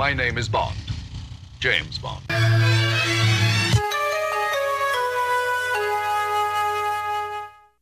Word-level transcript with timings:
My 0.00 0.14
name 0.14 0.38
is 0.38 0.48
Bond. 0.48 0.78
James 1.58 1.98
Bond. 1.98 2.22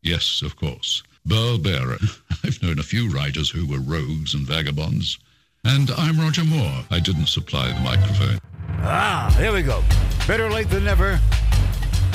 Yes, 0.02 0.42
of 0.42 0.56
course. 0.56 1.04
Burl 1.24 1.58
Barer. 1.58 1.98
I've 2.44 2.60
known 2.60 2.80
a 2.80 2.82
few 2.82 3.08
writers 3.08 3.48
who 3.50 3.68
were 3.68 3.78
rogues 3.78 4.34
and 4.34 4.44
vagabonds. 4.44 5.20
And 5.64 5.92
I'm 5.92 6.18
Roger 6.18 6.42
Moore. 6.42 6.82
I 6.90 6.98
didn't 6.98 7.26
supply 7.26 7.68
the 7.68 7.78
microphone. 7.82 8.40
Ah, 8.80 9.32
there 9.38 9.52
we 9.52 9.62
go. 9.62 9.84
Better 10.26 10.50
late 10.50 10.70
than 10.70 10.82
never. 10.82 11.20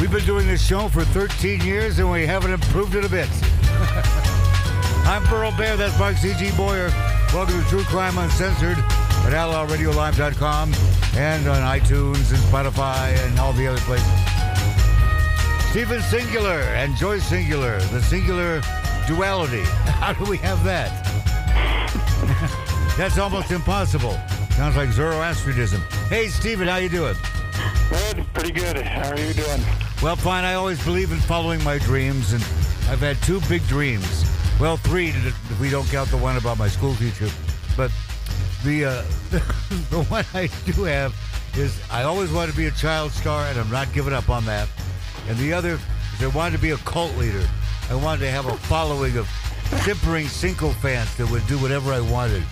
We've 0.01 0.11
been 0.11 0.25
doing 0.25 0.47
this 0.47 0.67
show 0.67 0.89
for 0.89 1.05
13 1.05 1.61
years 1.61 1.99
and 1.99 2.11
we 2.11 2.25
haven't 2.25 2.51
improved 2.51 2.95
it 2.95 3.05
a 3.05 3.09
bit. 3.09 3.29
I'm 5.07 5.23
Burl 5.29 5.53
Barer. 5.57 5.77
That's 5.77 5.97
Mark 5.97 6.17
C.G. 6.17 6.51
Boyer. 6.57 6.89
Welcome 7.33 7.63
to 7.63 7.69
True 7.69 7.83
Crime 7.83 8.17
Uncensored 8.17 8.83
at 9.25 9.31
LRRadiolive.com 9.31 10.73
and 11.15 11.47
on 11.47 11.79
iTunes 11.79 12.31
and 12.31 12.39
Spotify 12.49 13.17
and 13.25 13.39
all 13.39 13.53
the 13.53 13.67
other 13.67 13.79
places. 13.81 14.07
Stephen 15.69 16.01
Singular 16.01 16.59
and 16.75 16.95
Joyce 16.97 17.23
Singular, 17.25 17.79
the 17.79 18.01
singular 18.01 18.61
duality. 19.07 19.63
How 19.85 20.13
do 20.13 20.29
we 20.29 20.37
have 20.37 20.63
that? 20.63 20.91
That's 22.97 23.17
almost 23.17 23.51
impossible. 23.51 24.19
Sounds 24.51 24.75
like 24.75 24.91
Zoroastrianism. 24.91 25.81
Hey, 26.09 26.27
Stephen, 26.27 26.67
how 26.67 26.75
you 26.75 26.89
doing? 26.89 27.15
Good, 27.89 28.25
pretty 28.33 28.51
good. 28.51 28.77
How 28.77 29.09
are 29.09 29.19
you 29.19 29.33
doing? 29.33 29.61
Well, 30.03 30.15
fine. 30.15 30.43
I 30.43 30.53
always 30.53 30.83
believe 30.83 31.11
in 31.11 31.17
following 31.17 31.63
my 31.63 31.79
dreams, 31.79 32.33
and 32.33 32.43
I've 32.87 32.99
had 32.99 33.17
two 33.23 33.41
big 33.49 33.65
dreams. 33.67 34.25
Well, 34.59 34.77
three 34.77 35.07
if 35.07 35.59
we 35.59 35.71
don't 35.71 35.87
count 35.87 36.09
the 36.11 36.17
one 36.17 36.37
about 36.37 36.59
my 36.59 36.67
school 36.67 36.93
teacher. 36.95 37.29
But 37.75 37.89
the 38.63 38.85
uh, 38.85 39.03
the 39.89 40.03
one 40.09 40.25
I 40.33 40.47
do 40.65 40.83
have 40.83 41.15
is 41.55 41.79
I 41.91 42.03
always 42.03 42.31
wanted 42.31 42.51
to 42.51 42.57
be 42.57 42.65
a 42.67 42.71
child 42.71 43.11
star, 43.11 43.45
and 43.47 43.59
I'm 43.59 43.69
not 43.69 43.91
giving 43.93 44.13
up 44.13 44.29
on 44.29 44.45
that. 44.45 44.67
And 45.27 45.37
the 45.37 45.53
other 45.53 45.79
is 46.15 46.23
I 46.23 46.27
wanted 46.27 46.55
to 46.55 46.61
be 46.61 46.71
a 46.71 46.77
cult 46.77 47.15
leader. 47.17 47.45
I 47.89 47.95
wanted 47.95 48.21
to 48.21 48.31
have 48.31 48.45
a 48.45 48.55
following 48.55 49.17
of 49.17 49.29
simpering 49.81 50.27
Cinco 50.27 50.69
fans 50.69 51.15
that 51.17 51.29
would 51.29 51.45
do 51.47 51.57
whatever 51.59 51.91
I 51.93 52.01
wanted. 52.01 52.43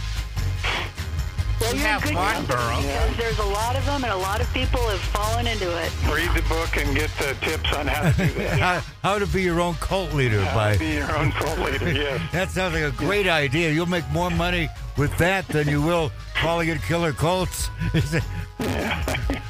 Well, 1.73 1.81
you're 1.81 1.87
have 1.87 2.01
in 2.03 2.09
good 2.09 2.15
fun, 2.17 2.35
company, 2.47 2.57
Burl. 2.57 2.81
because 2.81 3.17
There's 3.17 3.39
a 3.39 3.45
lot 3.45 3.75
of 3.75 3.85
them, 3.85 4.03
and 4.03 4.13
a 4.13 4.17
lot 4.17 4.41
of 4.41 4.53
people 4.53 4.81
have 4.89 4.99
fallen 4.99 5.47
into 5.47 5.69
it. 5.83 5.91
Read 6.11 6.29
the 6.35 6.47
book 6.49 6.75
and 6.77 6.95
get 6.95 7.09
the 7.17 7.35
tips 7.41 7.73
on 7.73 7.87
how 7.87 8.11
to 8.11 8.17
do 8.17 8.33
that. 8.39 8.59
How, 8.59 8.81
how 9.13 9.19
to 9.19 9.25
be 9.27 9.41
your 9.43 9.59
own 9.61 9.75
cult 9.75 10.13
leader 10.13 10.41
How 10.43 10.55
by 10.55 10.73
to 10.73 10.79
be 10.79 10.93
your 10.93 11.15
own 11.17 11.31
cult 11.31 11.59
leader, 11.59 11.91
yes. 11.93 12.21
That 12.31 12.49
sounds 12.49 12.73
like 12.73 12.83
a 12.83 12.91
great 12.95 13.27
idea. 13.27 13.71
You'll 13.71 13.85
make 13.85 14.07
more 14.11 14.29
money 14.29 14.69
with 14.97 15.15
that 15.17 15.47
than 15.47 15.67
you 15.67 15.81
will 15.81 16.11
calling 16.35 16.69
it 16.69 16.81
killer 16.83 17.13
cults. 17.13 17.69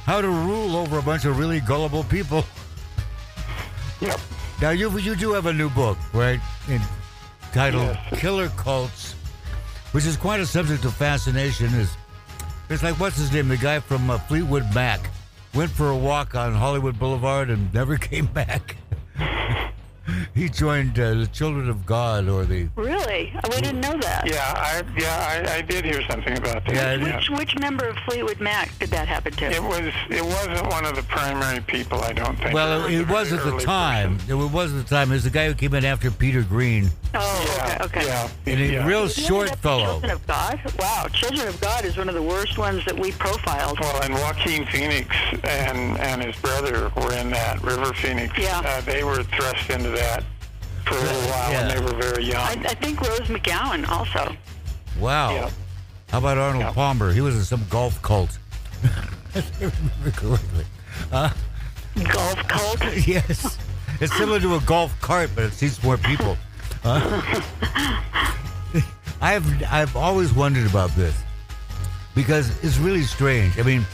How 0.06 0.22
to 0.22 0.28
rule 0.30 0.76
over 0.76 1.00
a 1.00 1.02
bunch 1.02 1.26
of 1.26 1.38
really 1.38 1.60
gullible 1.62 2.04
people. 2.06 2.46
Yep. 4.00 4.20
Now 4.62 4.72
you 4.72 4.96
you 5.00 5.16
do 5.16 5.32
have 5.34 5.46
a 5.46 5.54
new 5.54 5.70
book, 5.70 5.98
right? 6.14 6.40
Entitled 6.70 7.84
Yes. 8.12 8.20
Killer 8.20 8.50
Cults, 8.50 9.14
which 9.92 10.06
is 10.06 10.18
quite 10.18 10.40
a 10.40 10.46
subject 10.46 10.86
of 10.86 10.94
fascination. 10.96 11.68
Is 11.76 11.96
it's 12.72 12.84
like 12.84 13.00
what's 13.00 13.18
his 13.18 13.32
name? 13.34 13.48
The 13.48 13.58
guy 13.58 13.80
from 13.80 14.10
uh, 14.10 14.18
Fleetwood 14.18 14.64
Mac 14.74 15.02
went 15.54 15.72
for 15.72 15.90
a 15.90 15.98
walk 15.98 16.36
on 16.36 16.54
Hollywood 16.54 16.98
Boulevard 16.98 17.50
and 17.50 17.74
never 17.74 17.98
came 18.10 18.28
back. 18.28 18.78
he 20.36 20.50
joined 20.50 20.98
uh, 21.00 21.14
the 21.14 21.28
Children 21.28 21.70
of 21.70 21.86
God 21.86 22.28
or 22.28 22.44
the 22.46 22.68
Really? 22.76 23.32
Oh, 23.44 23.50
We 23.56 23.62
didn't 23.62 23.82
know 23.82 23.98
that. 24.00 24.28
Yeah, 24.28 24.54
I 24.56 24.84
yeah 25.00 25.46
I, 25.54 25.58
I 25.58 25.62
did 25.62 25.86
hear 25.86 26.02
something 26.10 26.38
about 26.38 26.66
that. 26.66 26.74
Yeah, 26.74 26.94
it- 26.94 27.16
Which 27.16 27.30
which 27.30 27.60
member 27.60 27.86
of 27.88 27.98
Fleetwood 28.08 28.40
Mac 28.40 28.78
did 28.80 28.90
that 28.90 29.08
happen 29.08 29.34
to? 29.34 29.46
It 29.52 29.62
was 29.62 29.94
it 30.10 30.24
wasn't 30.24 30.68
one 30.72 30.86
of 30.86 30.96
the 30.96 31.04
primary 31.04 31.62
people, 31.62 32.00
I 32.02 32.14
don't 32.14 32.38
think. 32.40 32.54
Well, 32.54 32.86
It 32.86 32.94
it, 32.94 33.02
it 33.02 33.08
was 33.10 33.32
a 33.32 33.36
at 33.38 33.44
the 33.46 33.60
time. 33.60 34.18
person. 34.18 34.32
It 34.42 34.52
was 34.52 34.74
at 34.74 34.84
the 34.88 34.90
time. 34.96 35.12
It 35.12 35.16
was 35.16 35.24
the 35.24 35.30
guy 35.30 35.48
who 35.48 35.54
came 35.54 35.74
in 35.76 35.86
after 35.86 36.10
Peter 36.12 36.42
Green, 36.44 36.90
oh, 37.14 37.56
Yeah, 37.58 37.78
okay, 37.86 38.00
okay. 38.00 38.08
yeah, 38.08 38.30
and 38.48 38.60
a 38.62 38.66
yeah. 38.66 38.88
real 38.88 39.08
He 39.08 39.22
short 39.22 39.50
ended 39.50 39.52
up 39.52 39.58
in 39.58 39.62
fellow. 39.62 39.86
Children 39.92 40.12
of 40.12 40.28
God. 40.28 40.60
Wow, 40.80 41.06
Children 41.14 41.48
of 41.48 41.62
God 41.62 41.86
is 41.86 41.98
one 41.98 42.10
of 42.10 42.16
the 42.16 42.22
worst 42.24 42.58
ones 42.58 42.84
that 42.86 42.98
we 42.98 43.12
profiled. 43.12 43.80
Well, 43.80 44.02
and 44.04 44.14
Joaquin 44.14 44.66
Phoenix 44.66 45.16
and 45.44 45.98
and 46.00 46.24
his 46.24 46.36
brother 46.38 46.92
were 46.96 47.14
in 47.14 47.30
that. 47.32 47.62
River 47.64 47.94
Phoenix. 47.94 48.38
Yeah. 48.38 48.62
Uh, 48.66 48.82
they 48.82 49.04
were 49.04 49.24
thrust 49.24 49.70
into 49.70 49.90
that 49.92 50.24
for 50.86 50.96
a 50.96 51.00
little 51.00 51.22
while 51.30 51.52
Yeah. 51.52 51.68
when 51.68 51.76
they 51.76 51.82
were 51.94 52.02
very 52.02 52.24
young. 52.26 52.38
I, 52.42 52.52
I 52.70 52.74
think 52.76 53.02
Rose 53.02 53.20
McGowan 53.28 53.88
also. 53.88 54.36
Wow. 55.00 55.34
Yeah. 55.34 55.50
How 56.10 56.18
about 56.18 56.38
Arnold 56.38 56.64
Yeah. 56.64 56.72
Palmer? 56.74 57.12
He 57.14 57.22
was 57.22 57.36
in 57.36 57.44
some 57.44 57.66
golf 57.70 58.02
cult. 58.02 58.38
if 59.34 59.62
I 59.62 59.66
remember 59.66 60.12
correctly. 60.12 60.66
Golf 62.14 62.48
cult. 62.48 62.84
Yes. 63.08 63.58
It's 64.00 64.16
similar 64.18 64.40
to 64.40 64.56
a 64.56 64.60
golf 64.62 65.00
cart, 65.02 65.30
but 65.36 65.44
it 65.46 65.54
seats 65.54 65.82
more 65.84 65.98
people. 65.98 66.36
Uh, 66.84 67.42
I've 69.22 69.46
I've 69.72 69.96
always 69.96 70.34
wondered 70.34 70.68
about 70.68 70.90
this 70.96 71.16
because 72.16 72.50
it's 72.64 72.78
really 72.80 73.04
strange. 73.04 73.60
I 73.60 73.64
mean, 73.64 73.86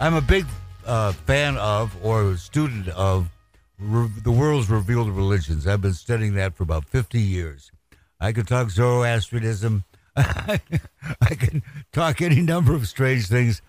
I'm 0.00 0.14
a 0.14 0.20
big 0.20 0.44
uh, 0.84 1.12
fan 1.26 1.56
of 1.56 1.96
or 2.04 2.36
student 2.36 2.88
of 2.88 3.28
re- 3.78 4.10
the 4.22 4.30
world's 4.30 4.68
revealed 4.68 5.10
religions. 5.10 5.66
I've 5.66 5.82
been 5.82 5.94
studying 5.94 6.34
that 6.34 6.54
for 6.54 6.62
about 6.62 6.84
50 6.84 7.20
years. 7.20 7.70
I 8.20 8.32
could 8.32 8.48
talk 8.48 8.70
Zoroastrianism. 8.70 9.84
I 10.16 10.60
can 11.38 11.62
talk 11.92 12.22
any 12.22 12.40
number 12.40 12.74
of 12.74 12.88
strange 12.88 13.26
things, 13.26 13.60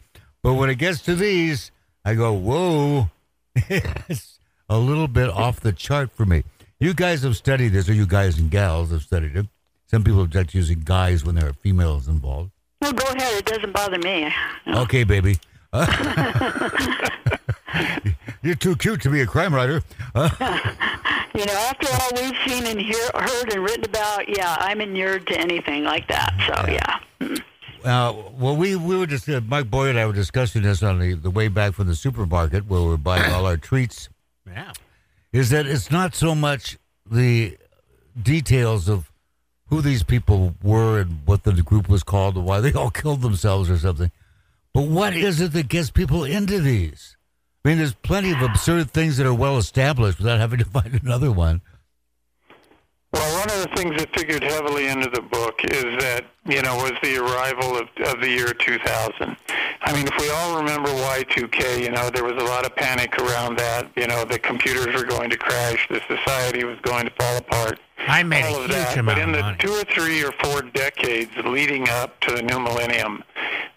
but 0.42 0.54
when 0.54 0.70
it 0.70 0.76
gets 0.76 1.02
to 1.02 1.16
these, 1.16 1.72
I 2.06 2.16
go, 2.16 2.32
"Whoa!" 2.32 3.10
it's 3.56 4.40
a 4.70 4.78
little 4.78 5.10
bit 5.10 5.30
off 5.30 5.60
the 5.60 5.74
chart 5.74 6.12
for 6.12 6.26
me. 6.26 6.44
You 6.80 6.94
guys 6.94 7.24
have 7.24 7.36
studied 7.36 7.70
this, 7.70 7.90
or 7.90 7.94
you 7.94 8.06
guys 8.06 8.38
and 8.38 8.50
gals 8.50 8.92
have 8.92 9.02
studied 9.02 9.36
it. 9.36 9.48
Some 9.88 10.06
people 10.06 10.22
object 10.22 10.52
to 10.52 10.58
using 10.58 10.82
guys 10.86 11.26
when 11.26 11.36
there 11.36 11.50
are 11.50 11.54
females 11.54 12.08
involved. 12.08 12.52
Well, 12.82 12.94
go 12.94 13.06
ahead. 13.08 13.40
It 13.40 13.46
doesn't 13.46 13.74
bother 13.74 14.00
me. 14.00 14.34
Okay, 14.68 15.04
baby. 15.04 15.40
You're 18.48 18.56
too 18.56 18.78
cute 18.78 19.02
to 19.02 19.10
be 19.10 19.20
a 19.20 19.26
crime 19.28 19.54
writer. 19.54 19.84
You 21.36 21.46
know, 21.46 21.54
after 21.54 21.88
all 21.92 22.10
we've 22.20 22.36
seen 22.48 22.66
and 22.66 22.82
hear, 22.82 23.12
heard 23.14 23.54
and 23.54 23.64
written 23.64 23.86
about, 23.86 24.28
yeah, 24.28 24.58
I'm 24.60 24.82
inured 24.82 25.28
to 25.28 25.40
anything 25.40 25.84
like 25.84 26.08
that. 26.08 26.34
So, 26.48 26.72
yeah. 26.72 27.00
Mm. 27.22 27.44
Uh, 27.84 28.32
well, 28.40 28.56
we, 28.56 28.76
we 28.76 28.98
were 28.98 29.06
just, 29.06 29.30
uh, 29.30 29.40
Mike 29.42 29.70
Boyd 29.70 29.92
and 29.92 30.00
I 30.00 30.08
were 30.08 30.14
discussing 30.14 30.64
this 30.64 30.82
on 30.82 30.98
the, 30.98 31.14
the 31.14 31.30
way 31.30 31.48
back 31.48 31.74
from 31.74 31.86
the 31.86 31.94
supermarket 31.94 32.66
where 32.68 32.82
we're 32.82 32.98
buying 32.98 33.32
all 33.32 33.46
our 33.46 33.58
treats. 33.58 34.10
Yeah. 34.48 34.74
Is 35.32 35.52
that 35.52 35.68
it's 35.68 35.92
not 35.92 36.16
so 36.16 36.34
much 36.34 36.80
the 37.06 37.56
details 38.20 38.90
of 38.90 39.12
who 39.68 39.82
these 39.82 40.02
people 40.02 40.56
were 40.64 41.00
and 41.00 41.20
what 41.26 41.44
the 41.44 41.52
group 41.62 41.88
was 41.88 42.02
called 42.02 42.36
and 42.36 42.46
why 42.46 42.62
they 42.62 42.74
all 42.74 42.90
killed 43.02 43.22
themselves 43.22 43.70
or 43.70 43.78
something, 43.78 44.10
but 44.74 44.88
what 44.88 45.14
is 45.14 45.40
it 45.40 45.52
that 45.52 45.68
gets 45.68 45.92
people 45.92 46.24
into 46.24 46.62
these? 46.62 47.17
I 47.68 47.72
mean, 47.72 47.80
there's 47.80 47.96
plenty 47.96 48.32
of 48.32 48.42
absurd 48.42 48.92
things 48.92 49.18
that 49.18 49.28
are 49.28 49.34
well 49.34 49.58
established 49.58 50.20
without 50.20 50.40
having 50.40 50.60
to 50.60 50.64
find 50.66 51.02
another 51.04 51.34
one. 51.34 51.62
Well, 53.18 53.40
one 53.40 53.50
of 53.50 53.62
the 53.70 53.76
things 53.76 53.96
that 53.98 54.14
figured 54.16 54.44
heavily 54.44 54.88
into 54.88 55.10
the 55.10 55.22
book 55.22 55.64
is 55.64 55.84
that, 56.04 56.26
you 56.46 56.62
know, 56.62 56.76
was 56.78 56.94
the 57.02 57.18
arrival 57.18 57.76
of, 57.78 57.88
of 58.06 58.22
the 58.22 58.30
year 58.30 58.54
2000. 58.54 59.36
I 59.82 59.94
mean, 59.94 60.08
if 60.08 60.18
we 60.20 60.30
all 60.30 60.58
remember 60.58 60.90
Y2K, 60.90 61.82
you 61.82 61.92
know, 61.92 62.10
there 62.10 62.24
was 62.24 62.34
a 62.42 62.46
lot 62.46 62.66
of 62.66 62.76
panic 62.76 63.18
around 63.20 63.58
that. 63.58 63.90
You 63.96 64.08
know, 64.08 64.24
the 64.26 64.38
computers 64.40 64.94
were 64.96 65.04
going 65.06 65.30
to 65.32 65.38
crash, 65.38 65.88
the 65.90 66.02
society 66.08 66.64
was 66.64 66.78
going 66.82 67.06
to 67.06 67.12
fall 67.20 67.38
apart. 67.38 67.80
I 68.08 68.22
made 68.24 68.46
all 68.46 68.56
a 68.56 68.66
of 68.66 68.66
huge 68.66 68.72
that. 68.72 68.98
amount 68.98 69.18
But 69.18 69.24
in 69.24 69.32
the 69.32 69.40
money. 69.42 69.58
two 69.60 69.72
or 69.72 69.84
three 69.86 70.24
or 70.24 70.32
four 70.44 70.62
decades 70.62 71.32
leading 71.44 71.90
up 71.90 72.20
to 72.22 72.36
the 72.36 72.42
new 72.44 72.60
millennium, 72.60 73.24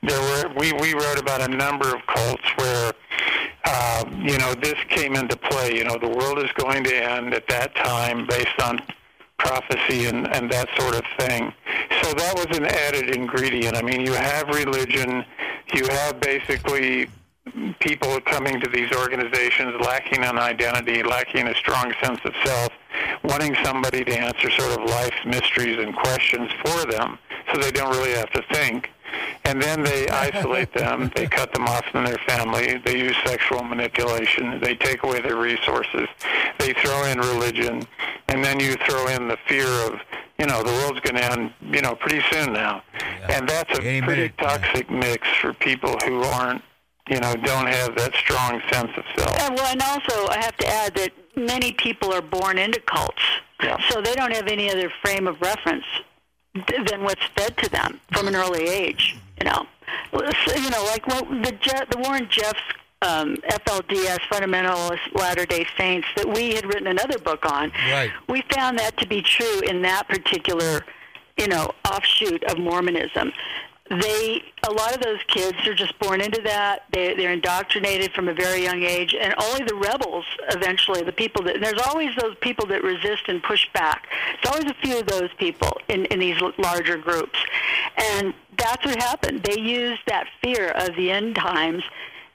there 0.03 0.20
were 0.20 0.53
we, 0.56 0.73
we 0.75 0.93
wrote 0.94 1.19
about 1.19 1.41
a 1.41 1.49
number 1.49 1.94
of 1.94 2.06
cults 2.06 2.44
where 2.56 2.93
uh, 3.65 4.05
you 4.19 4.37
know 4.38 4.55
this 4.55 4.76
came 4.88 5.15
into 5.17 5.37
play. 5.37 5.75
You 5.76 5.85
know, 5.85 5.97
the 5.99 6.09
world 6.09 6.38
is 6.38 6.50
going 6.53 6.85
to 6.85 6.94
end 6.94 7.32
at 7.35 7.47
that 7.49 7.75
time 7.75 8.26
based 8.26 8.61
on 8.62 8.81
prophecy 9.41 10.07
and, 10.07 10.29
and 10.35 10.51
that 10.51 10.69
sort 10.79 10.95
of 10.95 11.03
thing. 11.19 11.53
So 12.03 12.13
that 12.13 12.35
was 12.37 12.57
an 12.57 12.67
added 12.67 13.17
ingredient. 13.17 13.77
I 13.77 13.83
mean, 13.83 14.01
you 14.03 14.13
have 14.13 14.49
religion, 14.49 15.25
you 15.75 15.87
have 15.89 16.21
basically 16.21 17.09
people 17.81 18.21
coming 18.21 18.61
to 18.61 18.69
these 18.69 18.93
organizations 18.93 19.75
lacking 19.81 20.23
an 20.23 20.39
identity, 20.39 21.03
lacking 21.03 21.49
a 21.49 21.55
strong 21.55 21.93
sense 22.03 22.21
of 22.25 22.35
self, 22.45 22.71
wanting 23.25 23.57
somebody 23.65 24.05
to 24.05 24.13
answer 24.17 24.51
sort 24.51 24.79
of 24.79 24.89
life's 24.89 25.25
mysteries 25.25 25.79
and 25.79 25.97
questions 25.97 26.51
for 26.63 26.87
them 26.87 27.19
so 27.53 27.61
they 27.61 27.71
don't 27.71 27.91
really 27.91 28.13
have 28.13 28.31
to 28.31 28.43
think. 28.53 28.91
And 29.45 29.61
then 29.61 29.83
they 29.83 30.09
isolate 30.29 30.73
them, 30.75 31.11
they 31.15 31.27
cut 31.27 31.53
them 31.53 31.65
off 31.67 31.85
from 31.91 32.05
their 32.05 32.19
family, 32.27 32.79
they 32.85 32.99
use 32.99 33.17
sexual 33.25 33.62
manipulation, 33.62 34.61
they 34.61 34.75
take 34.75 35.03
away 35.03 35.21
their 35.21 35.37
resources, 35.37 36.09
they 36.59 36.73
throw 36.75 37.05
in 37.07 37.19
religion, 37.19 37.83
and 38.29 38.45
then 38.45 38.61
you 38.61 38.75
throw 38.89 39.07
in 39.09 39.29
the 39.29 39.37
fear 39.49 39.67
of, 39.67 40.01
you 40.39 40.47
know, 40.47 40.62
the 40.62 40.73
world's 40.73 41.01
going 41.01 41.17
to 41.17 41.25
end, 41.33 41.53
you 41.73 41.81
know, 41.83 41.95
pretty 41.95 42.23
soon 42.31 42.53
now. 42.53 42.83
Yeah. 42.95 43.39
And 43.39 43.49
that's 43.49 43.71
a 43.79 43.83
Any 43.83 44.01
pretty 44.03 44.23
minute, 44.23 44.35
yeah. 44.41 44.57
toxic 44.59 44.91
mix 44.91 45.27
for 45.41 45.53
people 45.55 45.97
who 46.06 46.23
aren't, 46.23 46.63
you 47.09 47.19
know, 47.19 47.35
don't 47.35 47.67
have 47.67 47.97
that 47.97 48.15
strong 48.15 48.61
sense 48.73 48.91
of 48.97 49.05
self. 49.17 49.37
And, 49.41 49.56
well, 49.56 49.67
and 49.73 49.83
also, 49.83 50.29
I 50.29 50.39
have 50.41 50.56
to 50.59 50.67
add 50.69 50.95
that 50.95 51.11
many 51.35 51.73
people 51.73 52.13
are 52.13 52.23
born 52.23 52.56
into 52.59 52.81
cults, 52.81 53.23
Yeah. 53.63 53.77
so 53.89 54.01
they 54.01 54.15
don't 54.15 54.33
have 54.35 54.47
any 54.47 54.71
other 54.71 54.91
frame 55.03 55.27
of 55.27 55.41
reference 55.41 55.85
th- 55.95 56.06
than 56.55 57.02
what's 57.05 57.23
fed 57.37 57.56
to 57.58 57.70
them 57.70 58.00
from 58.12 58.29
an 58.29 58.35
early 58.37 58.64
age. 58.69 59.17
You 59.41 59.49
know, 59.50 59.67
So, 60.12 60.55
you 60.56 60.70
know, 60.70 60.85
like 60.85 61.06
what 61.06 61.29
the 61.29 61.52
Je- 61.52 61.85
the 61.91 61.99
Warren 61.99 62.26
Jeffs 62.29 62.61
um, 63.02 63.37
FLDS 63.49 64.19
Fundamentalist 64.31 65.14
Latter 65.14 65.47
Day 65.47 65.67
Saints 65.79 66.06
that 66.17 66.29
we 66.29 66.55
had 66.55 66.67
written 66.67 66.87
another 66.87 67.19
book 67.19 67.47
on. 67.50 67.73
Right. 67.91 68.11
We 68.29 68.43
found 68.55 68.79
that 68.79 68.97
to 68.99 69.06
be 69.06 69.23
true 69.23 69.61
in 69.61 69.81
that 69.82 70.06
particular, 70.08 70.85
you 71.38 71.49
know, 71.49 71.70
offshoot 71.91 72.44
of 72.44 72.58
Mormonism. 72.58 73.32
They, 73.91 74.41
a 74.69 74.73
lot 74.73 74.95
of 74.95 75.01
those 75.01 75.19
kids 75.27 75.67
are 75.67 75.75
just 75.75 75.99
born 75.99 76.21
into 76.21 76.41
that. 76.43 76.85
They, 76.93 77.15
they're 77.15 77.33
indoctrinated 77.33 78.13
from 78.13 78.29
a 78.29 78.35
very 78.35 78.63
young 78.63 78.85
age, 78.85 79.17
and 79.19 79.35
only 79.43 79.65
the 79.65 79.75
rebels 79.75 80.25
eventually, 80.51 81.03
the 81.03 81.11
people 81.11 81.43
that, 81.45 81.61
there's 81.61 81.81
always 81.87 82.15
those 82.15 82.37
people 82.41 82.67
that 82.67 82.85
resist 82.85 83.25
and 83.27 83.43
push 83.43 83.69
back. 83.75 84.07
it's 84.39 84.49
always 84.49 84.71
a 84.71 84.75
few 84.75 85.01
of 85.01 85.07
those 85.07 85.31
people 85.39 85.77
in, 85.89 86.05
in 86.07 86.21
these 86.21 86.41
larger 86.59 86.99
groups. 86.99 87.37
And 87.99 88.33
that's 88.57 88.85
what 88.85 88.97
happened. 89.03 89.43
They 89.43 89.59
used 89.59 90.03
that 90.07 90.29
fear 90.41 90.69
of 90.69 90.95
the 90.95 91.11
end 91.11 91.35
times, 91.35 91.83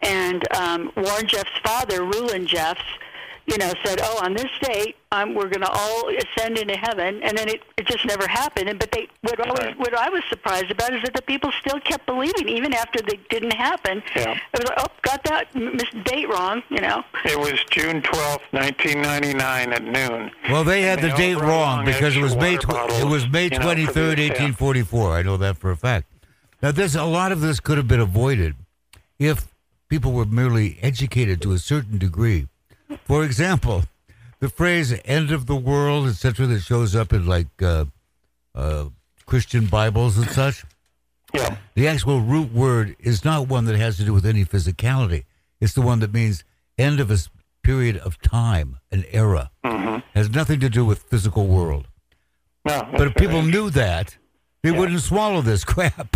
and 0.01 0.43
um, 0.57 0.91
Warren 0.97 1.25
Jeff's 1.25 1.57
father, 1.63 2.03
Rulon 2.03 2.47
Jeffs, 2.47 2.83
you 3.47 3.57
know, 3.57 3.71
said, 3.85 3.99
"Oh, 4.03 4.19
on 4.23 4.33
this 4.33 4.49
date, 4.61 4.95
um, 5.11 5.35
we're 5.35 5.47
going 5.49 5.61
to 5.61 5.69
all 5.71 6.09
ascend 6.09 6.57
into 6.57 6.75
heaven," 6.75 7.21
and 7.23 7.37
then 7.37 7.47
it, 7.47 7.61
it 7.77 7.85
just 7.87 8.03
never 8.05 8.27
happened. 8.27 8.69
And 8.69 8.79
but 8.79 8.91
they, 8.91 9.07
what 9.21 9.39
always, 9.39 9.59
Right. 9.65 9.79
what 9.79 9.93
I 9.95 10.09
was 10.09 10.23
surprised 10.29 10.71
about 10.71 10.93
is 10.93 11.01
that 11.03 11.13
the 11.13 11.21
people 11.21 11.51
still 11.59 11.79
kept 11.81 12.05
believing, 12.07 12.49
even 12.49 12.73
after 12.73 13.01
they 13.01 13.19
didn't 13.29 13.53
happen. 13.53 14.01
Yeah. 14.15 14.31
It 14.53 14.59
was 14.59 14.69
like, 14.69 14.79
"Oh, 14.79 14.87
got 15.03 15.23
that 15.25 15.47
m- 15.55 15.75
mis- 15.75 16.03
date 16.05 16.27
wrong," 16.29 16.63
you 16.69 16.81
know. 16.81 17.03
It 17.23 17.37
was 17.39 17.63
June 17.69 18.01
twelfth, 18.01 18.43
1999 18.51 19.73
at 19.73 19.83
noon. 19.83 20.31
Well, 20.49 20.63
they 20.63 20.81
had 20.81 20.99
And 20.99 21.11
the 21.11 21.15
they 21.15 21.33
date 21.33 21.41
wrong 21.41 21.85
because 21.85 22.15
it 22.15 22.21
was 22.21 22.35
May 22.35 22.55
water 22.55 22.67
tw- 22.67 22.69
bottles, 22.69 22.99
it 23.01 23.05
was 23.07 23.29
May 23.29 23.43
you 23.45 23.49
know, 23.51 23.57
for 23.57 23.61
twenty 23.63 23.85
the 23.85 23.91
third, 23.91 24.19
ascent. 24.19 24.31
eighteen 24.33 24.53
forty 24.53 24.81
four. 24.81 25.15
I 25.15 25.21
know 25.21 25.37
that 25.37 25.57
for 25.57 25.71
a 25.71 25.77
fact. 25.77 26.07
Now, 26.61 26.71
this 26.71 26.95
a 26.95 27.03
lot 27.03 27.31
of 27.31 27.41
this 27.41 27.59
could 27.59 27.77
have 27.77 27.87
been 27.87 27.99
avoided 27.99 28.55
if 29.19 29.45
people 29.87 30.13
were 30.13 30.25
merely 30.25 30.79
educated 30.81 31.41
to 31.43 31.51
a 31.51 31.59
certain 31.59 31.97
degree. 31.99 32.47
For 33.05 33.23
example, 33.23 33.83
the 34.39 34.49
phrase 34.49 34.93
"end 35.05 35.31
of 35.31 35.45
the 35.45 35.55
world," 35.55 36.07
etc., 36.07 36.45
that 36.47 36.61
shows 36.61 36.95
up 36.95 37.13
in 37.13 37.25
like 37.25 37.47
uh, 37.61 37.85
uh, 38.53 38.85
Christian 39.25 39.65
Bibles 39.65 40.17
and 40.17 40.29
such. 40.29 40.63
Yeah. 41.33 41.57
The 41.73 41.87
actual 41.87 42.21
root 42.21 42.53
word 42.53 42.95
is 42.99 43.25
not 43.25 43.47
one 43.47 43.65
that 43.65 43.75
has 43.77 43.97
to 43.97 44.03
do 44.05 44.13
with 44.13 44.25
any 44.25 44.45
physicality. 44.45 45.25
It's 45.59 45.73
the 45.73 45.81
one 45.81 45.99
that 45.99 46.13
means 46.13 46.43
end 46.77 46.99
of 46.99 47.09
a 47.11 47.17
period 47.63 47.97
of 47.97 48.21
time, 48.21 48.77
an 48.91 49.03
era. 49.11 49.49
hmm 49.65 49.97
Has 50.13 50.29
nothing 50.29 50.59
to 50.61 50.69
do 50.69 50.85
with 50.85 50.99
physical 50.99 51.47
world. 51.47 51.87
No, 52.63 52.87
But 52.91 53.07
if 53.07 53.15
people 53.15 53.41
knew 53.41 53.69
that, 53.71 54.17
they 54.63 54.71
Yeah. 54.71 54.79
wouldn't 54.79 55.01
swallow 55.01 55.41
this 55.41 55.63
crap. 55.73 56.15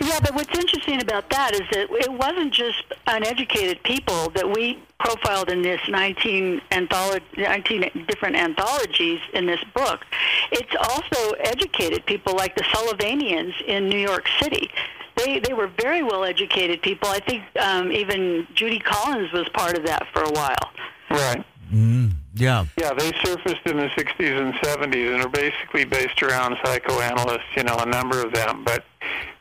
Yeah, 0.00 0.18
but 0.20 0.34
what's 0.34 0.56
interesting 0.58 1.00
about 1.00 1.30
that 1.30 1.54
is 1.54 1.62
that 1.72 1.88
it 1.90 2.12
wasn't 2.12 2.52
just 2.52 2.84
uneducated 3.06 3.82
people 3.82 4.30
that 4.30 4.48
we 4.48 4.82
profiled 4.98 5.50
in 5.50 5.62
this 5.62 5.80
19, 5.88 6.60
antholo- 6.70 7.20
19 7.36 8.06
different 8.08 8.36
anthologies 8.36 9.20
in 9.34 9.46
this 9.46 9.62
book. 9.74 10.04
It's 10.52 10.74
also 10.76 11.32
educated 11.32 12.06
people 12.06 12.34
like 12.34 12.54
the 12.56 12.62
Sullivanians 12.64 13.54
in 13.66 13.88
New 13.88 13.98
York 13.98 14.26
City. 14.40 14.70
They, 15.16 15.38
they 15.38 15.54
were 15.54 15.70
very 15.80 16.02
well 16.02 16.24
educated 16.24 16.82
people. 16.82 17.08
I 17.08 17.20
think 17.20 17.42
um, 17.58 17.90
even 17.90 18.46
Judy 18.54 18.78
Collins 18.78 19.32
was 19.32 19.48
part 19.50 19.76
of 19.76 19.84
that 19.86 20.06
for 20.12 20.22
a 20.22 20.30
while. 20.30 20.70
Right. 21.10 21.44
Mm, 21.72 22.12
yeah. 22.34 22.66
Yeah, 22.76 22.92
they 22.92 23.12
surfaced 23.24 23.66
in 23.66 23.78
the 23.78 23.88
60s 23.88 24.40
and 24.40 24.54
70s 24.54 25.14
and 25.14 25.22
are 25.22 25.28
basically 25.28 25.84
based 25.84 26.22
around 26.22 26.56
psychoanalysts, 26.64 27.48
you 27.56 27.64
know, 27.64 27.76
a 27.78 27.86
number 27.86 28.22
of 28.22 28.32
them. 28.32 28.62
But 28.64 28.84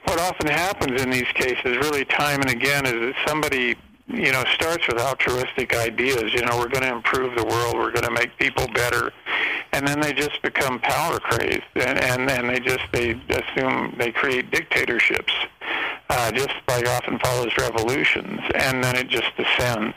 what 0.05 0.19
often 0.19 0.47
happens 0.47 1.01
in 1.01 1.09
these 1.09 1.27
cases, 1.33 1.77
really 1.77 2.05
time 2.05 2.41
and 2.41 2.49
again, 2.49 2.85
is 2.85 2.93
that 2.93 3.15
somebody, 3.27 3.75
you 4.07 4.31
know, 4.31 4.43
starts 4.53 4.87
with 4.87 4.99
altruistic 4.99 5.75
ideas. 5.75 6.33
You 6.33 6.41
know, 6.41 6.57
we're 6.57 6.69
going 6.69 6.83
to 6.83 6.93
improve 6.93 7.35
the 7.35 7.43
world, 7.43 7.75
we're 7.75 7.91
going 7.91 8.05
to 8.05 8.11
make 8.11 8.37
people 8.37 8.67
better. 8.73 9.11
And 9.73 9.87
then 9.87 9.99
they 9.99 10.13
just 10.13 10.41
become 10.41 10.79
power 10.79 11.19
crazed, 11.19 11.63
and, 11.75 11.99
and, 11.99 12.31
and 12.31 12.49
they 12.49 12.59
just 12.59 12.83
they 12.93 13.19
assume 13.29 13.95
they 13.97 14.11
create 14.11 14.49
dictatorships. 14.51 15.33
Uh, 16.09 16.31
just 16.31 16.53
like 16.67 16.87
often 16.87 17.17
follows 17.19 17.51
revolutions, 17.57 18.39
and 18.53 18.83
then 18.83 18.95
it 18.95 19.07
just 19.07 19.35
descends. 19.35 19.95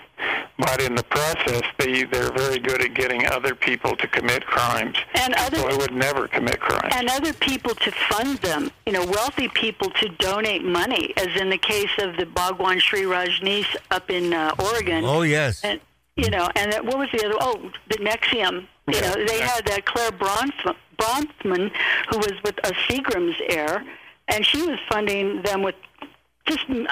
But 0.58 0.80
in 0.82 0.94
the 0.96 1.04
process, 1.04 1.62
they 1.78 2.02
they're 2.04 2.32
very 2.32 2.58
good 2.58 2.82
at 2.82 2.94
getting 2.94 3.26
other 3.26 3.54
people 3.54 3.94
to 3.96 4.06
commit 4.08 4.44
crimes. 4.46 4.96
And 5.14 5.34
other 5.34 5.58
So 5.58 5.68
I 5.68 5.76
would 5.76 5.92
never 5.94 6.26
commit 6.28 6.58
crimes. 6.60 6.92
and 6.96 7.08
other 7.10 7.32
people 7.32 7.74
to 7.74 7.90
fund 8.10 8.38
them. 8.38 8.70
You 8.86 8.92
know, 8.92 9.06
wealthy 9.06 9.48
people 9.48 9.90
to 9.90 10.08
donate 10.18 10.64
money, 10.64 11.12
as 11.16 11.28
in 11.40 11.48
the 11.50 11.58
case 11.58 11.90
of 12.00 12.16
the 12.16 12.26
Bhagwan 12.26 12.80
Shree 12.80 13.02
Rajneesh 13.02 13.76
up 13.90 14.10
in 14.10 14.32
uh, 14.32 14.54
Oregon. 14.58 15.04
Oh, 15.04 15.22
yes. 15.22 15.62
And 15.64 15.80
you 16.16 16.30
know, 16.30 16.48
and 16.56 16.72
that, 16.72 16.84
what 16.84 16.98
was 16.98 17.08
the 17.12 17.24
other? 17.24 17.36
Oh, 17.40 17.70
the 17.90 17.96
NXIVM. 17.98 18.66
You 18.88 18.94
Yeah. 18.94 19.00
know, 19.14 19.24
they 19.26 19.38
had 19.40 19.68
uh, 19.70 19.76
Clare 19.84 20.10
Bronf- 20.10 20.76
Bronfman, 20.96 21.70
who 22.10 22.18
was 22.18 22.32
with 22.42 22.58
a 22.64 22.72
Seagram's 22.88 23.36
heir, 23.48 23.84
and 24.26 24.44
she 24.44 24.60
was 24.62 24.78
funding 24.88 25.42
them 25.42 25.62
with 25.62 25.76
just 26.46 26.64
m- 26.68 26.88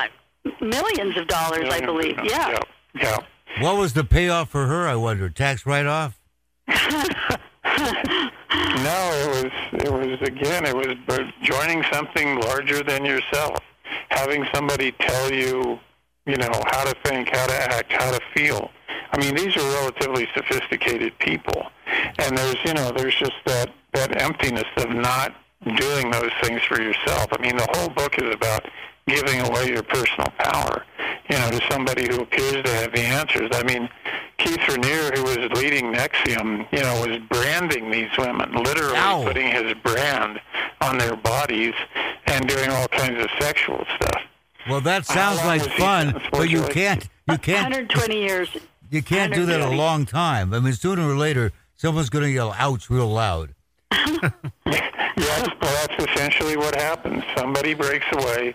millions 0.60 1.16
of 1.16 1.26
dollars, 1.26 1.68
I 1.70 1.80
believe. 1.80 2.16
Yeah. 2.22 2.50
Yeah. 2.50 2.58
Yeah. 3.00 3.18
What 3.60 3.76
was 3.76 3.94
the 3.94 4.04
payoff 4.04 4.50
for 4.50 4.66
her, 4.66 4.86
I 4.86 4.96
wonder? 4.96 5.30
Tax 5.30 5.64
write 5.66 5.86
off? 5.86 6.20
No, 8.86 9.10
it 9.12 9.28
was 9.44 9.52
it 9.72 9.92
was 9.92 10.28
again 10.28 10.64
it 10.64 10.74
was 10.76 11.26
joining 11.42 11.82
something 11.92 12.38
larger 12.40 12.82
than 12.82 13.04
yourself, 13.04 13.58
having 14.10 14.46
somebody 14.54 14.92
tell 14.92 15.32
you, 15.32 15.78
you 16.26 16.36
know, 16.36 16.62
how 16.66 16.84
to 16.84 16.94
think, 17.04 17.28
how 17.34 17.46
to 17.46 17.54
act, 17.54 17.92
how 17.92 18.10
to 18.10 18.20
feel. 18.34 18.70
I 19.12 19.18
mean, 19.18 19.34
these 19.34 19.56
are 19.56 19.68
relatively 19.80 20.28
sophisticated 20.34 21.18
people, 21.18 21.66
and 22.18 22.36
there's 22.36 22.56
you 22.64 22.74
know 22.74 22.92
there's 22.92 23.14
just 23.16 23.32
that 23.46 23.70
that 23.92 24.20
emptiness 24.22 24.68
of 24.76 24.90
not 24.90 25.34
doing 25.76 26.10
those 26.10 26.32
things 26.42 26.62
for 26.62 26.80
yourself. 26.80 27.26
I 27.32 27.40
mean, 27.40 27.56
the 27.56 27.68
whole 27.74 27.88
book 27.88 28.18
is 28.18 28.32
about 28.34 28.66
giving 29.06 29.40
away 29.40 29.68
your 29.68 29.82
personal 29.82 30.28
power, 30.38 30.84
you 31.28 31.38
know, 31.38 31.50
to 31.50 31.60
somebody 31.70 32.06
who 32.08 32.22
appears 32.22 32.64
to 32.64 32.70
have 32.70 32.92
the 32.92 33.00
answers. 33.00 33.50
I 33.52 33.62
mean, 33.64 33.88
Keith 34.38 34.58
Raniere, 34.58 35.16
who 35.16 35.22
was 35.24 35.50
leading 35.60 35.92
NXIVM, 35.92 36.66
you 36.72 36.82
know, 36.82 37.06
was 37.06 37.18
branding 37.28 37.90
these 37.90 38.10
women, 38.18 38.52
literally 38.52 38.96
Ow. 38.96 39.24
putting 39.24 39.50
his 39.50 39.74
brand 39.82 40.40
on 40.80 40.98
their 40.98 41.16
bodies 41.16 41.74
and 42.26 42.46
doing 42.48 42.70
all 42.70 42.88
kinds 42.88 43.22
of 43.22 43.30
sexual 43.40 43.84
stuff. 43.96 44.22
Well, 44.68 44.80
that 44.82 45.06
sounds 45.06 45.38
like 45.44 45.62
fun, 45.62 46.20
but 46.32 46.50
you 46.50 46.62
can't. 46.64 47.08
You 47.28 47.38
can't. 47.38 47.70
120 47.70 48.16
years. 48.20 48.48
You 48.90 49.02
can't 49.02 49.32
do 49.32 49.46
that 49.46 49.60
a 49.60 49.68
long 49.68 50.06
time. 50.06 50.52
I 50.52 50.60
mean, 50.60 50.72
sooner 50.72 51.08
or 51.08 51.16
later, 51.16 51.52
someone's 51.76 52.10
going 52.10 52.24
to 52.24 52.30
yell 52.30 52.54
"ouch" 52.58 52.90
real 52.90 53.08
loud. 53.08 53.54
Yes, 55.16 55.48
well, 55.62 55.86
that's 55.86 56.10
essentially 56.10 56.56
what 56.58 56.74
happens. 56.74 57.24
Somebody 57.36 57.72
breaks 57.72 58.04
away, 58.12 58.54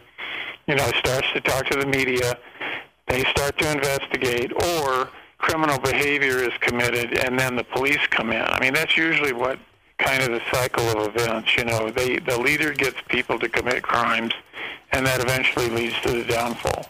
you 0.68 0.76
know, 0.76 0.90
starts 1.00 1.28
to 1.34 1.42
talk 1.42 1.66
to 1.68 1.78
the 1.78 1.86
media. 1.86 2.38
They 3.08 3.24
start 3.26 3.58
to 3.60 3.72
investigate, 3.72 4.54
or 4.54 5.10
criminal 5.38 5.80
behavior 5.80 6.38
is 6.38 6.54
committed, 6.60 7.18
and 7.18 7.38
then 7.38 7.56
the 7.56 7.64
police 7.64 8.06
come 8.10 8.32
in. 8.32 8.42
I 8.42 8.60
mean, 8.60 8.74
that's 8.74 8.96
usually 8.96 9.34
what 9.34 9.60
kind 9.98 10.24
of 10.24 10.30
the 10.30 10.42
cycle 10.52 10.86
of 10.98 11.16
events. 11.16 11.56
You 11.58 11.66
know, 11.66 11.90
they 11.90 12.18
the 12.20 12.40
leader 12.40 12.74
gets 12.74 12.98
people 13.10 13.40
to 13.40 13.50
commit 13.50 13.84
crimes, 13.84 14.34
and 14.92 15.06
that 15.06 15.20
eventually 15.20 15.70
leads 15.70 16.00
to 16.02 16.12
the 16.12 16.24
downfall. 16.24 16.86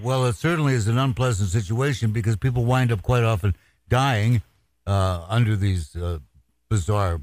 Well, 0.00 0.26
it 0.26 0.34
certainly 0.34 0.74
is 0.74 0.88
an 0.88 0.98
unpleasant 0.98 1.50
situation 1.50 2.10
because 2.12 2.36
people 2.36 2.64
wind 2.64 2.92
up 2.92 3.02
quite 3.02 3.24
often 3.24 3.56
dying 3.88 4.42
uh, 4.86 5.24
under 5.28 5.56
these 5.56 5.96
uh, 5.96 6.18
bizarre 6.68 7.22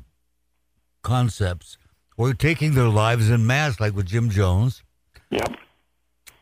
concepts 1.04 1.78
or 2.18 2.34
taking 2.34 2.74
their 2.74 2.88
lives 2.88 3.30
in 3.30 3.46
mass, 3.46 3.80
like 3.80 3.96
with 3.96 4.08
Jim 4.08 4.30
Jones. 4.30 4.84
Yep. 5.34 5.58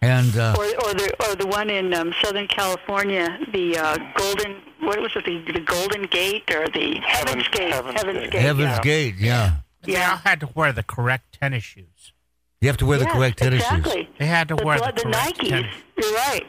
And 0.04 0.36
uh, 0.38 0.56
Or, 0.58 0.66
or 0.66 0.94
the 0.94 1.14
or 1.30 1.36
the 1.36 1.46
one 1.48 1.70
in 1.70 1.94
um, 1.94 2.14
Southern 2.24 2.48
California, 2.48 3.38
the 3.54 3.78
uh, 3.78 3.98
Golden 4.18 4.62
what 4.82 5.00
was 5.00 5.12
it, 5.16 5.26
the, 5.26 5.52
the 5.54 5.60
Golden 5.60 6.04
Gate 6.04 6.50
or 6.56 6.68
the 6.68 6.96
Heaven's, 7.06 7.46
Heaven's- 7.46 7.48
Gate? 7.50 7.72
Heaven's 7.72 8.02
Gate. 8.02 8.34
yeah. 8.34 8.40
Heaven's 8.40 8.70
yeah. 8.78 8.82
Gate, 8.82 9.16
yeah. 9.20 9.52
They 9.84 9.94
Yeah. 9.94 10.12
all 10.12 10.18
had 10.18 10.40
to 10.40 10.50
wear 10.56 10.74
the 10.74 10.82
correct 10.84 11.38
tennis 11.40 11.64
shoes. 11.64 12.14
You 12.62 12.68
have 12.68 12.78
to 12.78 12.86
wear 12.88 12.98
the 12.98 13.06
correct 13.06 13.38
tennis 13.40 13.64
shoes. 13.64 14.08
They 14.18 14.26
had 14.26 14.48
to 14.48 14.56
The, 14.56 14.66
wear 14.66 14.80
the, 14.80 14.86
the, 14.88 14.92
the 14.94 15.02
correct 15.04 15.38
Nikes. 15.40 15.50
tennis. 15.50 15.76
You're 15.98 16.14
right. 16.14 16.48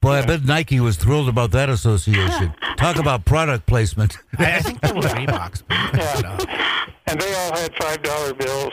Boy, 0.00 0.12
I 0.18 0.26
bet 0.26 0.44
Nike 0.44 0.80
was 0.80 0.96
thrilled 0.96 1.28
about 1.30 1.50
that 1.52 1.68
association. 1.70 2.54
Talk 2.76 2.96
about 2.96 3.24
product 3.26 3.66
placement. 3.66 4.18
I, 4.38 4.56
I 4.56 4.60
think 4.60 4.80
they 4.82 4.92
were 4.92 5.00
Reeboks. 5.02 5.62
but 5.68 5.76
I 5.76 5.88
could 5.90 6.00
look 6.00 6.18
it 6.18 6.24
up. 6.24 6.48
And 7.06 7.20
they 7.20 7.34
all 7.34 7.54
had 7.56 7.74
five 7.76 8.02
dollar 8.02 8.32
bills 8.34 8.72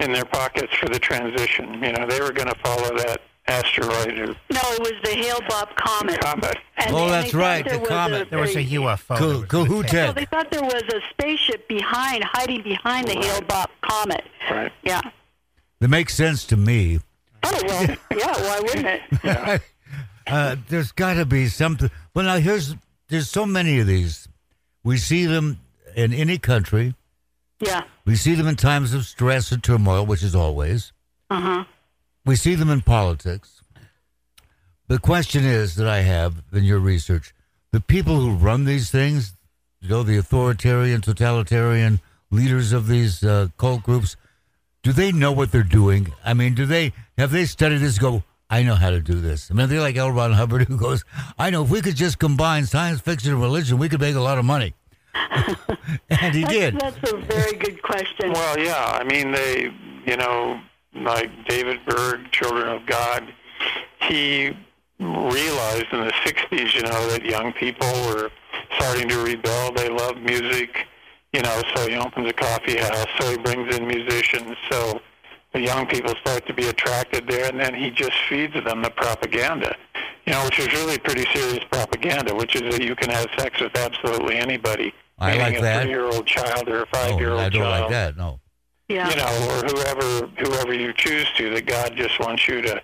in 0.00 0.12
their 0.12 0.24
pockets 0.24 0.74
for 0.74 0.88
the 0.88 0.98
transition. 0.98 1.74
You 1.82 1.92
know, 1.92 2.06
they 2.06 2.20
were 2.20 2.32
going 2.32 2.48
to 2.48 2.54
follow 2.64 2.96
that 2.98 3.20
asteroid 3.46 4.18
or 4.18 4.26
No, 4.26 4.60
it 4.72 4.80
was 4.80 4.92
the 5.02 5.10
Hale 5.10 5.40
Bopp 5.40 5.74
comet. 5.76 6.20
comet. 6.20 6.56
And, 6.76 6.94
Oh, 6.94 7.08
that's 7.08 7.34
right, 7.34 7.64
there 7.64 7.74
the 7.74 7.80
was 7.80 7.88
comet. 7.88 8.30
There 8.30 8.38
was 8.38 8.54
a 8.56 8.62
UFO. 8.64 9.16
Co- 9.16 9.28
that 9.32 9.38
was 9.40 9.48
Kahoo 9.48 9.66
gonna 9.68 9.82
take- 9.82 9.90
Tech. 9.90 10.06
No, 10.08 10.12
they 10.12 10.24
thought 10.26 10.50
there 10.50 10.62
was 10.62 10.82
a 10.94 11.00
spaceship 11.10 11.66
behind, 11.68 12.22
hiding 12.24 12.62
behind 12.62 13.08
the 13.08 13.14
Hale 13.14 13.40
Bopp 13.42 13.66
comet. 13.82 14.24
Right. 14.50 14.72
Yeah. 14.82 15.00
That 15.80 15.88
makes 15.88 16.14
sense 16.14 16.44
to 16.46 16.56
me. 16.56 17.00
Oh 17.42 17.60
well, 17.66 17.82
yeah. 18.16 18.32
Why 18.42 18.60
wouldn't 18.60 18.86
it? 18.86 19.62
uh, 20.26 20.56
there's 20.68 20.92
got 20.92 21.14
to 21.14 21.24
be 21.24 21.46
something. 21.48 21.90
Well, 22.14 22.26
now 22.26 22.36
here's 22.38 22.74
there's 23.08 23.30
so 23.30 23.46
many 23.46 23.80
of 23.80 23.86
these. 23.86 24.28
We 24.84 24.98
see 24.98 25.24
them 25.26 25.58
in 25.96 26.12
any 26.12 26.38
country. 26.38 26.94
Yeah. 27.60 27.82
We 28.04 28.16
see 28.16 28.34
them 28.34 28.46
in 28.48 28.56
times 28.56 28.94
of 28.94 29.04
stress 29.04 29.52
and 29.52 29.62
turmoil, 29.62 30.06
which 30.06 30.22
is 30.22 30.34
always. 30.34 30.92
Uh 31.28 31.40
huh. 31.40 31.64
We 32.24 32.36
see 32.36 32.54
them 32.54 32.70
in 32.70 32.80
politics. 32.80 33.62
The 34.88 34.98
question 34.98 35.44
is 35.44 35.76
that 35.76 35.86
I 35.86 36.00
have 36.00 36.42
in 36.52 36.64
your 36.64 36.80
research: 36.80 37.32
the 37.70 37.80
people 37.80 38.16
who 38.16 38.34
run 38.34 38.64
these 38.64 38.90
things, 38.90 39.34
you 39.80 39.88
know, 39.88 40.02
the 40.02 40.16
authoritarian, 40.16 41.00
totalitarian 41.00 42.00
leaders 42.30 42.72
of 42.72 42.86
these 42.86 43.22
uh, 43.22 43.48
cult 43.56 43.82
groups, 43.82 44.16
do 44.82 44.92
they 44.92 45.12
know 45.12 45.32
what 45.32 45.52
they're 45.52 45.62
doing? 45.62 46.12
I 46.24 46.34
mean, 46.34 46.54
do 46.54 46.66
they 46.66 46.92
have 47.18 47.30
they 47.30 47.44
studied 47.44 47.78
this? 47.78 47.98
Go, 47.98 48.24
I 48.48 48.62
know 48.64 48.74
how 48.74 48.90
to 48.90 49.00
do 49.00 49.20
this. 49.20 49.50
I 49.50 49.54
mean, 49.54 49.68
they're 49.68 49.80
like 49.80 49.96
L. 49.96 50.10
Ron 50.10 50.32
Hubbard, 50.32 50.66
who 50.66 50.76
goes, 50.76 51.04
I 51.38 51.50
know 51.50 51.62
if 51.62 51.70
we 51.70 51.80
could 51.82 51.96
just 51.96 52.18
combine 52.18 52.66
science 52.66 53.00
fiction 53.00 53.32
and 53.32 53.40
religion, 53.40 53.78
we 53.78 53.88
could 53.88 54.00
make 54.00 54.16
a 54.16 54.20
lot 54.20 54.38
of 54.38 54.44
money. 54.44 54.74
and 56.10 56.34
he 56.34 56.44
did. 56.44 56.78
That's 56.78 57.12
a 57.12 57.16
very 57.16 57.56
good 57.56 57.82
question. 57.82 58.32
Well, 58.32 58.58
yeah. 58.58 58.84
I 58.86 59.04
mean, 59.04 59.32
they, 59.32 59.72
you 60.06 60.16
know, 60.16 60.60
like 60.94 61.30
David 61.46 61.80
Berg, 61.86 62.30
Children 62.32 62.68
of 62.68 62.86
God, 62.86 63.32
he 64.02 64.56
realized 64.98 65.86
in 65.92 66.00
the 66.00 66.12
60s, 66.24 66.74
you 66.74 66.82
know, 66.82 67.08
that 67.08 67.24
young 67.24 67.52
people 67.52 67.88
were 68.06 68.30
starting 68.76 69.08
to 69.08 69.18
rebel. 69.18 69.72
They 69.72 69.88
love 69.88 70.16
music, 70.18 70.86
you 71.32 71.42
know, 71.42 71.62
so 71.74 71.88
he 71.88 71.96
opens 71.96 72.28
a 72.28 72.32
coffee 72.32 72.78
house, 72.78 73.06
so 73.18 73.30
he 73.30 73.38
brings 73.38 73.74
in 73.74 73.86
musicians, 73.86 74.56
so 74.70 75.00
the 75.52 75.60
young 75.60 75.86
people 75.86 76.14
start 76.20 76.46
to 76.46 76.54
be 76.54 76.68
attracted 76.68 77.26
there, 77.26 77.48
and 77.48 77.58
then 77.58 77.74
he 77.74 77.90
just 77.90 78.16
feeds 78.28 78.54
them 78.54 78.82
the 78.82 78.90
propaganda, 78.90 79.74
you 80.26 80.32
know, 80.32 80.44
which 80.44 80.58
is 80.58 80.72
really 80.72 80.98
pretty 80.98 81.26
serious 81.32 81.64
propaganda, 81.70 82.34
which 82.34 82.54
is 82.54 82.62
that 82.72 82.82
you 82.82 82.94
can 82.94 83.10
have 83.10 83.26
sex 83.36 83.60
with 83.60 83.76
absolutely 83.76 84.36
anybody. 84.36 84.94
I 85.18 85.32
meaning 85.32 85.42
like 85.42 85.58
a 85.58 85.62
that. 85.62 85.82
three-year-old 85.82 86.26
child 86.26 86.68
or 86.68 86.78
a 86.78 86.82
oh, 86.82 86.86
five-year-old 86.92 87.40
I 87.40 87.48
don't 87.48 87.62
child 87.62 87.80
like 87.82 87.90
that. 87.90 88.16
No. 88.16 88.40
yeah. 88.88 89.10
you 89.10 89.16
know, 89.16 89.48
or 89.50 89.66
whoever 89.68 90.26
whoever 90.38 90.72
you 90.72 90.92
choose 90.92 91.30
to, 91.36 91.52
that 91.54 91.66
God 91.66 91.94
just 91.96 92.18
wants 92.20 92.46
you 92.48 92.62
to 92.62 92.82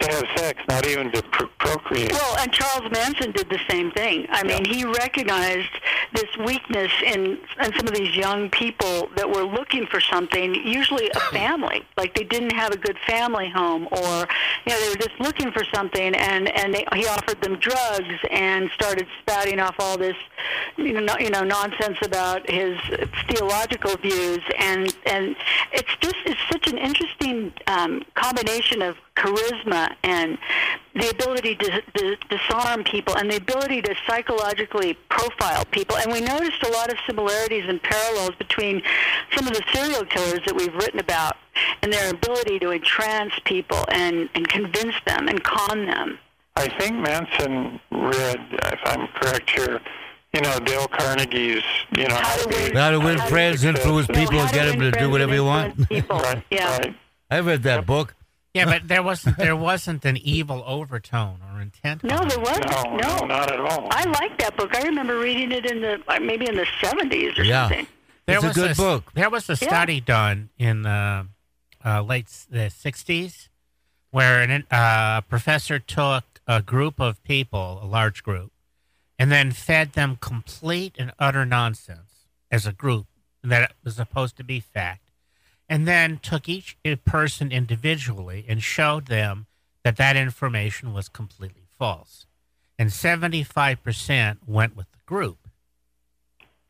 to 0.00 0.08
have 0.08 0.24
sex, 0.36 0.60
not 0.68 0.86
even 0.86 1.10
to 1.12 1.22
pr- 1.22 1.44
procreate. 1.58 2.12
Well, 2.12 2.36
and 2.38 2.52
Charles 2.52 2.90
Manson 2.92 3.32
did 3.32 3.48
the 3.48 3.58
same 3.68 3.90
thing. 3.92 4.26
I 4.30 4.42
mean, 4.44 4.64
he 4.64 4.84
recognized 4.84 5.70
this 6.12 6.36
weakness 6.44 6.92
in 7.04 7.38
in 7.62 7.72
some 7.76 7.88
of 7.88 7.94
these 7.94 8.14
young 8.14 8.50
people 8.50 9.08
that 9.16 9.28
were 9.28 9.42
looking 9.42 9.86
for 9.86 10.00
something, 10.00 10.54
usually 10.54 11.08
a 11.10 11.20
family. 11.32 11.82
Like 11.96 12.14
they 12.14 12.24
didn't 12.24 12.52
have 12.52 12.72
a 12.72 12.76
good 12.76 12.98
family 13.06 13.48
home, 13.48 13.88
or 13.90 14.28
you 14.66 14.72
know, 14.72 14.80
they 14.80 14.88
were 14.90 14.96
just 14.96 15.18
looking 15.18 15.50
for 15.50 15.64
something, 15.74 16.14
and 16.14 16.48
and 16.48 16.74
they, 16.74 16.84
he 16.94 17.06
offered 17.06 17.40
them 17.40 17.56
drugs 17.58 18.14
and 18.30 18.70
started 18.74 19.06
spouting 19.22 19.60
off 19.60 19.76
all 19.78 19.96
this, 19.96 20.16
you 20.76 20.92
know, 20.92 21.00
no- 21.00 21.18
you 21.18 21.30
know, 21.30 21.42
nonsense 21.42 21.98
about 22.02 22.48
his 22.50 22.78
theological 23.28 23.96
views, 23.96 24.40
and 24.58 24.94
and 25.06 25.36
it's 25.72 25.96
just 26.00 26.16
it's 26.26 26.40
such 26.50 26.66
an 26.68 26.76
interesting 26.78 27.52
um, 27.66 28.02
combination 28.14 28.82
of 28.82 28.96
charisma 29.16 29.94
and 30.02 30.38
the 30.94 31.08
ability 31.10 31.56
to, 31.56 31.82
to 31.96 32.16
disarm 32.28 32.84
people 32.84 33.16
and 33.16 33.30
the 33.30 33.36
ability 33.36 33.82
to 33.82 33.94
psychologically 34.06 34.94
profile 35.08 35.64
people. 35.72 35.96
And 35.96 36.12
we 36.12 36.20
noticed 36.20 36.62
a 36.62 36.70
lot 36.70 36.90
of 36.92 36.98
similarities 37.06 37.64
and 37.68 37.82
parallels 37.82 38.34
between 38.38 38.82
some 39.34 39.46
of 39.46 39.54
the 39.54 39.62
serial 39.72 40.04
killers 40.04 40.40
that 40.46 40.54
we've 40.54 40.74
written 40.74 41.00
about 41.00 41.36
and 41.82 41.92
their 41.92 42.10
ability 42.10 42.58
to 42.60 42.70
entrance 42.70 43.32
people 43.44 43.84
and, 43.90 44.28
and 44.34 44.46
convince 44.48 44.94
them 45.06 45.28
and 45.28 45.42
con 45.42 45.86
them. 45.86 46.18
I 46.56 46.68
think 46.78 46.96
Manson 46.96 47.80
read, 47.90 48.40
if 48.50 48.80
I'm 48.86 49.06
correct 49.08 49.50
here, 49.50 49.80
you 50.32 50.40
know, 50.42 50.58
Dale 50.60 50.86
Carnegie's, 50.88 51.62
you 51.96 52.08
know, 52.08 52.14
How 52.14 52.36
to 52.36 52.48
win- 52.48 52.76
How 52.76 52.90
to 52.90 52.98
win 53.00 53.18
How 53.18 53.26
friends, 53.26 53.64
win- 53.64 53.76
influence 53.76 54.06
people, 54.06 54.38
how 54.38 54.44
and 54.44 54.52
get 54.52 54.64
them 54.66 54.80
to 54.80 54.90
do 54.92 55.10
whatever 55.10 55.34
you 55.34 55.44
want. 55.44 55.88
People. 55.88 56.18
right, 56.18 56.42
Yeah. 56.50 56.76
right. 56.78 56.94
I 57.30 57.40
read 57.40 57.62
that 57.64 57.84
book. 57.86 58.14
Yeah, 58.56 58.64
but 58.64 58.88
there 58.88 59.02
wasn't 59.10 59.36
there 59.36 59.56
wasn't 59.56 60.04
an 60.04 60.16
evil 60.16 60.62
overtone 60.66 61.38
or 61.52 61.60
intent. 61.60 62.02
No, 62.02 62.24
there 62.24 62.40
wasn't. 62.40 62.70
No, 62.70 62.82
no, 62.96 63.26
not 63.26 63.50
at 63.52 63.60
all. 63.60 63.88
I 63.90 64.04
like 64.04 64.38
that 64.38 64.56
book. 64.56 64.74
I 64.74 64.82
remember 64.82 65.18
reading 65.18 65.52
it 65.52 65.66
in 65.66 65.80
the 65.82 66.02
uh, 66.08 66.18
maybe 66.20 66.48
in 66.48 66.56
the 66.56 66.66
seventies 66.80 67.38
or 67.38 67.44
Yeah. 67.44 67.68
something. 67.68 67.86
There 68.26 68.36
It's 68.36 68.44
a 68.44 68.60
good 68.60 68.70
s- 68.72 68.76
book. 68.76 69.12
There 69.14 69.30
was 69.30 69.48
a 69.48 69.52
Yeah. 69.52 69.68
study 69.68 70.00
done 70.00 70.48
in 70.58 70.82
the 70.82 71.26
uh, 71.84 72.02
late 72.02 72.26
the 72.50 72.70
'60s 72.70 73.48
where 74.10 74.40
an, 74.42 74.64
uh, 74.70 75.20
a 75.20 75.24
professor 75.28 75.78
took 75.78 76.24
a 76.46 76.62
group 76.62 76.98
of 77.00 77.22
people, 77.22 77.78
a 77.82 77.86
large 77.86 78.22
group, 78.22 78.52
and 79.18 79.30
then 79.30 79.52
fed 79.52 79.92
them 79.92 80.16
complete 80.20 80.94
and 80.98 81.12
utter 81.18 81.44
nonsense 81.44 82.26
as 82.50 82.66
a 82.66 82.72
group 82.72 83.06
that 83.42 83.72
was 83.84 83.96
supposed 83.96 84.36
to 84.36 84.44
be 84.44 84.58
fact, 84.60 85.05
and 85.68 85.86
then 85.86 86.18
took 86.22 86.48
each 86.48 86.76
person 87.04 87.50
individually 87.52 88.44
and 88.48 88.62
showed 88.62 89.06
them 89.06 89.46
that 89.82 89.96
that 89.96 90.16
information 90.16 90.92
was 90.92 91.08
completely 91.08 91.66
false, 91.78 92.26
and 92.78 92.90
75% 92.90 94.38
went 94.46 94.76
with 94.76 94.90
the 94.92 94.98
group 95.06 95.38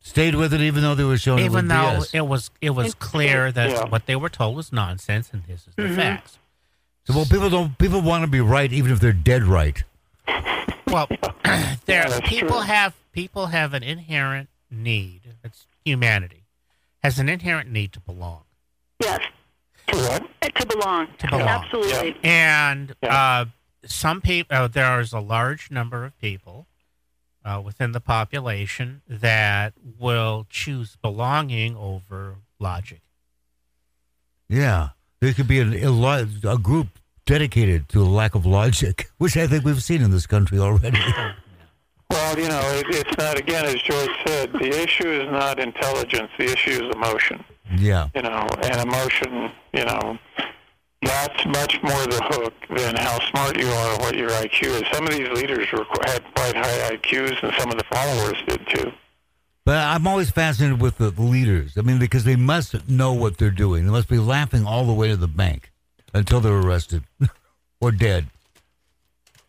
Stayed 0.01 0.37
with 0.37 0.55
it 0.55 0.61
even 0.61 0.83
though 0.83 0.95
they 0.95 1.03
were 1.03 1.19
showing 1.19 1.41
it 1.41 1.47
even 1.47 1.65
was 1.67 1.69
though 1.69 2.01
BS. 2.01 2.15
it 2.15 2.27
was 2.29 2.51
it 2.61 2.71
was 2.71 2.95
clear 2.95 3.51
that 3.51 3.71
Yeah. 3.71 3.85
what 3.89 4.07
they 4.07 4.15
were 4.15 4.29
told 4.29 4.55
was 4.55 4.73
nonsense 4.73 5.31
and 5.33 5.43
this 5.47 5.67
is 5.67 5.75
the 5.75 5.83
Mhm. 5.83 5.97
facts. 5.97 6.39
So, 7.07 7.15
well, 7.15 7.25
people 7.25 7.51
don't. 7.51 7.77
People 7.77 8.03
want 8.03 8.23
to 8.23 8.31
be 8.31 8.41
right 8.41 8.73
even 8.73 8.93
if 8.93 9.01
they're 9.01 9.13
dead 9.13 9.43
right. 9.43 9.83
Well, 10.87 11.09
there 11.87 12.09
that's 12.09 12.21
people 12.29 12.51
true. 12.51 12.61
have 12.61 12.95
people 13.11 13.47
have 13.47 13.75
an 13.75 13.83
inherent 13.83 14.49
need. 14.71 15.23
It's 15.43 15.67
humanity 15.85 16.45
has 17.03 17.19
an 17.19 17.29
inherent 17.29 17.71
need 17.73 17.93
to 17.95 18.01
belong, 18.01 18.45
Yes. 19.03 19.21
To 19.89 19.97
what? 19.99 20.23
To 20.55 20.67
belong. 20.67 21.09
To 21.19 21.27
belong. 21.29 21.49
Absolutely. 21.49 22.17
and 22.25 22.95
Yeah. 23.03 23.15
uh, 23.15 23.45
some 23.85 24.21
people 24.21 24.57
uh, 24.57 24.67
there 24.69 25.01
is 25.01 25.13
a 25.13 25.21
large 25.21 25.71
number 25.71 26.05
of 26.05 26.19
people 26.19 26.67
uh, 27.45 27.61
within 27.65 27.93
the 27.93 28.01
population 28.01 29.03
that 29.09 29.75
will 29.99 30.47
choose 30.51 30.97
belonging 31.03 31.77
over 31.77 32.37
logic. 32.59 33.03
Yeah, 34.49 34.91
there 35.21 35.33
could 35.33 35.47
be 35.49 35.61
an, 35.61 35.73
a, 35.75 36.27
a 36.51 36.59
group 36.59 36.89
dedicated 37.27 37.89
to 37.91 38.03
a 38.03 38.05
lack 38.07 38.35
of 38.35 38.47
logic, 38.47 39.09
which 39.19 39.37
I 39.37 39.47
think 39.47 39.65
we've 39.65 39.83
seen 39.83 40.03
in 40.03 40.11
this 40.11 40.27
country 40.27 40.59
already. 40.59 40.99
Well, 42.09 42.39
you 42.39 42.49
know, 42.49 42.61
it, 42.79 42.87
it's 42.91 43.19
not, 43.19 43.37
again, 43.37 43.65
as 43.65 43.75
Joyce 43.83 44.09
said, 44.25 44.53
the 44.53 44.69
issue 44.81 45.09
is 45.11 45.29
not 45.29 45.59
intelligence, 45.59 46.31
the 46.39 46.45
issue 46.45 46.71
is 46.71 46.95
emotion. 46.95 47.45
Yeah, 47.77 48.09
You 48.15 48.23
know, 48.23 48.47
and 48.63 48.81
emotion, 48.89 49.51
you 49.73 49.85
know, 49.85 50.19
that's 51.03 51.47
much 51.47 51.81
more 51.83 52.07
the 52.07 52.21
hook 52.31 52.55
than 52.77 52.97
how 52.97 53.19
smart 53.31 53.59
you 53.59 53.69
are 53.69 53.95
or 53.95 53.99
what 53.99 54.17
your 54.17 54.31
IQ 54.31 54.83
is. 54.83 54.85
Some 54.93 55.07
of 55.07 55.13
these 55.13 55.29
leaders 55.31 55.71
were, 55.73 55.85
had 56.05 56.23
quite 56.35 56.57
high 56.57 56.97
IQs, 56.97 57.43
and 57.43 57.53
some 57.59 57.71
of 57.71 57.77
the 57.79 57.85
followers 57.85 58.37
did 58.47 58.67
too. 58.69 58.93
but 59.65 59.77
I'm 59.77 60.07
always 60.07 60.31
fascinated 60.31 60.81
with 60.81 60.99
the 60.99 61.11
leaders. 61.11 61.77
I 61.77 61.83
mean, 61.83 61.99
because 61.99 62.25
they 62.25 62.37
must 62.37 62.89
know 62.89 63.13
what 63.13 63.39
they're 63.39 63.51
doing. 63.51 63.85
They 63.85 63.91
must 63.93 64.09
be 64.09 64.19
laughing 64.19 64.65
all 64.67 64.87
the 64.87 64.95
way 64.95 65.09
to 65.09 65.17
the 65.17 65.29
bank 65.29 65.71
until 66.15 66.41
they're 66.41 66.55
arrested 66.59 67.03
or 67.81 67.93
dead. 67.93 68.27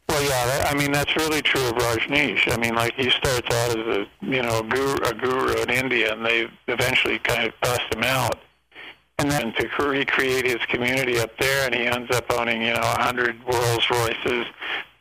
Well, 0.09 0.23
yeah, 0.23 0.45
that, 0.45 0.71
I 0.71 0.77
mean 0.77 0.91
that's 0.91 1.15
really 1.15 1.41
true 1.41 1.67
of 1.67 1.73
Rajneesh. 1.73 2.51
I 2.51 2.57
mean, 2.57 2.75
like 2.75 2.93
he 2.95 3.09
starts 3.09 3.47
out 3.53 3.77
as 3.77 3.87
a 3.97 4.07
you 4.21 4.41
know 4.41 4.59
a 4.59 4.63
guru, 4.63 4.93
a 5.03 5.13
guru 5.13 5.61
in 5.61 5.69
India, 5.69 6.13
and 6.13 6.25
they 6.25 6.47
eventually 6.67 7.19
kind 7.19 7.47
of 7.47 7.53
bust 7.61 7.81
him 7.93 8.03
out. 8.03 8.39
and 9.19 9.29
then 9.31 9.53
to 9.53 9.67
recreate 9.83 10.45
his 10.45 10.63
community 10.69 11.19
up 11.19 11.35
there, 11.39 11.65
and 11.65 11.73
he 11.75 11.87
ends 11.87 12.15
up 12.15 12.31
owning, 12.31 12.61
you 12.61 12.73
know, 12.73 12.81
a 12.81 13.01
hundred 13.01 13.35
Rolls 13.45 13.85
Royces, 13.89 14.45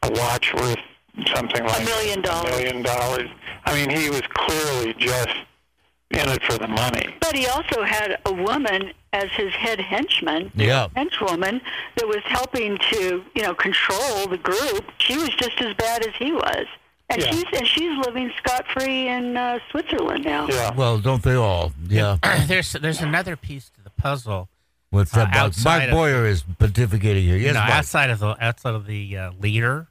a 0.02 0.10
watch 0.12 0.54
worth 0.54 0.78
something 1.34 1.64
like 1.64 1.82
a 1.82 1.84
million 1.84 2.22
dollars. 2.22 2.50
A 2.52 2.56
million 2.56 2.82
dollars. 2.82 3.28
I 3.64 3.74
mean, 3.74 3.90
he 3.90 4.08
was 4.10 4.22
clearly 4.34 4.94
just 4.98 5.36
in 6.10 6.28
it 6.28 6.42
for 6.42 6.58
the 6.58 6.68
money. 6.68 7.14
But 7.20 7.34
he 7.36 7.46
also 7.46 7.82
had 7.82 8.18
a 8.24 8.32
woman 8.32 8.92
as 9.12 9.30
his 9.32 9.52
head 9.54 9.80
henchman, 9.80 10.52
Yeah. 10.54 10.88
henchwoman, 10.96 11.60
that 11.96 12.06
was 12.06 12.22
helping 12.24 12.78
to, 12.92 13.24
you 13.34 13.42
know, 13.42 13.54
control 13.54 14.26
the 14.28 14.38
group. 14.38 14.84
She 14.98 15.16
was 15.16 15.30
just 15.30 15.60
as 15.60 15.74
bad 15.74 16.06
as 16.06 16.14
he 16.18 16.32
was, 16.32 16.66
and 17.10 17.22
Yeah. 17.22 17.30
she's 17.30 17.44
and 17.52 17.66
she's 17.66 17.98
living 18.06 18.30
scot 18.38 18.66
free 18.68 19.08
in 19.08 19.36
uh, 19.36 19.58
Switzerland 19.70 20.24
now. 20.24 20.46
Yeah. 20.48 20.72
Well, 20.74 20.98
don't 20.98 21.22
they 21.22 21.34
all? 21.34 21.72
Yeah. 21.88 22.18
there's 22.46 22.72
there's 22.72 23.00
another 23.00 23.36
piece 23.36 23.68
to 23.70 23.80
the 23.82 23.90
puzzle. 23.90 24.48
What's 24.90 25.10
that? 25.12 25.22
Uh, 25.22 25.30
Mark, 25.30 25.36
outside 25.36 25.78
Mark 25.78 25.88
of- 25.90 25.94
Boyer 25.94 26.26
is 26.26 26.42
pontificating 26.44 27.22
here. 27.22 27.36
Yes, 27.36 27.54
no, 27.54 27.60
Mark. 27.60 27.72
outside 27.72 28.10
of 28.10 28.18
the 28.20 28.36
outside 28.44 28.74
of 28.74 28.86
the 28.86 29.16
uh, 29.16 29.30
leader, 29.40 29.88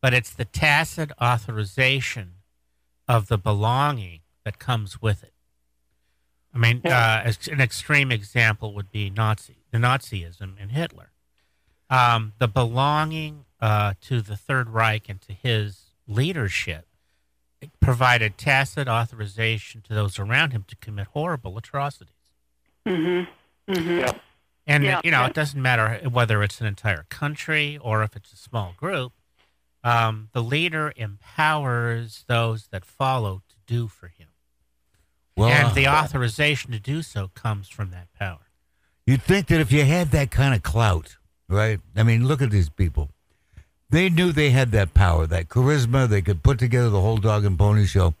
but 0.00 0.14
it's 0.14 0.30
the 0.30 0.44
tacit 0.44 1.10
authorization 1.20 2.34
of 3.08 3.26
the 3.28 3.36
belonging 3.38 4.20
that 4.44 4.58
comes 4.58 5.02
with 5.02 5.22
it. 5.24 5.32
I 6.54 6.58
mean, 6.58 6.80
uh, 6.84 7.22
as- 7.24 7.48
an 7.48 7.60
extreme 7.60 8.10
example 8.10 8.74
would 8.74 8.90
be 8.90 9.08
Nazi, 9.10 9.56
the 9.70 9.78
Nazism 9.78 10.54
and 10.60 10.72
Hitler. 10.72 11.10
Um, 11.88 12.32
the 12.38 12.48
belonging 12.48 13.44
uh, 13.60 13.94
to 14.02 14.20
the 14.20 14.36
Third 14.36 14.70
Reich 14.70 15.08
and 15.08 15.20
to 15.22 15.32
his 15.32 15.92
leadership 16.06 16.86
provided 17.78 18.38
tacit 18.38 18.88
authorization 18.88 19.82
to 19.82 19.94
those 19.94 20.18
around 20.18 20.52
him 20.52 20.64
to 20.68 20.76
commit 20.76 21.08
horrible 21.08 21.58
atrocities. 21.58 22.14
Mm-hmm. 22.86 23.72
Mm-hmm. 23.72 23.98
Yeah. 23.98 24.12
And 24.66 24.84
Yeah. 24.84 25.00
you 25.04 25.10
know, 25.10 25.24
it 25.26 25.34
doesn't 25.34 25.60
matter 25.60 26.00
whether 26.08 26.42
it's 26.42 26.60
an 26.60 26.66
entire 26.66 27.04
country 27.10 27.76
or 27.78 28.02
if 28.02 28.16
it's 28.16 28.32
a 28.32 28.36
small 28.36 28.74
group. 28.76 29.12
Um, 29.84 30.28
the 30.32 30.42
leader 30.42 30.92
empowers 30.96 32.24
those 32.28 32.68
that 32.68 32.84
follow 32.84 33.42
to 33.48 33.56
do 33.66 33.88
for 33.88 34.08
him, 34.08 34.28
well, 35.40 35.50
and 35.50 35.74
the 35.74 35.86
uh, 35.86 36.02
authorization 36.02 36.72
to 36.72 36.78
do 36.78 37.02
so 37.02 37.30
comes 37.34 37.68
from 37.68 37.90
that 37.90 38.08
power. 38.18 38.38
You'd 39.06 39.22
think 39.22 39.46
that 39.48 39.60
if 39.60 39.72
you 39.72 39.84
had 39.84 40.10
that 40.12 40.30
kind 40.30 40.54
of 40.54 40.62
clout, 40.62 41.16
right? 41.48 41.80
I 41.96 42.02
mean, 42.02 42.26
look 42.28 42.40
at 42.42 42.50
these 42.50 42.68
people. 42.68 43.08
They 43.90 44.08
knew 44.08 44.30
they 44.30 44.50
had 44.50 44.70
that 44.72 44.94
power, 44.94 45.26
that 45.26 45.48
charisma. 45.48 46.08
They 46.08 46.22
could 46.22 46.42
put 46.44 46.58
together 46.60 46.90
the 46.90 47.00
whole 47.00 47.16
dog 47.16 47.44
and 47.44 47.58
pony 47.58 47.86
show, 47.86 48.14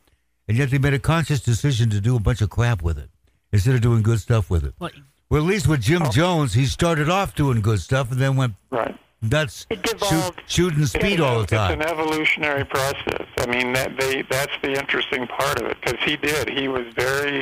and 0.48 0.56
yet 0.56 0.70
they 0.70 0.78
made 0.78 0.94
a 0.94 0.98
conscious 0.98 1.40
decision 1.40 1.90
to 1.90 2.00
do 2.00 2.16
a 2.16 2.20
bunch 2.20 2.40
of 2.40 2.50
crap 2.50 2.82
with 2.82 2.98
it 2.98 3.08
instead 3.52 3.74
of 3.76 3.80
doing 3.80 4.02
good 4.02 4.18
stuff 4.20 4.50
with 4.50 4.64
it. 4.64 4.74
Well, 4.80 4.90
Well, 5.28 5.42
at 5.42 5.46
least 5.46 5.68
with 5.68 5.80
Jim 5.80 6.02
Oh. 6.04 6.10
Jones, 6.10 6.54
he 6.54 6.66
started 6.66 7.08
off 7.08 7.36
doing 7.36 7.60
good 7.60 7.80
stuff 7.80 8.10
and 8.10 8.20
then 8.20 8.34
went 8.34 8.54
Right. 8.70 8.98
Nuts, 9.22 9.66
It 9.70 9.86
shoot, 10.08 10.34
shooting 10.46 10.86
speed 10.86 11.20
all 11.20 11.40
the 11.40 11.46
time. 11.46 11.78
It's 11.80 11.84
an 11.84 11.90
evolutionary 11.98 12.64
process. 12.64 13.26
I 13.38 13.46
mean, 13.46 13.72
that 13.74 13.96
they 13.98 14.22
that's 14.22 14.52
the 14.62 14.72
interesting 14.72 15.26
part 15.26 15.60
of 15.60 15.66
it 15.66 15.76
because 15.80 15.98
he 16.04 16.16
did. 16.16 16.48
He 16.50 16.68
was 16.68 16.86
very, 16.94 17.38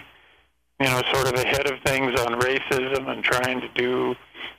you 0.81 0.87
know, 0.87 1.03
sort 1.13 1.29
of 1.29 1.35
ahead 1.35 1.71
of 1.71 1.81
things 1.85 2.19
on 2.21 2.41
racism 2.41 3.09
and 3.09 3.23
trying 3.23 3.61
to 3.61 3.69
do, 3.75 4.15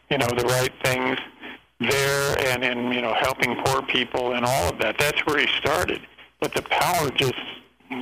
you 0.09 0.17
know, 0.17 0.27
the 0.27 0.45
right 0.45 0.73
things 0.83 1.17
there 1.79 2.38
and 2.49 2.63
in 2.63 2.91
you 2.91 3.01
know 3.01 3.13
helping 3.13 3.55
poor 3.63 3.81
people 3.83 4.33
and 4.33 4.45
all 4.45 4.69
of 4.69 4.79
that. 4.79 4.97
That's 4.97 5.25
where 5.25 5.39
he 5.39 5.47
started. 5.59 6.01
But 6.39 6.53
the 6.53 6.61
power 6.63 7.09
just 7.11 7.33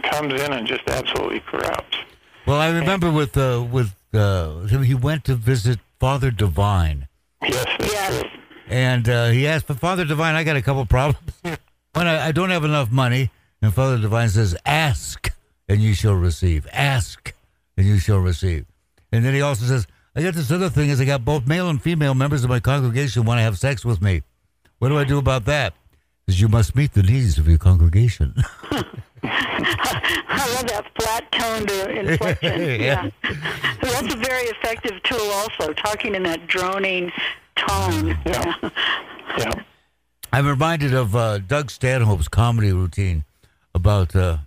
comes 0.03 0.33
in 0.33 0.53
and 0.53 0.67
just 0.67 0.87
absolutely 0.87 1.39
corrupts. 1.41 1.97
Well, 2.45 2.59
I 2.59 2.69
remember 2.69 3.11
with 3.11 3.35
uh, 3.37 3.65
with 3.69 3.93
uh, 4.13 4.61
him, 4.61 4.83
he 4.83 4.93
went 4.93 5.25
to 5.25 5.35
visit 5.35 5.79
Father 5.99 6.31
Divine. 6.31 7.07
Yes, 7.43 7.65
that's 7.79 7.91
Yes. 7.93 8.21
true. 8.21 8.29
And 8.69 9.07
uh, 9.07 9.29
he 9.29 9.47
asked, 9.47 9.67
but 9.67 9.79
Father 9.79 10.05
Divine, 10.05 10.35
I 10.35 10.43
got 10.43 10.55
a 10.55 10.61
couple 10.61 10.85
problems. 10.85 11.33
One, 11.93 12.07
I, 12.07 12.27
I 12.27 12.31
don't 12.31 12.49
have 12.49 12.63
enough 12.63 12.91
money. 12.91 13.31
And 13.61 13.73
Father 13.73 13.97
Divine 13.97 14.29
says, 14.29 14.55
ask 14.65 15.31
and 15.67 15.81
you 15.81 15.93
shall 15.93 16.13
receive. 16.13 16.67
Ask 16.71 17.33
and 17.75 17.85
you 17.85 17.97
shall 17.97 18.19
receive. 18.19 18.65
And 19.11 19.25
then 19.25 19.33
he 19.33 19.41
also 19.41 19.65
says, 19.65 19.87
I 20.15 20.21
got 20.21 20.33
this 20.33 20.51
other 20.51 20.69
thing 20.69 20.89
is 20.89 20.99
I 20.99 21.05
got 21.05 21.23
both 21.23 21.47
male 21.47 21.69
and 21.69 21.81
female 21.81 22.13
members 22.13 22.43
of 22.43 22.49
my 22.49 22.59
congregation 22.59 23.25
want 23.25 23.37
to 23.39 23.43
have 23.43 23.57
sex 23.57 23.85
with 23.85 24.01
me. 24.01 24.23
What 24.79 24.89
do 24.89 24.97
I 24.97 25.03
do 25.03 25.17
about 25.17 25.45
that? 25.45 25.73
Because 26.25 26.41
you 26.41 26.47
must 26.47 26.75
meet 26.75 26.93
the 26.93 27.03
needs 27.03 27.37
of 27.37 27.47
your 27.47 27.57
congregation. 27.57 28.33
I 29.23 30.53
love 30.55 30.67
that 30.67 30.85
flat 30.99 31.31
toned 31.31 31.71
inflection. 31.71 32.61
Yeah. 32.81 33.09
yeah. 33.23 33.33
That's 33.81 34.13
a 34.13 34.17
very 34.17 34.43
effective 34.47 35.01
tool 35.03 35.29
also, 35.31 35.73
talking 35.73 36.15
in 36.15 36.23
that 36.23 36.47
droning 36.47 37.11
tone. 37.67 38.17
Yeah. 38.25 38.69
Yeah. 39.37 39.51
I'm 40.33 40.47
reminded 40.47 40.93
of 40.93 41.15
uh, 41.15 41.37
Doug 41.39 41.69
Stanhope's 41.71 42.27
comedy 42.27 42.71
routine 42.71 43.23
about 43.73 44.15
uh, 44.15 44.37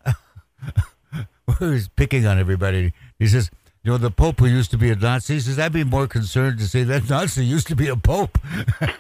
where 1.44 1.72
he's 1.72 1.88
picking 1.88 2.26
on 2.26 2.38
everybody. 2.38 2.92
He 3.18 3.26
says, 3.26 3.50
"You 3.83 3.92
know, 3.92 3.98
the 3.98 4.11
Pope 4.11 4.40
who 4.40 4.46
used 4.46 4.70
to 4.72 4.78
be 4.78 4.90
a 4.90 4.96
Nazi." 4.96 5.35
He 5.35 5.40
says, 5.40 5.59
"I'd 5.59 5.72
be 5.72 5.85
more 5.85 6.06
concerned 6.06 6.59
to 6.59 6.68
say 6.68 6.83
that 6.85 7.09
Nazi 7.09 7.44
used 7.44 7.68
to 7.68 7.76
be 7.76 7.88
a 7.88 7.96
Pope." 7.96 8.38
this 8.80 8.92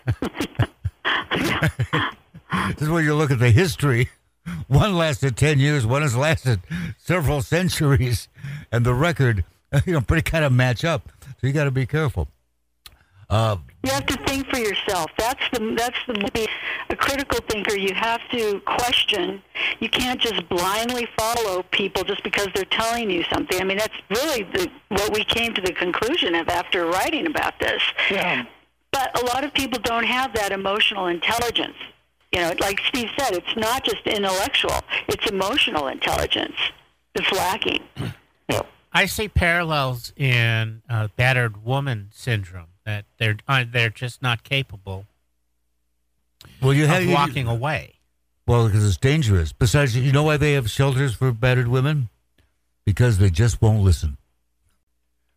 is 2.80 2.88
where 2.88 3.02
you 3.02 3.14
look 3.14 3.30
at 3.30 3.38
the 3.38 3.50
history. 3.50 4.08
One 4.68 4.96
lasted 4.96 5.36
ten 5.36 5.58
years. 5.58 5.84
One 5.86 6.02
has 6.02 6.16
lasted 6.16 6.60
several 6.98 7.42
centuries, 7.42 8.28
and 8.72 8.86
the 8.86 8.94
record, 8.94 9.44
you 9.84 9.92
know, 9.92 10.00
pretty 10.00 10.22
kind 10.22 10.44
of 10.44 10.52
match 10.52 10.84
up. 10.84 11.10
So 11.40 11.46
you 11.46 11.52
got 11.52 11.64
to 11.64 11.70
be 11.70 11.86
careful. 11.86 12.28
Uh, 13.30 13.56
You 13.84 13.92
have 13.92 14.06
to 14.06 14.16
think 14.26 14.46
for 14.48 14.58
yourself. 14.58 15.10
That's 15.16 15.40
the 15.52 15.74
that's 15.76 15.96
the 16.06 16.30
be 16.34 16.48
a 16.90 16.96
critical 16.96 17.38
thinker. 17.48 17.76
You 17.76 17.94
have 17.94 18.20
to 18.32 18.60
question. 18.66 19.40
You 19.78 19.88
can't 19.88 20.20
just 20.20 20.46
blindly 20.48 21.08
follow 21.16 21.62
people 21.70 22.02
just 22.02 22.22
because 22.24 22.48
they're 22.54 22.64
telling 22.64 23.08
you 23.08 23.22
something. 23.32 23.60
I 23.60 23.64
mean, 23.64 23.78
that's 23.78 23.94
really 24.10 24.42
the, 24.42 24.70
what 24.88 25.14
we 25.14 25.24
came 25.24 25.54
to 25.54 25.60
the 25.60 25.72
conclusion 25.72 26.34
of 26.34 26.48
after 26.48 26.86
writing 26.86 27.26
about 27.26 27.58
this. 27.60 27.82
Yeah. 28.10 28.44
But 28.90 29.16
a 29.22 29.24
lot 29.26 29.44
of 29.44 29.54
people 29.54 29.78
don't 29.78 30.04
have 30.04 30.34
that 30.34 30.50
emotional 30.50 31.06
intelligence. 31.06 31.76
You 32.32 32.40
know, 32.40 32.52
like 32.58 32.80
Steve 32.88 33.08
said, 33.18 33.32
it's 33.32 33.56
not 33.56 33.84
just 33.84 34.04
intellectual; 34.06 34.80
it's 35.08 35.26
emotional 35.30 35.86
intelligence 35.86 36.56
that's 37.14 37.30
lacking. 37.32 37.82
I 38.92 39.06
see 39.06 39.28
parallels 39.28 40.12
in 40.16 40.82
uh, 40.90 41.08
battered 41.14 41.64
woman 41.64 42.08
syndrome 42.12 42.66
that 42.90 43.04
they're 43.18 43.36
uh, 43.46 43.64
they're 43.70 43.90
just 43.90 44.20
not 44.22 44.42
capable 44.42 45.06
well, 46.62 46.72
you 46.72 46.86
have 46.86 47.02
of 47.02 47.10
walking 47.10 47.46
away. 47.46 47.94
Well, 48.46 48.66
because 48.66 48.86
it's 48.86 48.96
dangerous. 48.96 49.52
Besides, 49.52 49.96
you 49.96 50.12
know 50.12 50.24
why 50.24 50.36
they 50.36 50.52
have 50.54 50.68
shelters 50.70 51.14
for 51.14 51.32
battered 51.32 51.68
women? 51.68 52.08
Because 52.84 53.18
they 53.18 53.30
just 53.30 53.62
won't 53.62 53.82
listen. 53.82 54.16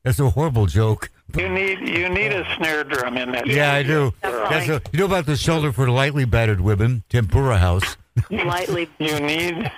That's 0.04 0.20
a 0.20 0.30
horrible 0.32 0.66
joke. 0.66 1.12
You 1.38 1.48
need 1.48 1.80
you 1.88 2.10
need 2.10 2.34
a 2.34 2.46
snare 2.58 2.84
drum 2.84 3.18
in 3.18 3.32
that. 3.32 3.48
Yeah, 3.48 3.74
I 3.74 3.84
do. 3.84 4.14
That's 4.22 4.68
a, 4.68 4.82
you 4.92 5.00
know 5.00 5.06
about 5.06 5.26
the 5.26 5.38
shelter 5.38 5.72
for 5.72 5.90
lightly 5.90 6.26
battered 6.26 6.60
women, 6.60 7.04
Tempura 7.10 7.58
House. 7.58 7.96
Lightly. 8.30 8.90
You 9.00 9.20
need 9.20 9.72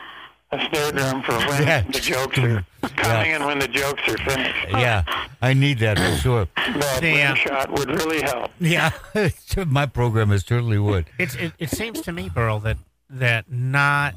a 0.51 0.67
snare 0.69 0.91
drum 0.91 1.21
for 1.21 1.33
when 1.37 1.63
Yeah. 1.63 1.81
the 1.81 1.99
jokes 1.99 2.37
are 2.39 2.65
coming 2.91 3.33
and 3.33 3.45
when 3.45 3.59
the 3.59 3.67
jokes 3.67 4.01
are 4.07 4.17
finished. 4.17 4.67
Yeah, 4.69 5.03
I 5.41 5.53
need 5.53 5.79
that 5.79 5.97
for 5.97 6.17
sure. 6.17 6.47
That 6.75 7.01
The, 7.01 7.21
uh, 7.21 7.35
shot 7.35 7.71
would 7.71 7.89
really 7.89 8.21
help. 8.21 8.51
Yeah, 8.59 8.91
my 9.67 9.85
program 9.85 10.31
is 10.31 10.43
certainly 10.43 10.77
would. 10.77 11.05
It's 11.17 11.35
it, 11.35 11.53
it 11.59 11.69
seems 11.69 12.01
to 12.01 12.11
me, 12.11 12.29
Burl, 12.29 12.59
that 12.59 12.77
that 13.09 13.51
not 13.51 14.15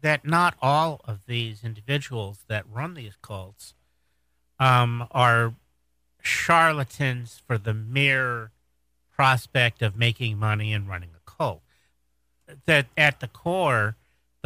that 0.00 0.24
not 0.24 0.54
all 0.62 1.00
of 1.04 1.26
these 1.26 1.64
individuals 1.64 2.44
that 2.48 2.64
run 2.72 2.94
these 2.94 3.16
cults 3.20 3.74
um, 4.58 5.06
are 5.10 5.54
charlatans 6.22 7.42
for 7.46 7.58
the 7.58 7.74
mere 7.74 8.52
prospect 9.10 9.82
of 9.82 9.96
making 9.96 10.38
money 10.38 10.72
and 10.72 10.88
running 10.88 11.10
a 11.16 11.30
cult. 11.30 11.62
That 12.66 12.86
at 12.96 13.20
the 13.20 13.28
core, 13.28 13.96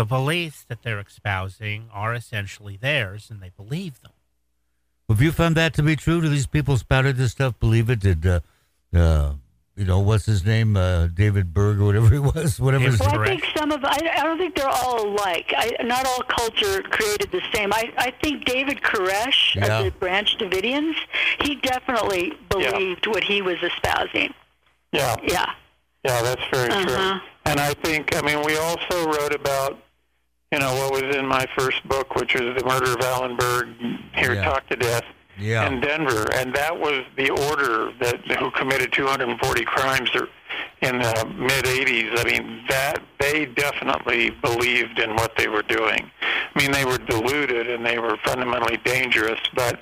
the 0.00 0.06
beliefs 0.06 0.64
that 0.66 0.82
they're 0.82 0.98
espousing 0.98 1.90
are 1.92 2.14
essentially 2.14 2.78
theirs, 2.78 3.28
and 3.30 3.42
they 3.42 3.50
believe 3.54 4.00
them. 4.00 4.12
Have 5.10 5.20
you 5.20 5.30
found 5.30 5.56
that 5.58 5.74
to 5.74 5.82
be 5.82 5.94
true? 5.94 6.22
Do 6.22 6.28
these 6.30 6.46
people 6.46 6.78
spouted 6.78 7.18
this 7.18 7.32
stuff 7.32 7.58
believe 7.60 7.90
it? 7.90 8.00
Did, 8.00 8.24
uh, 8.26 8.40
uh, 8.94 9.34
you 9.76 9.84
know, 9.84 9.98
what's 9.98 10.24
his 10.24 10.42
name? 10.42 10.74
Uh, 10.74 11.08
David 11.08 11.52
Berg 11.52 11.78
or 11.80 11.84
whatever 11.84 12.08
he 12.08 12.18
was? 12.18 12.58
Whatever 12.58 12.86
his 12.86 12.98
David 12.98 13.12
Well, 13.12 13.20
I 13.20 13.26
think 13.26 13.44
some 13.54 13.72
of 13.72 13.84
I, 13.84 13.98
I 14.16 14.22
don't 14.22 14.38
think 14.38 14.54
they're 14.56 14.68
all 14.68 15.06
alike. 15.06 15.52
I, 15.54 15.76
not 15.82 16.06
all 16.06 16.22
culture 16.22 16.80
created 16.84 17.30
the 17.30 17.42
same. 17.54 17.70
I, 17.74 17.92
I 17.98 18.10
think 18.22 18.46
David 18.46 18.80
Koresh 18.80 19.54
Yeah. 19.56 19.80
of 19.80 19.84
the 19.84 19.90
Branch 19.98 20.34
Davidians, 20.38 20.94
he 21.42 21.56
definitely 21.56 22.32
believed 22.48 23.06
what 23.06 23.22
he 23.22 23.42
was 23.42 23.58
espousing. 23.62 24.32
Yeah, 24.92 25.16
Yeah. 25.22 25.50
yeah, 26.06 26.22
that's 26.22 26.42
very 26.50 26.70
Uh-huh. 26.70 26.86
true. 26.86 27.20
And 27.46 27.58
I 27.58 27.74
think, 27.74 28.14
I 28.16 28.22
mean, 28.22 28.42
we 28.46 28.56
also 28.56 29.06
wrote 29.10 29.34
about, 29.34 29.78
you 30.52 30.58
know, 30.58 30.74
what 30.74 30.92
was 30.92 31.14
in 31.16 31.26
my 31.26 31.46
first 31.56 31.86
book, 31.88 32.16
which 32.16 32.34
was 32.34 32.56
The 32.56 32.64
Murder 32.64 32.92
of 32.92 33.00
Alan 33.02 33.36
Berg, 33.36 33.68
Here 34.14 34.34
Yeah. 34.34 34.44
Talk 34.44 34.68
to 34.68 34.76
Death. 34.76 35.04
Yeah. 35.38 35.66
in 35.66 35.80
Denver, 35.80 36.26
and 36.34 36.54
that 36.54 36.78
was 36.78 37.02
the 37.16 37.30
order 37.30 37.92
that 38.00 38.20
who 38.38 38.50
committed 38.50 38.92
240 38.92 39.64
crimes 39.64 40.10
er, 40.14 40.28
in 40.82 40.98
the 40.98 41.32
mid 41.34 41.64
80s. 41.64 42.10
I 42.18 42.24
mean, 42.24 42.62
that 42.68 42.98
they 43.18 43.46
definitely 43.46 44.30
believed 44.42 44.98
in 44.98 45.16
what 45.16 45.36
they 45.38 45.48
were 45.48 45.62
doing. 45.62 46.10
I 46.20 46.58
mean, 46.58 46.72
they 46.72 46.84
were 46.84 46.98
deluded 46.98 47.70
and 47.70 47.86
they 47.86 47.98
were 47.98 48.18
fundamentally 48.22 48.76
dangerous, 48.84 49.40
but 49.54 49.80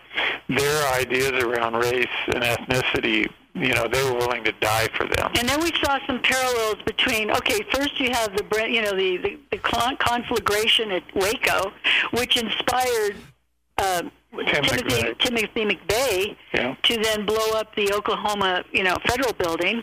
their 0.48 0.94
ideas 0.94 1.42
around 1.42 1.74
race 1.74 2.07
and 2.28 2.44
ethnicity, 2.44 3.28
you 3.54 3.72
know, 3.74 3.88
they 3.88 4.02
were 4.04 4.14
willing 4.16 4.44
to 4.44 4.52
die 4.61 4.88
for 4.96 5.04
them. 5.06 5.32
And 5.38 5.48
then 5.48 5.61
we 5.61 5.72
saw 5.82 5.98
some 6.06 6.20
parallels 6.22 6.76
between. 6.84 7.30
Okay, 7.30 7.58
first 7.72 7.98
you 8.00 8.11
have 8.11 8.37
the 8.37 8.70
you 8.70 8.82
know 8.82 8.92
the 8.96 9.16
the, 9.18 9.38
the 9.50 9.58
conflagration 9.58 10.90
at 10.92 11.02
Waco, 11.14 11.72
which 12.12 12.37
inspired 12.37 13.16
uh, 13.78 14.02
Tim 14.32 14.64
Timothy 14.64 14.82
McVeigh. 14.82 15.18
Timothy 15.18 15.64
McVeigh 15.64 16.37
Yeah. 16.52 16.74
to 16.82 16.96
then 17.02 17.26
blow 17.26 17.52
up 17.54 17.74
the 17.74 17.92
Oklahoma 17.92 18.64
you 18.72 18.82
know 18.84 18.96
federal 19.06 19.32
building. 19.32 19.82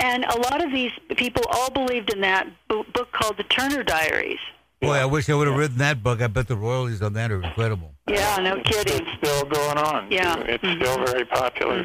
And 0.00 0.24
a 0.24 0.36
lot 0.40 0.64
of 0.64 0.70
these 0.72 0.92
people 1.16 1.42
all 1.50 1.70
believed 1.70 2.12
in 2.12 2.20
that 2.20 2.46
bo- 2.68 2.84
book 2.94 3.10
called 3.12 3.36
the 3.36 3.42
Turner 3.44 3.82
Diaries. 3.82 4.38
Boy, 4.80 4.92
I 4.94 5.06
wish 5.06 5.28
I 5.28 5.34
would 5.34 5.48
have 5.48 5.56
written 5.56 5.78
that 5.78 6.04
book. 6.04 6.22
I 6.22 6.28
bet 6.28 6.46
the 6.46 6.54
royalties 6.56 7.02
on 7.02 7.14
that 7.14 7.32
are 7.32 7.42
incredible. 7.42 7.94
Yeah, 8.08 8.36
no 8.36 8.60
kidding. 8.62 9.04
It's 9.04 9.16
still 9.18 9.44
going 9.44 9.76
on. 9.78 10.10
Yeah. 10.12 10.36
too. 10.36 10.42
It's 10.42 10.62
Mhm. 10.64 10.76
still 10.80 11.04
very 11.04 11.24
popular. 11.24 11.82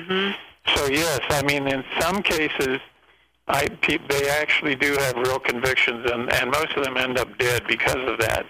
So 0.76 0.88
yes, 0.88 1.22
I 1.30 1.44
mean, 1.44 1.68
in 1.68 1.84
some 2.00 2.22
cases, 2.22 2.80
I 3.48 3.68
they 4.10 4.30
actually 4.30 4.76
do 4.76 4.94
have 4.94 5.16
real 5.16 5.40
convictions, 5.40 6.10
and 6.10 6.32
and 6.34 6.52
most 6.52 6.74
of 6.76 6.84
them 6.84 6.98
end 6.98 7.18
up 7.18 7.38
dead 7.38 7.64
because 7.68 8.10
of 8.10 8.18
that. 8.20 8.46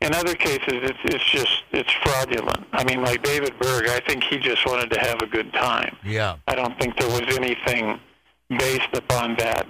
In 0.00 0.14
other 0.14 0.34
cases, 0.34 0.62
it's 0.68 0.98
it's 1.04 1.30
just 1.30 1.64
it's 1.72 1.92
fraudulent. 2.04 2.64
I 2.72 2.84
mean, 2.84 3.02
like 3.02 3.22
David 3.22 3.58
Berg, 3.58 3.88
I 3.88 4.00
think 4.00 4.22
he 4.24 4.38
just 4.38 4.64
wanted 4.64 4.90
to 4.92 5.00
have 5.00 5.20
a 5.22 5.26
good 5.26 5.52
time. 5.52 5.96
Yeah. 6.04 6.36
I 6.46 6.54
don't 6.54 6.78
think 6.78 6.96
there 6.98 7.08
was 7.08 7.36
anything 7.36 7.98
based 8.48 8.94
upon 8.94 9.36
that. 9.36 9.66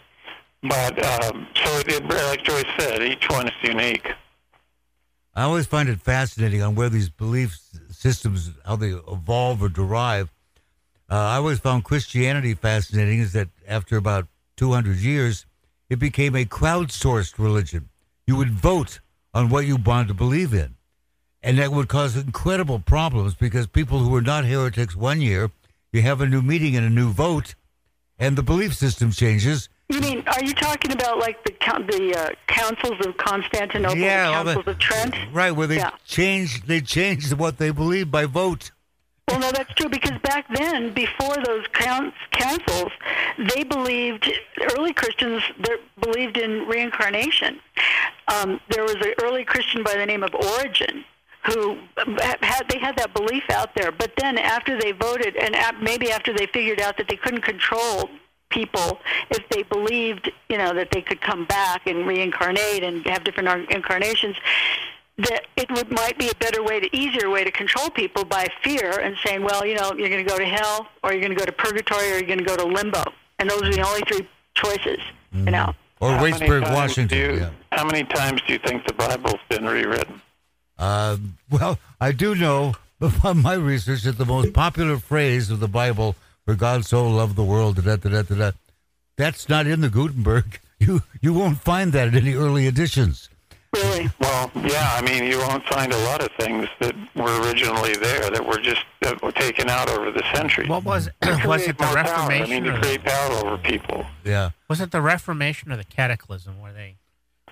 But 0.63 1.25
um, 1.25 1.47
so 1.55 1.79
it, 1.79 1.89
it, 1.89 2.05
like 2.05 2.43
Joyce 2.43 2.65
said, 2.79 3.03
each 3.03 3.29
one 3.31 3.47
is 3.49 3.55
unique. 3.63 4.13
I 5.35 5.43
always 5.43 5.67
find 5.67 5.89
it 5.89 6.01
fascinating 6.01 6.63
on 6.63 6.75
where 6.75 6.89
these 6.89 7.09
belief 7.09 7.59
systems, 7.91 8.51
how 8.67 8.77
they 8.77 8.89
evolve 8.89 9.63
or 9.63 9.69
derive. 9.69 10.31
Uh, 11.11 11.15
I 11.17 11.37
always 11.37 11.59
found 11.59 11.85
Christianity 11.85 12.55
fascinating 12.55 13.21
is 13.21 13.33
that 13.33 13.49
after 13.67 13.97
about 13.97 14.27
200 14.57 14.97
years, 14.99 15.47
it 15.89 15.99
became 15.99 16.37
a 16.37 16.45
crowdsourced 16.45 17.39
religion. 17.39 17.89
You 18.27 18.37
would 18.37 18.51
vote 18.51 19.01
on 19.33 19.49
what 19.49 19.67
you 19.67 19.77
wanted 19.77 20.09
to 20.09 20.15
believe 20.15 20.53
in. 20.53 20.75
And 21.43 21.59
that 21.59 21.71
would 21.73 21.89
cause 21.89 22.17
incredible 22.17 22.79
problems 22.81 23.35
because 23.35 23.67
people 23.67 24.01
who 24.01 24.11
were 24.11 24.21
not 24.21 24.45
heretics 24.45 24.95
one 24.97 25.21
year, 25.21 25.51
you 25.93 26.03
have 26.03 26.21
a 26.21 26.27
new 26.27 26.43
meeting 26.43 26.77
and 26.77 26.85
a 26.85 26.91
new 26.91 27.11
vote, 27.11 27.55
and 28.19 28.37
the 28.37 28.43
belief 28.43 28.75
system 28.75 29.11
changes. 29.13 29.69
You 29.89 30.01
mean, 30.01 30.23
are 30.27 30.45
you 30.45 30.53
talking 30.53 30.93
about 30.93 31.19
like 31.19 31.43
the 31.45 31.53
the 31.89 32.15
uh, 32.19 32.31
councils 32.49 33.07
of 33.07 33.17
Constantinople, 33.17 33.97
Yeah, 33.97 34.31
the 34.31 34.37
all 34.37 34.45
the- 34.45 34.55
councils 34.55 34.75
of 34.75 34.79
Trent? 34.81 35.15
Right, 35.33 35.53
where 35.53 35.67
they 35.67 35.77
Yeah. 35.77 35.91
change 36.05 36.67
they 36.67 36.81
changed 36.83 37.33
what 37.35 37.57
they 37.59 37.71
believe 37.71 38.11
by 38.11 38.27
vote. 38.27 38.73
Well, 39.29 39.41
no, 39.41 39.53
that's 39.53 39.73
true 39.75 39.91
because 39.91 40.19
back 40.23 40.47
then, 40.55 40.95
before 40.95 41.37
those 41.45 41.67
councils, 41.73 42.93
they 43.55 43.63
believed 43.63 44.33
early 44.75 44.95
Christians 44.95 45.43
believed 46.01 46.39
in 46.39 46.67
reincarnation. 46.67 47.61
Um, 48.35 48.59
there 48.71 48.85
was 48.85 48.95
an 48.95 49.13
early 49.23 49.45
Christian 49.45 49.83
by 49.83 49.97
the 49.97 50.07
name 50.07 50.23
of 50.23 50.35
Origen 50.35 51.05
who 51.45 51.79
had 52.21 52.65
they 52.69 52.79
had 52.79 52.97
that 52.97 53.13
belief 53.15 53.45
out 53.51 53.75
there. 53.75 53.93
But 53.93 54.13
then 54.17 54.39
after 54.39 54.79
they 54.79 54.93
voted, 54.93 55.37
and 55.37 55.55
maybe 55.81 56.11
after 56.11 56.33
they 56.33 56.47
figured 56.47 56.81
out 56.81 56.97
that 56.97 57.09
they 57.09 57.17
couldn't 57.17 57.43
control 57.43 58.09
people 58.51 58.99
if 59.31 59.47
they 59.51 59.63
believed, 59.63 60.31
you 60.49 60.57
know, 60.57 60.73
that 60.75 60.91
they 60.91 61.03
could 61.03 61.21
come 61.21 61.45
back 61.45 61.87
and 61.87 62.07
reincarnate 62.07 62.83
and 62.83 63.07
have 63.07 63.25
different 63.25 63.71
incarnations, 63.71 64.37
that 65.19 65.43
it 65.57 65.71
would 65.73 65.91
might 65.91 66.17
be 66.19 66.29
a 66.29 66.35
better 66.37 66.63
way, 66.63 66.81
to 66.81 66.97
easier 66.97 67.29
way 67.31 67.45
to 67.45 67.51
control 67.51 67.91
people 67.91 68.25
by 68.25 68.47
fear 68.63 68.99
and 69.01 69.17
saying, 69.25 69.43
well, 69.43 69.67
you 69.67 69.75
know, 69.75 69.93
you're 69.97 70.09
going 70.09 70.25
to 70.25 70.31
go 70.31 70.39
to 70.39 70.47
hell, 70.47 70.89
or 71.03 71.13
you're 71.13 71.21
going 71.21 71.33
to 71.33 71.39
go 71.39 71.45
to 71.45 71.53
purgatory, 71.53 72.07
or 72.13 72.15
you're 72.19 72.23
going 72.23 72.39
to 72.39 72.45
go 72.45 72.57
to 72.57 72.65
limbo, 72.65 73.03
and 73.39 73.51
those 73.51 73.63
are 73.63 73.73
the 73.73 73.81
only 73.87 74.01
three 74.09 74.29
choices, 74.55 74.99
you 75.33 75.51
know. 75.51 75.75
Or 76.01 76.13
How 76.13 76.23
many 76.23 76.33
Waitsburg, 76.39 76.63
times 76.65 76.75
Washington. 76.77 77.19
do 77.19 77.25
you- 77.35 77.41
yeah. 77.41 77.51
How 77.73 77.85
many 77.85 78.05
times 78.05 78.41
do 78.47 78.53
you 78.53 78.59
think 78.61 78.87
the 78.87 78.93
Bible's 78.95 79.41
been 79.49 79.65
rewritten? 79.67 80.21
Um, 80.79 81.37
well, 81.51 81.79
I 82.01 82.13
do 82.13 82.35
know 82.35 82.75
from 83.21 83.43
my 83.43 83.55
research 83.55 84.03
that 84.03 84.17
the 84.19 84.25
most 84.25 84.53
popular 84.53 84.99
phrase 84.99 85.51
of 85.51 85.59
the 85.61 85.69
Bible, 85.69 86.15
"For 86.45 86.55
God 86.55 86.85
so 86.87 87.09
loved 87.09 87.35
the 87.37 87.43
world," 87.45 87.77
da, 87.77 87.83
da, 87.83 87.97
da, 87.97 88.23
da, 88.23 88.35
da, 88.35 88.51
that's 89.17 89.49
not 89.49 89.67
in 89.67 89.81
the 89.81 89.91
Gutenberg. 89.91 90.61
You 90.81 91.03
you 91.21 91.33
won't 91.35 91.59
find 91.61 91.93
that 91.93 92.07
in 92.07 92.15
any 92.15 92.35
early 92.35 92.69
editions. 92.69 93.29
Really, 93.99 94.11
Well, 94.21 94.51
yeah, 94.57 94.93
I 94.95 95.03
mean, 95.03 95.25
you 95.25 95.39
won't 95.39 95.65
find 95.67 95.93
a 95.93 95.99
lot 96.05 96.23
of 96.23 96.31
things 96.39 96.69
that 96.81 96.95
were 97.15 97.41
originally 97.43 97.95
there 97.97 98.31
that 98.31 98.45
were 98.47 98.59
just 98.59 98.85
that 99.03 99.21
were 99.23 99.33
taken 99.33 99.69
out 99.69 99.89
over 99.91 100.11
the 100.11 100.23
centuries. 100.35 100.69
What 100.69 100.85
was 100.85 101.09
To 101.23 101.43
was 101.47 101.63
it 101.67 101.77
the 101.79 101.85
more 101.85 101.95
power. 101.95 101.99
I 101.99 102.03
Reformation? 102.39 102.65
mean, 102.65 102.73
to 102.73 102.81
create 102.81 103.05
power 103.05 103.33
over 103.47 103.59
people. 103.59 104.07
Yeah, 104.25 104.51
was 104.69 104.81
it 104.81 104.91
the 104.91 105.01
Reformation 105.03 105.73
or 105.73 105.77
the 105.77 105.85
Cataclysm 105.85 106.61
where 106.61 106.73
they 106.73 106.97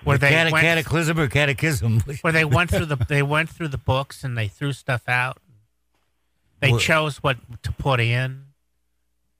where 0.03 0.17
The 0.17 0.27
they 0.27 0.31
cate- 0.31 0.51
went, 0.51 0.63
cataclysm 0.63 1.19
or 1.19 1.27
catechism. 1.27 1.99
where 2.21 2.33
they 2.33 2.45
went 2.45 2.69
through 2.69 2.85
the 2.85 2.95
they 2.95 3.23
went 3.23 3.49
through 3.49 3.69
the 3.69 3.77
books 3.77 4.23
and 4.23 4.37
they 4.37 4.47
threw 4.47 4.73
stuff 4.73 5.07
out. 5.07 5.37
They 6.59 6.71
Well- 6.71 6.79
chose 6.79 7.17
what 7.17 7.37
to 7.63 7.71
put 7.71 7.99
in. 7.99 8.43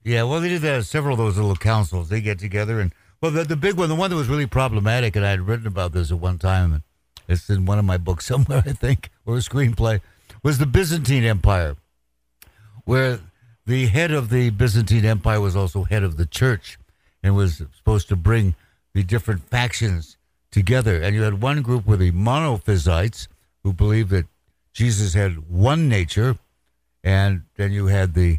Yeah, 0.04 0.22
well, 0.22 0.40
they 0.40 0.48
did 0.48 0.62
that. 0.62 0.84
Several 0.86 1.14
of 1.14 1.18
those 1.18 1.36
little 1.36 1.56
councils. 1.56 2.08
They 2.08 2.20
get 2.20 2.38
together 2.38 2.80
and 2.80 2.92
well, 3.20 3.32
the, 3.32 3.42
the 3.44 3.56
big 3.56 3.74
one, 3.76 3.88
the 3.88 3.96
one 3.96 4.10
that 4.10 4.16
was 4.16 4.28
really 4.28 4.46
problematic, 4.46 5.16
and 5.16 5.26
I 5.26 5.30
had 5.30 5.40
written 5.40 5.66
about 5.66 5.90
this 5.92 6.12
at 6.12 6.18
one 6.20 6.38
time, 6.38 6.72
and 6.72 6.82
it's 7.28 7.48
in 7.50 7.66
one 7.66 7.78
of 7.78 7.84
my 7.84 7.98
books 7.98 8.26
somewhere, 8.26 8.62
I 8.66 8.72
think, 8.72 9.10
or 9.26 9.36
a 9.36 9.40
screenplay, 9.40 10.00
was 10.42 10.58
the 10.58 10.66
Byzantine 10.66 11.24
Empire, 11.24 11.76
where 12.84 13.20
the 13.66 13.86
head 13.86 14.10
of 14.10 14.30
the 14.30 14.50
Byzantine 14.50 15.04
Empire 15.04 15.40
was 15.40 15.54
also 15.54 15.84
head 15.84 16.02
of 16.02 16.16
the 16.16 16.26
church, 16.26 16.78
and 17.22 17.36
was 17.36 17.62
supposed 17.76 18.08
to 18.08 18.16
bring 18.16 18.54
the 18.94 19.02
different 19.02 19.42
factions 19.42 20.16
together. 20.50 21.02
And 21.02 21.14
you 21.14 21.22
had 21.22 21.42
one 21.42 21.62
group 21.62 21.86
with 21.86 22.00
the 22.00 22.12
monophysites, 22.12 23.28
who 23.62 23.72
believed 23.72 24.10
that 24.10 24.26
Jesus 24.72 25.14
had 25.14 25.50
one 25.50 25.88
nature, 25.88 26.38
and 27.02 27.42
then 27.56 27.72
you 27.72 27.86
had 27.86 28.14
the 28.14 28.38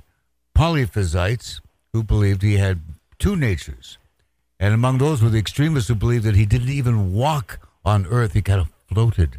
polyphysites 0.57 1.61
who 1.93 2.03
believed 2.03 2.41
he 2.41 2.57
had 2.57 2.81
two 3.19 3.35
natures. 3.35 3.97
And 4.59 4.73
among 4.73 4.97
those 4.97 5.21
were 5.21 5.29
the 5.29 5.37
extremists 5.37 5.87
who 5.87 5.95
believed 5.95 6.25
that 6.25 6.35
he 6.35 6.45
didn't 6.45 6.69
even 6.69 7.13
walk 7.13 7.59
on 7.85 8.05
earth, 8.07 8.33
he 8.33 8.41
kind 8.41 8.61
of 8.61 8.69
floated. 8.89 9.37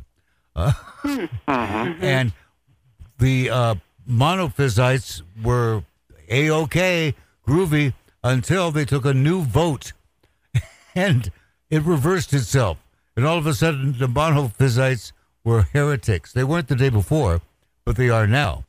Uh, 0.54 0.72
And 1.46 2.32
the 3.18 3.50
uh, 3.50 3.74
monophysites 4.08 5.22
were 5.42 5.84
a 6.28 6.50
okay, 6.50 7.14
groovy, 7.46 7.94
until 8.22 8.70
they 8.70 8.84
took 8.84 9.04
a 9.04 9.14
new 9.14 9.42
vote 9.42 9.92
and 10.94 11.30
it 11.70 11.82
reversed 11.82 12.32
itself. 12.34 12.78
And 13.16 13.26
all 13.26 13.38
of 13.38 13.46
a 13.46 13.54
sudden, 13.54 13.98
the 13.98 14.06
monophysites 14.06 15.12
were 15.44 15.62
heretics. 15.72 16.32
They 16.32 16.44
weren't 16.44 16.68
the 16.68 16.76
day 16.76 16.90
before, 16.90 17.40
but 17.84 17.96
they 17.96 18.10
are 18.10 18.26
now 18.26 18.64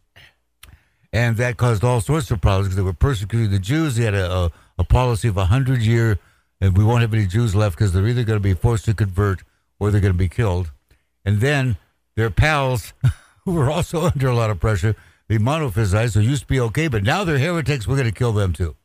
and 1.13 1.37
that 1.37 1.57
caused 1.57 1.83
all 1.83 2.01
sorts 2.01 2.31
of 2.31 2.41
problems 2.41 2.67
because 2.67 2.77
they 2.77 2.83
were 2.83 2.93
persecuting 2.93 3.51
the 3.51 3.59
Jews. 3.59 3.95
They 3.95 4.05
had 4.05 4.15
a, 4.15 4.31
a, 4.31 4.51
a 4.79 4.83
policy 4.83 5.27
of 5.27 5.37
a 5.37 5.45
hundred 5.45 5.81
year, 5.81 6.19
and 6.59 6.77
we 6.77 6.83
won't 6.83 7.01
have 7.01 7.13
any 7.13 7.25
Jews 7.25 7.53
left 7.53 7.75
because 7.75 7.93
they're 7.93 8.07
either 8.07 8.23
going 8.23 8.37
to 8.37 8.43
be 8.43 8.53
forced 8.53 8.85
to 8.85 8.93
convert 8.93 9.43
or 9.81 9.89
they're 9.89 9.99
going 9.99 10.13
to 10.13 10.17
be 10.17 10.29
killed. 10.29 10.71
And 11.25 11.41
then 11.41 11.75
their 12.15 12.29
pals, 12.29 12.93
who 13.45 13.53
were 13.53 13.71
also 13.71 14.01
under 14.13 14.27
a 14.27 14.35
lot 14.35 14.51
of 14.51 14.59
pressure, 14.59 14.95
the 15.27 15.39
monophysites, 15.39 16.13
who 16.13 16.21
used 16.21 16.43
to 16.43 16.47
be 16.47 16.59
okay, 16.59 16.87
but 16.87 17.03
now 17.03 17.23
they're 17.23 17.39
heretics. 17.39 17.87
We're 17.87 17.95
going 17.95 18.07
to 18.07 18.13
kill 18.13 18.31
them 18.31 18.53
too. 18.53 18.75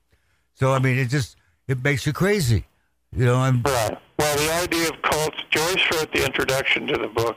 So 0.55 0.73
I 0.73 0.79
mean, 0.79 0.99
it 0.99 1.09
just 1.11 1.37
it 1.69 1.85
makes 1.85 2.07
you 2.07 2.15
crazy, 2.15 2.65
you 3.15 3.27
know. 3.27 3.37
I'm 3.37 3.63
Right. 3.63 3.99
Well, 4.19 4.37
the 4.39 4.51
idea 4.55 4.89
of 4.89 5.03
cults, 5.03 5.37
Joyce 5.51 5.85
wrote 5.93 6.11
the 6.15 6.25
introduction 6.25 6.87
to 6.87 6.97
the 6.97 7.09
book, 7.09 7.37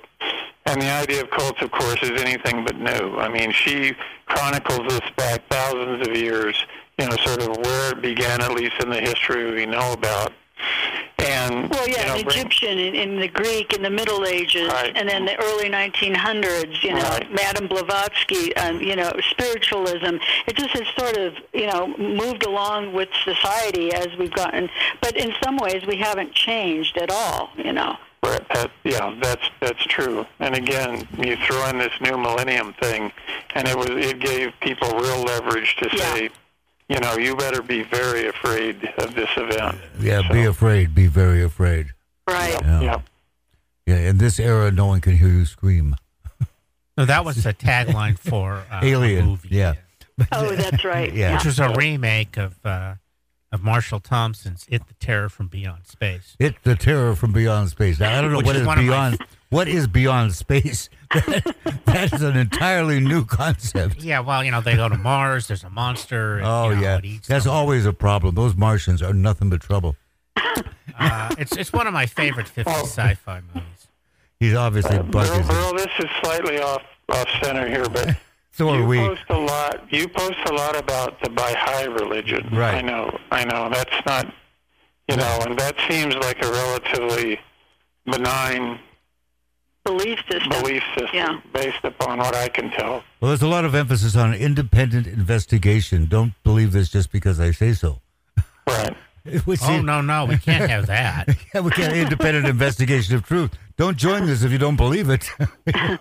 and 0.66 0.82
the 0.82 0.90
idea 0.90 1.24
of 1.24 1.30
cults, 1.32 1.62
of 1.62 1.72
course, 1.72 2.02
is 2.02 2.22
anything 2.22 2.64
but 2.64 2.78
new. 2.78 3.18
I 3.18 3.28
mean, 3.28 3.52
she 3.52 3.94
chronicles 4.28 4.88
this 4.88 5.02
back 5.18 5.42
thousands 5.50 6.08
of 6.08 6.16
years, 6.16 6.56
you 6.98 7.10
know, 7.10 7.18
sort 7.18 7.42
of 7.42 7.58
where 7.58 7.92
it 7.92 8.02
began, 8.02 8.42
at 8.42 8.54
least 8.54 8.76
in 8.82 8.90
the 8.90 9.02
history 9.02 9.52
we 9.54 9.66
know 9.66 9.92
about. 9.92 10.32
And, 11.20 11.70
well, 11.70 11.88
yeah, 11.88 12.02
you 12.02 12.08
know, 12.08 12.16
in 12.16 12.26
bring- 12.26 12.38
Egyptian, 12.40 12.78
in, 12.78 12.96
in 12.96 13.20
the 13.20 13.28
Greek, 13.28 13.74
in 13.74 13.82
the 13.82 13.90
Middle 13.90 14.26
Ages, 14.26 14.68
Right. 14.70 14.92
and 14.96 15.08
then 15.10 15.26
the 15.26 15.36
early 15.44 15.70
1900s. 15.70 16.82
You 16.84 16.94
know, 16.94 17.02
Right. 17.02 17.32
Madame 17.34 17.68
Blavatsky, 17.68 18.56
um, 18.56 18.82
you 18.82 18.96
know, 18.96 19.12
spiritualism. 19.30 20.18
It 20.48 20.56
just 20.56 20.70
has 20.72 20.88
sort 20.98 21.18
of, 21.18 21.34
you 21.54 21.68
know, 21.68 21.88
moved 21.98 22.46
along 22.46 22.94
with 22.94 23.10
society 23.26 23.94
as 23.94 24.08
we've 24.18 24.32
gotten. 24.34 24.70
But 25.02 25.18
in 25.18 25.34
some 25.44 25.58
ways, 25.58 25.86
we 25.86 25.98
haven't 25.98 26.34
changed 26.34 26.98
at 26.98 27.12
all. 27.12 27.50
You 27.58 27.74
know. 27.74 27.98
Right, 28.24 28.48
that, 28.54 28.72
yeah, 28.84 29.16
that's 29.22 29.50
that's 29.62 29.84
true. 29.86 30.26
And 30.40 30.54
again, 30.56 31.08
you 31.18 31.38
throw 31.38 31.68
in 31.70 31.78
this 31.78 31.94
new 32.02 32.18
millennium 32.18 32.74
thing, 32.74 33.12
and 33.56 33.68
it 33.68 33.78
was 33.78 33.90
it 33.92 34.20
gave 34.20 34.52
people 34.62 34.90
real 34.92 35.22
leverage 35.24 35.76
to 35.78 35.90
Yeah. 35.96 36.28
Say, 36.90 36.96
you 36.96 37.00
know, 37.00 37.18
you 37.18 37.36
better 37.36 37.62
be 37.62 37.84
very 37.84 38.28
afraid 38.28 38.84
of 38.98 39.16
this 39.16 39.30
event. 39.38 39.78
Yeah, 40.00 40.22
So, 40.28 40.34
be 40.34 40.46
afraid. 40.46 40.96
Be 40.96 41.08
very 41.08 41.44
afraid. 41.44 41.88
Right. 42.28 42.58
Yeah. 42.62 42.82
Yeah. 42.82 43.02
Yeah, 43.86 44.10
in 44.10 44.18
this 44.20 44.40
era, 44.40 44.72
no 44.72 44.86
one 44.86 45.02
can 45.02 45.18
hear 45.18 45.30
you 45.30 45.46
scream. 45.46 45.96
No, 46.96 47.06
that 47.06 47.26
was 47.26 47.44
the 47.44 47.54
tagline 47.54 48.20
for 48.30 48.64
uh, 48.70 48.82
Alien, 48.84 49.24
A 49.24 49.26
movie, 49.26 49.50
yeah. 49.52 49.74
Oh, 50.32 50.54
that's 50.56 50.84
right. 50.86 51.12
Yeah. 51.12 51.34
which 51.34 51.46
was 51.46 51.60
a 51.60 51.74
remake 51.74 52.38
of 52.38 52.64
uh, 52.66 52.96
of 53.52 53.64
Marshall 53.64 54.00
Thompson's 54.00 54.66
"It 54.70 54.86
the 54.88 54.94
Terror 54.96 55.30
from 55.30 55.48
Beyond 55.48 55.88
Space." 55.88 56.36
It 56.38 56.56
the 56.64 56.76
terror 56.76 57.16
from 57.16 57.32
beyond 57.32 57.70
space. 57.70 58.00
Now, 58.00 58.16
I 58.18 58.22
don't 58.22 58.32
know 58.32 58.38
Which 58.38 58.46
what 58.48 58.56
is 58.58 58.62
is 58.64 58.68
one 58.68 58.78
of 58.80 58.86
my 58.86 58.92
beyond. 58.92 59.18
What 59.50 59.68
is 59.68 59.88
beyond 59.88 60.34
space? 60.36 60.90
that 61.12 62.10
is 62.14 62.22
an 62.22 62.38
entirely 62.38 63.00
new 63.00 63.26
concept. 63.26 64.04
Yeah, 64.04 64.20
well, 64.20 64.44
you 64.44 64.52
know, 64.52 64.62
they 64.62 64.76
go 64.76 64.88
to 64.88 64.98
Mars. 64.98 65.48
There's 65.48 65.64
a 65.64 65.70
monster. 65.72 66.38
And, 66.38 66.46
Oh 66.46 66.70
you 66.70 66.76
know, 66.76 66.82
yeah, 66.82 66.98
it 66.98 67.06
eats 67.06 67.28
that's 67.28 67.46
them. 67.46 67.54
always 67.54 67.86
a 67.88 67.94
problem. 67.94 68.36
Those 68.36 68.56
Martians 68.56 69.02
are 69.02 69.14
nothing 69.14 69.50
but 69.50 69.62
trouble. 69.62 69.96
Uh, 71.00 71.30
it's 71.40 71.56
it's 71.56 71.72
one 71.74 71.88
of 71.88 71.94
my 71.94 72.06
favorite 72.06 72.46
50s 72.48 72.64
Oh. 72.68 72.82
sci-fi 72.86 73.42
movies. 73.54 73.88
He's 74.40 74.54
obviously 74.54 74.98
Uh, 74.98 75.04
bugging. 75.04 75.48
Burl, 75.48 75.72
Burl, 75.72 75.74
this 75.78 75.88
is 76.00 76.10
slightly 76.22 76.60
off 76.62 76.82
off 77.10 77.28
center 77.42 77.68
here, 77.68 77.88
but 77.90 78.16
So 78.52 78.70
are 78.70 78.80
you 78.80 78.86
we. 78.86 78.98
post 78.98 79.22
a 79.30 79.38
lot. 79.38 79.82
You 79.92 80.08
post 80.10 80.38
a 80.48 80.54
lot 80.54 80.76
about 80.78 81.22
the 81.24 81.30
Baha'i 81.30 81.88
religion. 81.88 82.50
Right. 82.52 82.76
I 82.76 82.82
know. 82.82 83.18
I 83.32 83.46
know. 83.46 83.70
That's 83.70 84.06
not. 84.06 84.34
You 85.10 85.16
know, 85.16 85.40
and 85.46 85.58
that 85.58 85.76
seems 85.90 86.14
like 86.16 86.44
a 86.46 86.52
relatively 86.52 87.40
benign 88.06 88.80
Belief 89.90 90.20
system. 90.32 90.50
belief 90.50 90.84
system, 90.96 91.10
Yeah. 91.14 91.40
based 91.54 91.84
upon 91.84 92.20
what 92.20 92.36
I 92.36 92.48
can 92.50 92.70
tell. 92.72 93.04
Well, 93.20 93.30
there's 93.30 93.42
a 93.42 93.48
lot 93.48 93.66
of 93.66 93.74
emphasis 93.74 94.16
on 94.16 94.34
independent 94.34 95.08
investigation. 95.08 96.06
Don't 96.06 96.34
believe 96.44 96.72
this 96.74 96.90
just 96.90 97.12
because 97.12 97.40
I 97.40 97.50
say 97.52 97.74
so. 97.74 98.00
Right. 98.68 98.96
Which 99.46 99.60
Oh 99.64 99.78
is- 99.78 99.84
no, 99.84 100.02
no, 100.02 100.26
we 100.26 100.38
can't 100.38 100.70
have 100.70 100.86
that. 100.88 101.28
Yeah, 101.54 101.62
we 101.62 101.72
can't 101.72 101.94
independent 101.94 102.46
investigation 102.48 103.16
of 103.16 103.24
truth. 103.26 103.52
Don't 103.78 103.98
join 103.98 104.26
this 104.28 104.44
if 104.44 104.52
you 104.52 104.58
don't 104.60 104.76
believe 104.76 105.10
it. 105.10 105.28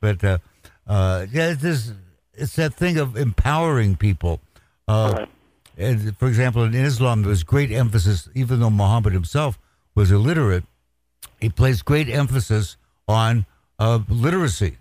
but 0.00 0.22
uh, 0.24 0.38
uh, 0.86 1.26
yeah, 1.32 1.50
it's 1.52 1.62
this, 1.62 1.92
it's 2.34 2.56
that 2.56 2.74
thing 2.74 2.98
of 2.98 3.16
empowering 3.16 3.96
people. 3.96 4.40
Uh, 4.86 5.14
Right. 5.16 5.28
and 5.78 6.16
for 6.18 6.28
example, 6.28 6.62
in 6.64 6.74
Islam, 6.74 7.22
there 7.22 7.30
was 7.30 7.44
great 7.44 7.70
emphasis, 7.72 8.28
even 8.34 8.60
though 8.60 8.70
Muhammad 8.70 9.12
himself 9.12 9.58
was 9.94 10.10
illiterate, 10.10 10.64
he 11.40 11.48
placed 11.48 11.84
great 11.84 12.08
emphasis 12.08 12.76
on 13.10 13.46
uh, 13.78 14.00
literacy. 14.08 14.78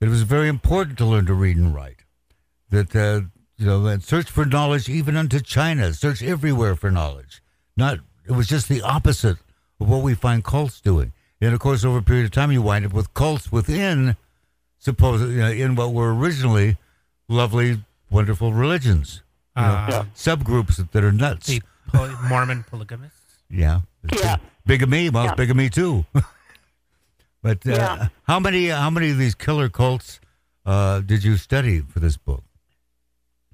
It 0.00 0.08
was 0.08 0.22
very 0.22 0.48
important 0.48 0.98
to 0.98 1.06
learn 1.06 1.26
to 1.26 1.34
read 1.34 1.56
and 1.56 1.74
write. 1.74 2.00
That 2.70 2.94
uh, 2.96 3.22
you 3.56 3.66
know, 3.66 3.86
and 3.86 4.02
search 4.02 4.30
for 4.30 4.44
knowledge 4.44 4.88
even 4.88 5.16
unto 5.16 5.40
China. 5.40 5.92
Search 5.92 6.22
everywhere 6.22 6.74
for 6.76 6.90
knowledge. 6.90 7.42
Not 7.76 7.98
it 8.26 8.32
was 8.32 8.46
just 8.48 8.68
the 8.68 8.82
opposite 8.82 9.36
of 9.80 9.88
what 9.88 10.02
we 10.02 10.14
find 10.14 10.42
cults 10.44 10.80
doing. 10.80 11.12
And 11.40 11.54
of 11.54 11.60
course, 11.60 11.84
over 11.84 11.98
a 11.98 12.02
period 12.02 12.24
of 12.26 12.30
time, 12.32 12.52
you 12.52 12.62
wind 12.62 12.86
up 12.86 12.92
with 12.92 13.12
cults 13.14 13.50
within, 13.50 14.16
supposedly, 14.78 15.34
you 15.34 15.40
know, 15.40 15.50
in 15.50 15.74
what 15.74 15.92
were 15.92 16.14
originally 16.14 16.76
lovely, 17.28 17.82
wonderful 18.10 18.52
religions. 18.52 19.22
You 19.56 19.62
know, 19.62 19.68
Uh, 19.68 19.86
Yeah. 19.90 20.04
subgroups 20.14 20.76
that, 20.76 20.92
that 20.92 21.04
are 21.04 21.12
nuts. 21.12 21.46
The 21.48 21.62
poly- 21.88 22.14
Mormon 22.28 22.64
polygamists. 22.64 23.18
Yeah. 23.50 23.80
Yeah. 24.16 24.36
Bigamy, 24.66 25.10
well, 25.10 25.24
it's 25.24 25.30
Yeah. 25.32 25.34
bigamy 25.34 25.68
too. 25.70 26.04
but 27.42 27.66
uh, 27.66 27.70
Yeah. 27.72 28.08
how 28.24 28.38
many 28.40 28.68
how 28.68 28.90
many 28.90 29.10
of 29.10 29.18
these 29.18 29.34
killer 29.34 29.68
cults 29.68 30.20
uh, 30.66 31.00
did 31.00 31.24
you 31.24 31.36
study 31.36 31.80
for 31.80 32.00
this 32.00 32.16
book? 32.16 32.44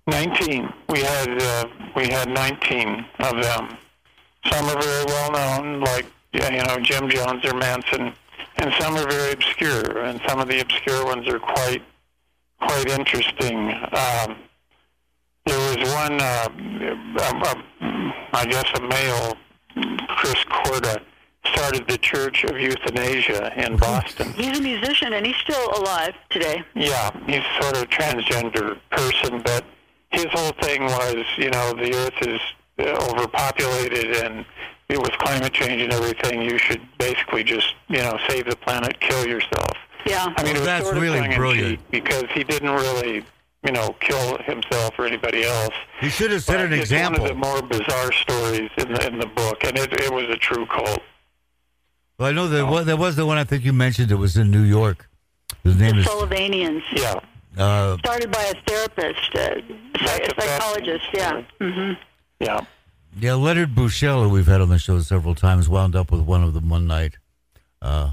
Nineteen. 0.07 0.73
We 0.89 1.01
had 1.01 1.31
uh, 1.43 1.65
we 1.97 2.09
had 2.09 2.29
nineteen 2.29 3.05
of 3.19 3.43
them. 3.43 3.77
Some 4.51 4.65
are 4.67 4.81
very 4.81 5.05
well 5.07 5.31
known, 5.33 5.81
like 5.81 6.07
yeah, 6.33 6.51
you 6.51 6.63
know 6.65 6.79
Jim 6.81 7.09
Jones 7.11 7.45
or 7.45 7.55
Manson, 7.55 8.13
and 8.57 8.73
some 8.79 8.97
are 8.97 9.07
very 9.09 9.33
obscure. 9.33 9.99
And 10.05 10.21
some 10.27 10.41
of 10.41 10.49
the 10.49 10.61
obscure 10.61 11.05
ones 11.05 11.29
are 11.29 11.39
quite 11.39 11.83
quite 12.61 12.89
interesting. 12.89 13.71
Um, 13.93 14.37
there 15.47 15.59
was 15.77 15.95
one, 15.95 16.21
uh, 16.21 16.49
um, 17.27 17.43
um, 17.43 18.13
I 18.35 18.45
guess, 18.47 18.67
a 18.75 18.81
male, 18.83 19.37
Chris 20.09 20.35
Korda, 20.45 21.01
started 21.53 21.87
the 21.89 21.99
Church 21.99 22.45
of 22.45 22.59
Euthanasia 22.59 23.53
in 23.65 23.77
Boston. 23.77 24.33
He's 24.33 24.59
a 24.59 24.63
musician 24.63 25.13
and 25.13 25.25
he's 25.27 25.37
still 25.37 25.69
alive 25.77 26.15
today. 26.31 26.63
Yeah, 26.75 27.11
he's 27.27 27.43
sort 27.61 27.77
of 27.77 27.83
a 27.83 27.87
transgender 27.87 28.79
person, 28.91 29.43
but 29.43 29.65
his 30.11 30.27
whole 30.33 30.53
thing 30.63 30.85
was, 30.85 31.25
you 31.37 31.51
know, 31.51 31.73
the 31.75 31.95
Earth 31.95 32.23
is 32.23 32.41
uh, 32.79 33.11
overpopulated, 33.13 34.17
and 34.25 34.45
with 34.91 35.11
climate 35.19 35.53
change 35.53 35.83
and 35.83 35.93
everything, 35.93 36.41
you 36.43 36.57
should 36.59 36.81
basically 36.99 37.45
just, 37.45 37.75
you 37.89 37.99
know, 37.99 38.19
save 38.29 38.47
the 38.49 38.57
planet, 38.57 38.99
kill 39.01 39.27
yourself. 39.27 39.73
Yeah. 40.07 40.33
I 40.37 40.43
mean, 40.43 40.57
it 40.57 40.61
was 40.61 40.67
That's 40.67 40.85
sort 40.85 40.97
of 40.97 41.03
really 41.03 41.19
tongue-in-cheek 41.19 41.39
brilliant. 41.39 41.91
because 41.91 42.25
he 42.33 42.45
didn't 42.45 42.71
really, 42.71 43.25
you 43.67 43.73
know, 43.73 43.95
kill 44.01 44.39
himself 44.39 44.95
or 44.99 45.07
anybody 45.07 45.45
else. 45.45 45.75
He 46.01 46.09
should 46.09 46.31
have 46.31 46.43
set 46.43 46.57
But 46.57 46.67
an 46.67 46.73
it's 46.75 46.83
example. 46.91 47.23
one 47.25 47.31
of 47.33 47.37
the 47.37 47.47
more 47.47 47.61
bizarre 47.63 48.13
stories 48.13 48.71
in 48.79 48.93
the 48.95 49.07
in 49.09 49.19
the 49.19 49.27
book, 49.27 49.65
and 49.65 49.77
it, 49.77 49.93
it 49.93 50.11
was 50.13 50.25
a 50.31 50.37
true 50.37 50.65
cult. 50.67 51.03
Well, 52.19 52.29
I 52.29 52.33
know 52.33 52.49
there 52.49 52.67
was, 52.67 52.85
there 52.87 52.97
was 52.97 53.15
the 53.17 53.25
one 53.25 53.39
I 53.39 53.45
think 53.45 53.65
you 53.65 53.73
mentioned. 53.73 54.11
It 54.11 54.17
was 54.17 54.37
in 54.37 54.51
New 54.51 54.63
York. 54.63 55.09
His 55.63 55.77
name 55.79 55.95
The 55.97 56.01
is 56.03 56.07
Sullivanians. 56.07 56.83
Yeah, 56.93 57.21
uh, 57.57 57.97
Started 57.99 58.31
by 58.33 58.43
a 58.43 58.55
therapist, 58.67 59.35
uh, 59.35 59.55
psych- 60.05 60.27
a 60.27 60.35
a 60.37 60.41
psychologist. 60.41 61.05
Yeah. 61.15 61.43
hmm 61.61 61.93
yeah. 62.41 62.61
yeah 63.19 63.35
Leonard 63.35 63.75
Buschel, 63.75 64.25
who 64.25 64.29
we've 64.31 64.47
had 64.47 64.61
on 64.61 64.69
the 64.69 64.79
show 64.79 64.99
several 65.01 65.35
times, 65.35 65.69
wound 65.69 65.95
up 65.97 66.11
with 66.11 66.23
one 66.23 66.43
of 66.43 66.55
them 66.55 66.69
one 66.69 66.87
night 66.87 67.19
uh, 67.83 68.13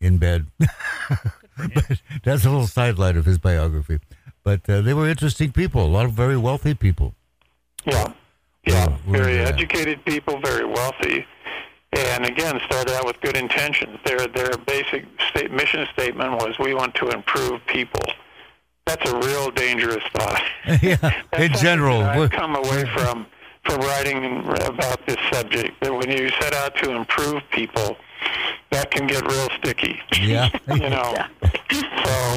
in 0.00 0.18
bed. 0.18 0.46
but 0.58 2.00
that's 2.24 2.44
a 2.44 2.50
little 2.50 2.66
sidelight 2.66 3.16
of 3.16 3.24
his 3.24 3.38
biography. 3.38 3.98
But 4.42 4.68
uh, 4.68 4.80
they 4.80 4.94
were 4.94 5.08
interesting 5.08 5.52
people. 5.52 5.84
A 5.84 5.86
lot 5.86 6.04
of 6.06 6.12
very 6.12 6.36
wealthy 6.36 6.74
people. 6.74 7.14
Yeah, 7.86 8.12
yeah, 8.66 8.86
Well, 8.86 8.98
well, 9.06 9.22
very 9.22 9.36
yeah. 9.36 9.42
educated 9.48 10.04
people, 10.04 10.40
very 10.40 10.64
wealthy, 10.64 11.26
and 11.96 12.26
again 12.26 12.60
started 12.66 12.94
out 12.94 13.04
with 13.06 13.20
good 13.20 13.36
intentions. 13.36 13.98
Their 14.04 14.26
their 14.28 14.50
basic 14.66 15.04
state, 15.30 15.50
mission 15.52 15.86
statement 15.92 16.32
was, 16.32 16.58
"We 16.58 16.74
want 16.74 16.94
to 16.96 17.08
improve 17.10 17.64
people." 17.66 18.02
That's 18.86 19.08
a 19.10 19.16
real 19.18 19.50
dangerous 19.50 20.04
thought. 20.14 20.42
yeah, 20.82 21.22
in 21.38 21.52
general. 21.54 22.00
we're- 22.00 22.24
I've 22.24 22.30
come 22.30 22.54
away 22.56 22.84
from 22.94 23.26
from 23.64 23.80
writing 23.80 24.44
about 24.66 25.06
this 25.06 25.16
subject. 25.32 25.80
That 25.80 25.94
when 25.94 26.10
you 26.10 26.28
set 26.40 26.54
out 26.54 26.76
to 26.82 26.90
improve 26.92 27.42
people, 27.50 27.96
that 28.70 28.90
can 28.90 29.06
get 29.06 29.22
real 29.26 29.48
sticky. 29.58 29.98
Yeah. 30.20 30.50
you 30.74 30.90
know. 30.90 31.14
So 32.04 32.36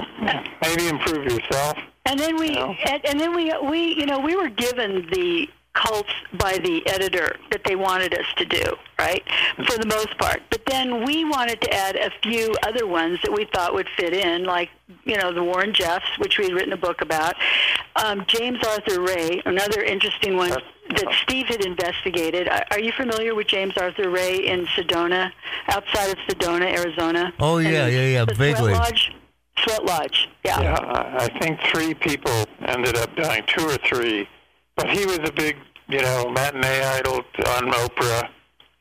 maybe 0.61 0.87
improve 0.87 1.25
yourself. 1.25 1.77
And 2.05 2.17
then 2.17 2.37
we, 2.37 2.51
No. 2.51 2.73
and, 2.85 3.05
and 3.05 3.19
then 3.19 3.35
we, 3.35 3.53
we, 3.69 3.93
you 3.95 4.05
know, 4.05 4.19
we 4.19 4.37
were 4.37 4.47
given 4.47 5.05
the 5.11 5.49
cults 5.83 6.11
by 6.39 6.57
the 6.57 6.85
editor 6.87 7.35
that 7.51 7.61
they 7.63 7.75
wanted 7.75 8.13
us 8.13 8.25
to 8.37 8.45
do, 8.45 8.63
right? 8.99 9.23
For 9.67 9.77
the 9.77 9.85
most 9.87 10.17
part. 10.17 10.41
But 10.49 10.61
then 10.65 11.05
we 11.05 11.23
wanted 11.25 11.61
to 11.61 11.73
add 11.73 11.95
a 11.95 12.09
few 12.23 12.53
other 12.63 12.87
ones 12.87 13.19
that 13.23 13.31
we 13.31 13.45
thought 13.53 13.73
would 13.73 13.87
fit 13.95 14.13
in, 14.13 14.43
like, 14.43 14.69
you 15.05 15.17
know, 15.17 15.31
the 15.31 15.43
Warren 15.43 15.73
Jeffs, 15.73 16.07
which 16.17 16.37
we 16.37 16.45
had 16.45 16.53
written 16.53 16.73
a 16.73 16.77
book 16.77 17.01
about. 17.01 17.35
Um, 18.03 18.23
James 18.27 18.59
Arthur 18.65 19.01
Ray, 19.01 19.41
another 19.45 19.81
interesting 19.83 20.35
one 20.35 20.49
that 20.49 21.07
Steve 21.23 21.47
had 21.47 21.63
investigated. 21.63 22.47
Are, 22.47 22.65
are 22.71 22.79
you 22.79 22.91
familiar 22.91 23.35
with 23.35 23.47
James 23.47 23.73
Arthur 23.77 24.09
Ray 24.09 24.47
in 24.47 24.65
Sedona, 24.67 25.31
outside 25.69 26.09
of 26.09 26.17
Sedona, 26.27 26.75
Arizona? 26.77 27.33
Oh, 27.39 27.57
yeah, 27.59 27.85
And 27.85 27.93
yeah, 27.93 28.07
yeah, 28.07 28.25
the 28.25 28.33
vaguely. 28.35 28.73
Sweat 28.73 28.81
Lodge. 28.81 29.11
Sweat 29.59 29.85
Lodge. 29.85 30.29
Yeah. 30.45 30.61
Yeah, 30.61 30.75
I 30.75 31.25
I 31.25 31.39
think 31.39 31.59
three 31.71 31.93
people 31.93 32.45
ended 32.65 32.95
up 32.97 33.15
dying, 33.15 33.43
two 33.47 33.65
or 33.67 33.77
three. 33.77 34.27
But 34.75 34.91
he 34.91 35.07
was 35.07 35.17
a 35.25 35.31
big, 35.31 35.57
you 35.89 36.01
know, 36.01 36.29
matinee 36.29 36.81
idol 36.83 37.15
on 37.17 37.71
Oprah. 37.71 38.29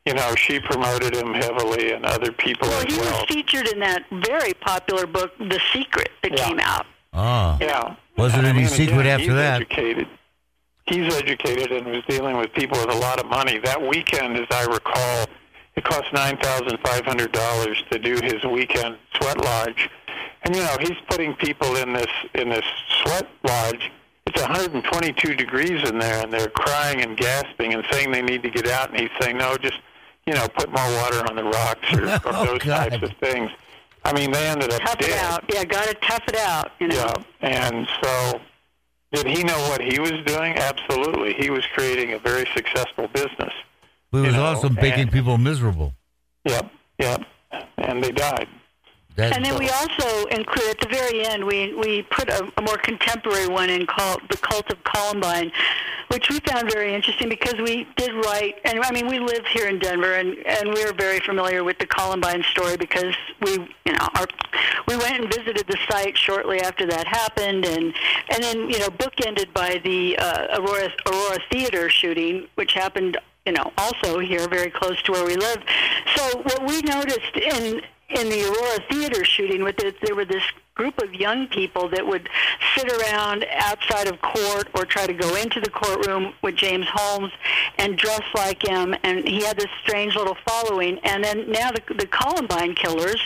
You 0.05 0.13
know, 0.13 0.35
she 0.35 0.59
promoted 0.59 1.13
him 1.15 1.33
heavily, 1.33 1.91
and 1.91 2.05
other 2.05 2.31
people 2.31 2.69
Well, 2.69 2.77
as 2.87 2.93
he 2.93 2.99
well. 2.99 3.11
was 3.11 3.25
featured 3.27 3.67
in 3.67 3.79
that 3.81 4.03
very 4.11 4.53
popular 4.53 5.05
book, 5.05 5.31
The 5.37 5.59
Secret, 5.73 6.09
that 6.23 6.37
Yeah. 6.37 6.47
came 6.47 6.59
out. 6.61 6.85
Ah, 7.13 7.57
Yeah. 7.59 7.95
Wasn't 8.15 8.45
I 8.45 8.49
any 8.49 8.59
mean, 8.59 8.67
secret 8.69 9.01
again, 9.01 9.07
after 9.07 9.23
he's 9.25 9.33
that. 9.33 9.55
Educated. 9.61 10.07
He's 10.85 11.13
educated 11.13 11.71
and 11.73 11.85
was 11.87 12.03
dealing 12.07 12.37
with 12.37 12.53
people 12.53 12.79
with 12.79 12.89
a 12.89 12.97
lot 12.97 13.19
of 13.19 13.25
money. 13.27 13.57
That 13.57 13.81
weekend, 13.81 14.37
as 14.37 14.47
I 14.49 14.63
recall, 14.63 15.25
it 15.75 15.83
cost 15.83 16.11
nine 16.13 16.37
thousand 16.37 16.77
five 16.83 17.05
hundred 17.05 17.33
dollars 17.33 17.83
to 17.91 17.99
do 17.99 18.15
his 18.23 18.41
weekend 18.45 18.97
sweat 19.15 19.37
lodge, 19.43 19.89
and 20.43 20.55
you 20.55 20.61
know 20.63 20.77
he's 20.79 20.97
putting 21.09 21.35
people 21.35 21.75
in 21.75 21.91
this 21.93 22.09
in 22.33 22.47
this 22.49 22.65
sweat 23.03 23.27
lodge. 23.43 23.91
It's 24.27 24.41
122 24.41 25.35
degrees 25.35 25.87
in 25.89 25.99
there, 25.99 26.21
and 26.23 26.31
they're 26.33 26.49
crying 26.49 27.01
and 27.01 27.15
gasping 27.17 27.73
and 27.73 27.83
saying 27.91 28.11
they 28.11 28.21
need 28.21 28.43
to 28.43 28.49
get 28.49 28.67
out. 28.67 28.89
And 28.89 28.99
he's 28.99 29.09
saying, 29.21 29.37
"No, 29.37 29.55
just 29.57 29.79
you 30.25 30.33
know, 30.33 30.47
put 30.49 30.69
more 30.69 30.85
water 31.01 31.19
on 31.29 31.35
the 31.37 31.43
rocks 31.43 31.93
or, 31.93 32.05
or 32.29 32.35
Oh, 32.35 32.45
those 32.45 32.59
God. 32.59 32.91
types 32.91 33.03
of 33.03 33.11
things. 33.19 33.49
I 34.03 34.11
mean, 34.13 34.31
they 34.31 34.45
ended 34.47 34.71
up 34.73 34.81
Tough 34.81 34.97
dead. 34.99 35.09
it 35.11 35.17
out. 35.17 35.43
Yeah, 35.51 35.63
got 35.63 35.87
to 35.87 35.93
tough 35.95 36.23
it 36.27 36.35
out. 36.37 36.71
You 36.79 36.89
know. 36.89 37.13
Yeah, 37.41 37.69
and 37.71 37.87
so 38.03 38.41
did 39.13 39.25
he 39.27 39.43
know 39.43 39.57
what 39.69 39.81
he 39.81 39.99
was 39.99 40.11
doing? 40.25 40.57
Absolutely. 40.57 41.33
He 41.33 41.49
was 41.49 41.65
creating 41.73 42.11
a 42.13 42.19
very 42.19 42.45
successful 42.53 43.07
business. 43.07 43.53
But 44.11 44.17
it 44.19 44.21
was 44.21 44.31
You 44.31 44.31
know, 44.33 44.45
also 44.45 44.69
making 44.69 44.99
and- 45.03 45.11
people 45.11 45.37
miserable. 45.37 45.93
Yep, 46.45 46.71
yep. 46.99 47.21
And 47.77 48.03
they 48.03 48.11
died. 48.11 48.47
That, 49.17 49.35
And 49.35 49.43
then 49.43 49.57
we 49.57 49.67
also 49.69 50.25
include 50.27 50.69
at 50.69 50.79
the 50.79 50.87
very 50.89 51.25
end 51.25 51.43
we 51.43 51.73
we 51.73 52.03
put 52.03 52.29
a, 52.29 52.51
a 52.55 52.61
more 52.61 52.77
contemporary 52.77 53.47
one 53.47 53.67
in 53.67 53.87
called 53.87 54.21
the 54.29 54.37
Cult 54.37 54.69
of 54.71 54.83
Columbine, 54.83 55.51
which 56.09 56.29
we 56.29 56.39
found 56.41 56.71
very 56.71 56.93
interesting 56.93 57.27
because 57.27 57.55
we 57.55 57.87
did 57.95 58.13
write 58.13 58.59
and 58.63 58.79
I 58.79 58.91
mean 58.91 59.07
we 59.07 59.17
live 59.17 59.43
here 59.47 59.69
in 59.69 59.79
Denver 59.79 60.13
and 60.13 60.37
and 60.45 60.71
we 60.71 60.83
are 60.83 60.93
very 60.93 61.19
familiar 61.19 61.63
with 61.63 61.79
the 61.79 61.87
Columbine 61.87 62.43
story 62.51 62.77
because 62.77 63.15
we 63.41 63.53
you 63.53 63.93
know 63.93 64.07
our 64.19 64.27
we 64.87 64.95
went 64.97 65.19
and 65.19 65.33
visited 65.33 65.65
the 65.65 65.79
site 65.89 66.15
shortly 66.15 66.61
after 66.61 66.85
that 66.85 67.07
happened 67.07 67.65
and 67.65 67.95
and 68.29 68.43
then 68.43 68.69
you 68.69 68.77
know 68.77 68.89
bookended 68.89 69.51
by 69.51 69.81
the 69.83 70.15
uh, 70.19 70.59
Aurora 70.59 70.93
Aurora 71.07 71.39
Theater 71.51 71.89
shooting 71.89 72.47
which 72.53 72.73
happened 72.73 73.17
you 73.47 73.53
know 73.53 73.73
also 73.79 74.19
here 74.19 74.47
very 74.47 74.69
close 74.69 75.01
to 75.01 75.11
where 75.11 75.25
we 75.25 75.37
live. 75.37 75.63
So 76.15 76.37
what 76.43 76.67
we 76.67 76.81
noticed 76.83 77.35
in 77.35 77.81
in 78.09 78.29
the 78.29 78.45
Aurora 78.45 78.79
Theater 78.89 79.25
shooting 79.25 79.63
with 79.63 79.79
it, 79.79 79.95
there 80.01 80.15
were 80.15 80.25
this 80.25 80.43
group 80.75 81.01
of 81.01 81.13
young 81.13 81.47
people 81.47 81.89
that 81.89 82.05
would 82.05 82.29
sit 82.75 82.89
around 82.89 83.45
outside 83.51 84.07
of 84.07 84.21
court 84.21 84.69
or 84.75 84.85
try 84.85 85.05
to 85.05 85.13
go 85.13 85.35
into 85.35 85.59
the 85.59 85.69
courtroom 85.69 86.33
with 86.41 86.55
James 86.55 86.85
Holmes 86.89 87.33
and 87.77 87.97
dress 87.97 88.21
like 88.33 88.65
him, 88.65 88.95
and 89.03 89.27
he 89.27 89.43
had 89.43 89.57
this 89.57 89.69
strange 89.83 90.15
little 90.15 90.37
following. 90.47 90.99
And 90.99 91.23
then 91.23 91.51
now 91.51 91.71
the, 91.71 91.81
the 91.95 92.07
Columbine 92.07 92.75
killers, 92.75 93.19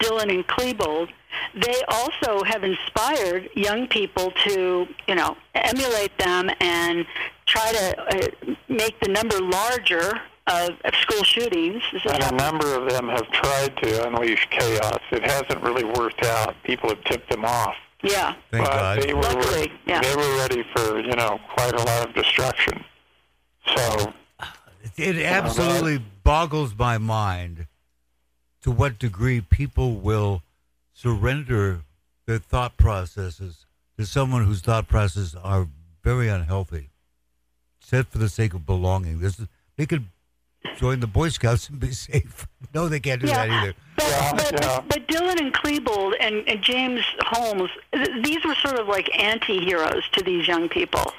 Dylan 0.00 0.30
and 0.34 0.46
Klebold, 0.46 1.08
they 1.54 1.82
also 1.88 2.44
have 2.44 2.62
inspired 2.64 3.48
young 3.54 3.88
people 3.88 4.32
to, 4.44 4.86
you 5.08 5.14
know, 5.14 5.36
emulate 5.54 6.16
them 6.18 6.50
and 6.60 7.06
try 7.46 7.72
to 7.72 8.00
uh, 8.00 8.54
make 8.68 8.98
the 9.00 9.08
number 9.08 9.40
larger 9.40 10.20
of, 10.46 10.70
of 10.84 10.94
school 10.94 11.24
shootings. 11.24 11.82
This 11.92 12.04
And 12.06 12.22
a 12.22 12.36
number 12.36 12.74
of 12.74 12.88
them 12.90 13.08
have 13.08 13.28
tried 13.30 13.76
to 13.78 14.06
unleash 14.06 14.46
chaos. 14.50 15.00
It 15.10 15.22
hasn't 15.22 15.62
really 15.62 15.84
worked 15.84 16.24
out. 16.24 16.54
People 16.64 16.90
have 16.90 17.02
tipped 17.04 17.30
them 17.30 17.44
off. 17.44 17.76
Yeah. 18.02 18.34
Thank 18.50 18.64
but 18.64 18.72
God. 18.72 19.02
they 19.02 19.14
were 19.14 19.22
Luckily, 19.22 19.72
yeah. 19.86 20.00
they 20.00 20.14
were 20.14 20.36
ready 20.36 20.64
for, 20.74 21.00
you 21.00 21.16
know, 21.16 21.40
quite 21.54 21.74
a 21.74 21.82
lot 21.82 22.06
of 22.08 22.14
destruction. 22.14 22.84
So 23.74 24.12
It 24.96 25.16
uh-huh. 25.16 25.24
absolutely 25.24 26.02
boggles 26.22 26.74
my 26.76 26.98
mind 26.98 27.66
to 28.62 28.70
what 28.70 28.98
degree 28.98 29.40
people 29.40 29.94
will 29.94 30.42
surrender 30.92 31.80
their 32.26 32.38
thought 32.38 32.76
processes 32.76 33.66
to 33.98 34.06
someone 34.06 34.44
whose 34.44 34.60
thought 34.60 34.88
processes 34.88 35.34
are 35.34 35.68
very 36.02 36.28
unhealthy, 36.28 36.90
said 37.80 38.08
for 38.08 38.18
the 38.18 38.28
sake 38.28 38.54
of 38.54 38.64
belonging. 38.66 39.20
This 39.20 39.38
is, 39.38 39.46
they 39.76 39.86
could 39.86 40.06
join 40.76 41.00
the 41.00 41.06
Boy 41.06 41.28
Scouts 41.30 41.68
and 41.68 41.78
be 41.80 41.92
safe. 41.92 42.46
No, 42.74 42.88
they 42.88 43.00
can't 43.00 43.20
do 43.20 43.28
that 43.28 43.48
either. 43.48 43.74
But, 43.96 44.04
Yeah, 44.08 44.32
but, 44.32 44.52
yeah. 44.60 44.80
but 44.88 45.08
Dylan 45.08 45.40
and 45.40 45.52
Klebold 45.54 46.14
and, 46.20 46.48
and 46.48 46.62
James 46.62 47.02
Holmes, 47.20 47.70
th- 47.92 48.24
these 48.24 48.44
were 48.44 48.54
sort 48.56 48.78
of 48.78 48.86
like 48.88 49.08
anti-heroes 49.18 50.02
to 50.12 50.22
these 50.22 50.46
young 50.46 50.68
people. 50.68 51.12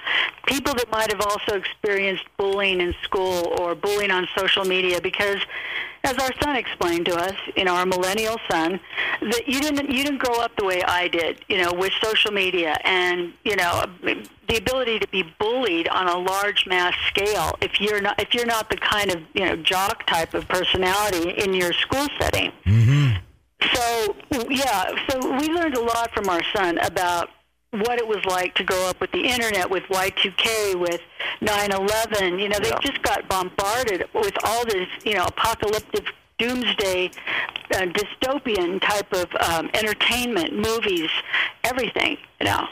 People 0.45 0.73
that 0.75 0.89
might 0.91 1.11
have 1.11 1.21
also 1.21 1.55
experienced 1.55 2.23
bullying 2.37 2.79
in 2.81 2.93
school 3.03 3.55
or 3.59 3.75
bullying 3.75 4.11
on 4.11 4.27
social 4.37 4.65
media 4.65 5.01
because, 5.01 5.39
as 6.07 6.17
our 6.19 6.31
son 6.41 6.55
explained 6.55 7.05
to 7.05 7.15
us, 7.15 7.35
you 7.55 7.65
know, 7.65 7.75
our 7.75 7.85
millennial 7.85 8.37
son, 8.49 8.79
that 9.21 9.43
you 9.47 9.59
didn't 9.59 9.89
you 9.91 10.03
didn't 10.03 10.19
grow 10.19 10.39
up 10.39 10.55
the 10.57 10.65
way 10.65 10.81
I 10.83 11.09
did, 11.09 11.43
you 11.49 11.61
know, 11.61 11.73
with 11.73 11.91
social 12.01 12.31
media 12.31 12.77
and 12.83 13.33
you 13.43 13.55
know 13.55 13.85
the 14.01 14.57
ability 14.57 14.99
to 14.99 15.07
be 15.09 15.23
bullied 15.39 15.89
on 15.89 16.07
a 16.07 16.17
large 16.17 16.65
mass 16.65 16.95
scale 17.07 17.57
if 17.61 17.81
you're 17.81 18.01
not 18.01 18.19
if 18.21 18.33
you're 18.33 18.45
not 18.45 18.69
the 18.69 18.77
kind 18.77 19.11
of 19.11 19.21
you 19.33 19.45
know 19.45 19.55
jock 19.57 20.05
type 20.07 20.33
of 20.33 20.47
personality 20.47 21.31
in 21.31 21.53
your 21.53 21.73
school 21.73 22.07
setting. 22.19 22.51
Mm-hmm. 22.65 23.17
So 23.73 24.15
yeah, 24.49 24.95
so 25.09 25.37
we 25.37 25.47
learned 25.49 25.75
a 25.75 25.81
lot 25.81 26.13
from 26.13 26.29
our 26.29 26.41
son 26.55 26.77
about 26.79 27.29
what 27.71 27.99
it 27.99 28.07
was 28.07 28.23
like 28.25 28.55
to 28.55 28.63
grow 28.63 28.85
up 28.89 28.99
with 29.01 29.11
the 29.11 29.23
internet, 29.25 29.69
with 29.69 29.83
Y2K, 29.89 30.75
with 30.75 31.01
9/11. 31.41 32.39
You 32.39 32.49
know, 32.49 32.59
they 32.59 32.69
Yeah. 32.69 32.79
just 32.81 33.01
got 33.01 33.27
bombarded 33.27 34.07
with 34.13 34.37
all 34.43 34.65
this, 34.65 34.87
you 35.03 35.13
know, 35.15 35.25
apocalyptic 35.25 36.05
doomsday, 36.37 37.11
uh, 37.73 37.87
dystopian 37.87 38.79
type 38.81 39.11
of 39.13 39.27
um, 39.41 39.69
entertainment, 39.73 40.53
movies, 40.53 41.09
everything. 41.63 42.17
You 42.39 42.45
know. 42.45 42.67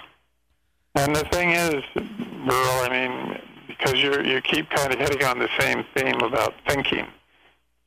And 0.96 1.14
the 1.16 1.26
thing 1.26 1.52
is, 1.52 1.84
Burl, 1.94 2.82
I 2.84 2.90
mean, 2.90 3.42
because 3.68 4.02
you 4.02 4.22
you 4.22 4.40
keep 4.42 4.70
kind 4.70 4.94
of 4.94 5.00
hitting 5.00 5.24
on 5.26 5.40
the 5.40 5.50
same 5.60 5.84
theme 5.96 6.22
about 6.22 6.54
thinking. 6.68 7.06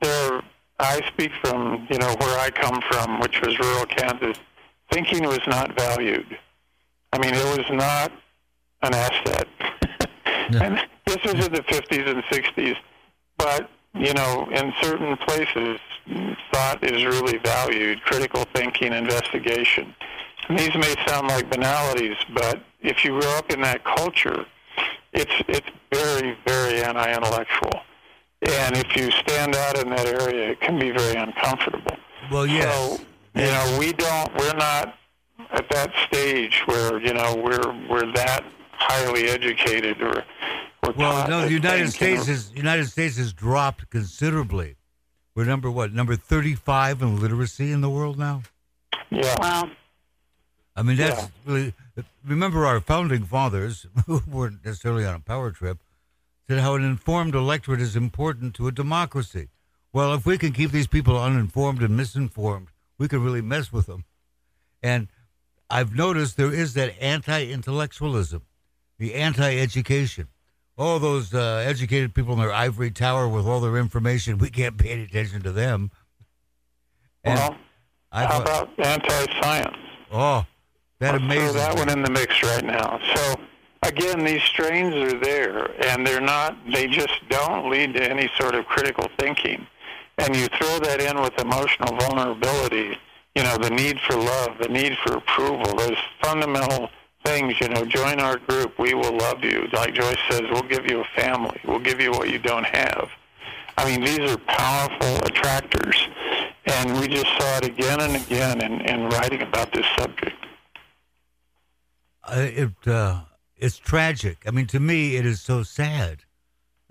There, 0.02 0.42
I 0.78 1.00
speak 1.08 1.32
from 1.42 1.86
you 1.90 1.98
know 1.98 2.14
where 2.20 2.38
I 2.38 2.50
come 2.50 2.82
from, 2.82 3.20
which 3.20 3.40
was 3.40 3.58
rural 3.58 3.86
Kansas. 3.86 4.38
Thinking 4.90 5.24
was 5.24 5.40
not 5.46 5.72
valued. 5.74 6.38
I 7.12 7.18
mean, 7.18 7.34
it 7.34 7.58
was 7.58 7.66
not 7.70 8.12
an 8.82 8.94
asset. 8.94 9.48
and 10.62 10.86
this 11.06 11.18
was 11.24 11.46
in 11.46 11.52
the 11.52 11.62
50s 11.62 12.08
and 12.08 12.22
60s. 12.24 12.76
But 13.36 13.70
you 13.94 14.12
know, 14.14 14.48
in 14.52 14.72
certain 14.80 15.16
places, 15.18 15.80
thought 16.52 16.82
is 16.82 17.04
really 17.04 17.38
valued. 17.38 18.02
Critical 18.02 18.44
thinking, 18.54 18.92
investigation. 18.92 19.94
And 20.48 20.58
these 20.58 20.74
may 20.74 20.94
sound 21.06 21.28
like 21.28 21.50
banalities, 21.50 22.16
but 22.34 22.62
if 22.80 23.04
you 23.04 23.20
grow 23.20 23.30
up 23.36 23.50
in 23.50 23.60
that 23.62 23.84
culture, 23.84 24.46
it's 25.12 25.32
it's 25.48 25.68
very 25.92 26.36
very 26.46 26.82
anti-intellectual, 26.82 27.80
and 28.42 28.76
if 28.76 28.96
you 28.96 29.10
stand 29.10 29.56
out 29.56 29.78
in 29.78 29.88
that 29.90 30.06
area, 30.06 30.50
it 30.50 30.60
can 30.60 30.78
be 30.78 30.90
very 30.90 31.16
uncomfortable. 31.16 31.96
Well, 32.30 32.46
yes. 32.46 32.98
So 32.98 33.04
you 33.34 33.46
know, 33.46 33.76
we 33.78 33.92
don't, 33.92 34.34
we're 34.36 34.54
not 34.54 34.97
at 35.50 35.68
that 35.70 35.92
stage 36.06 36.62
where 36.66 37.00
you 37.00 37.12
know 37.14 37.36
we're 37.36 37.88
we're 37.88 38.12
that 38.12 38.44
highly 38.72 39.24
educated 39.28 40.00
or. 40.02 40.24
or 40.82 40.92
Well, 40.92 41.12
taught 41.12 41.28
no, 41.30 41.42
the 41.42 41.52
United 41.52 41.90
States 41.90 42.26
you 42.26 42.32
know. 42.32 42.38
is 42.38 42.52
United 42.54 42.86
States 42.88 43.16
has 43.16 43.32
dropped 43.32 43.90
considerably. 43.90 44.76
We're 45.34 45.44
number 45.44 45.70
what? 45.70 45.92
Number 45.92 46.16
thirty-five 46.16 47.00
in 47.02 47.20
literacy 47.20 47.70
in 47.72 47.80
the 47.80 47.90
world 47.90 48.18
now. 48.18 48.42
Yeah. 49.10 49.34
Wow. 49.40 49.70
I 50.76 50.82
mean, 50.82 50.96
that's 50.96 51.22
Yeah. 51.22 51.28
really. 51.44 51.74
Remember, 52.24 52.64
our 52.66 52.80
founding 52.80 53.24
fathers, 53.24 53.86
who 54.06 54.22
weren't 54.28 54.64
necessarily 54.64 55.04
on 55.04 55.14
a 55.16 55.20
power 55.20 55.50
trip, 55.50 55.78
said 56.46 56.60
how 56.60 56.74
an 56.76 56.84
informed 56.84 57.34
electorate 57.34 57.80
is 57.80 57.96
important 57.96 58.54
to 58.54 58.68
a 58.68 58.72
democracy. 58.72 59.48
Well, 59.92 60.14
if 60.14 60.24
we 60.26 60.38
can 60.38 60.52
keep 60.52 60.70
these 60.70 60.86
people 60.86 61.18
uninformed 61.20 61.82
and 61.82 61.96
misinformed, 61.96 62.68
we 62.98 63.08
can 63.08 63.22
really 63.24 63.40
mess 63.40 63.72
with 63.72 63.86
them. 63.86 64.04
And 64.82 65.08
I've 65.70 65.94
noticed 65.94 66.36
there 66.36 66.52
is 66.52 66.74
that 66.74 66.94
anti-intellectualism, 67.00 68.42
the 68.98 69.14
anti-education. 69.14 70.28
All 70.76 70.98
those 70.98 71.34
uh, 71.34 71.64
educated 71.66 72.14
people 72.14 72.34
in 72.34 72.38
their 72.38 72.52
ivory 72.52 72.90
tower 72.90 73.28
with 73.28 73.46
all 73.46 73.60
their 73.60 73.76
information, 73.76 74.38
we 74.38 74.48
can't 74.50 74.78
pay 74.78 74.90
any 74.90 75.02
attention 75.02 75.42
to 75.42 75.52
them. 75.52 75.90
And 77.24 77.38
Well, 77.38 77.56
I 78.12 78.22
how 78.24 78.44
thought, 78.44 78.72
about 78.74 78.86
anti-science? 78.86 79.76
oh, 80.12 80.46
that 81.00 81.12
Let's 81.12 81.24
amazes 81.24 81.52
throw 81.52 81.60
that 81.60 81.74
me. 81.74 81.80
one 81.80 81.90
in 81.90 82.02
the 82.02 82.10
mix 82.10 82.42
right 82.42 82.64
now. 82.64 83.00
So 83.14 83.34
again, 83.82 84.24
these 84.24 84.42
strains 84.42 84.94
are 84.94 85.18
there, 85.18 85.70
and 85.84 86.06
they're 86.06 86.20
not. 86.20 86.56
They 86.72 86.86
just 86.86 87.14
don't 87.28 87.70
lead 87.70 87.94
to 87.94 88.02
any 88.10 88.30
sort 88.38 88.54
of 88.54 88.64
critical 88.66 89.08
thinking. 89.18 89.66
And 90.18 90.34
you 90.34 90.46
throw 90.46 90.78
that 90.80 91.00
in 91.00 91.20
with 91.20 91.38
emotional 91.40 91.96
vulnerability. 91.96 92.96
You 93.34 93.44
know, 93.44 93.56
the 93.58 93.70
need 93.70 94.00
for 94.00 94.16
love, 94.16 94.58
the 94.60 94.68
need 94.68 94.96
for 95.04 95.16
approval. 95.16 95.76
Those 95.76 95.96
fundamental 96.22 96.90
things. 97.24 97.60
You 97.60 97.68
know, 97.68 97.84
join 97.84 98.20
our 98.20 98.38
group. 98.38 98.78
We 98.78 98.94
will 98.94 99.16
love 99.16 99.44
you. 99.44 99.68
Like 99.72 99.94
Joyce 99.94 100.16
says, 100.30 100.42
we'll 100.50 100.62
give 100.62 100.90
you 100.90 101.00
a 101.00 101.20
family. 101.20 101.60
We'll 101.64 101.78
give 101.78 102.00
you 102.00 102.10
what 102.10 102.30
you 102.30 102.38
don't 102.38 102.66
have. 102.66 103.08
I 103.76 103.84
mean, 103.84 104.04
these 104.04 104.18
are 104.30 104.36
powerful 104.38 105.16
attractors, 105.24 106.08
and 106.66 106.98
we 107.00 107.06
just 107.06 107.26
saw 107.26 107.58
it 107.58 107.64
again 107.66 108.00
and 108.00 108.16
again 108.16 108.60
in, 108.60 108.80
in 108.80 109.08
writing 109.10 109.42
about 109.42 109.72
this 109.72 109.86
subject. 109.96 110.34
uh, 112.24 112.40
it 112.40 112.88
uh, 112.88 113.20
it's 113.56 113.78
tragic. 113.78 114.38
I 114.46 114.50
mean, 114.50 114.66
to 114.68 114.80
me, 114.80 115.16
it 115.16 115.24
is 115.24 115.40
so 115.40 115.62
sad. 115.62 116.24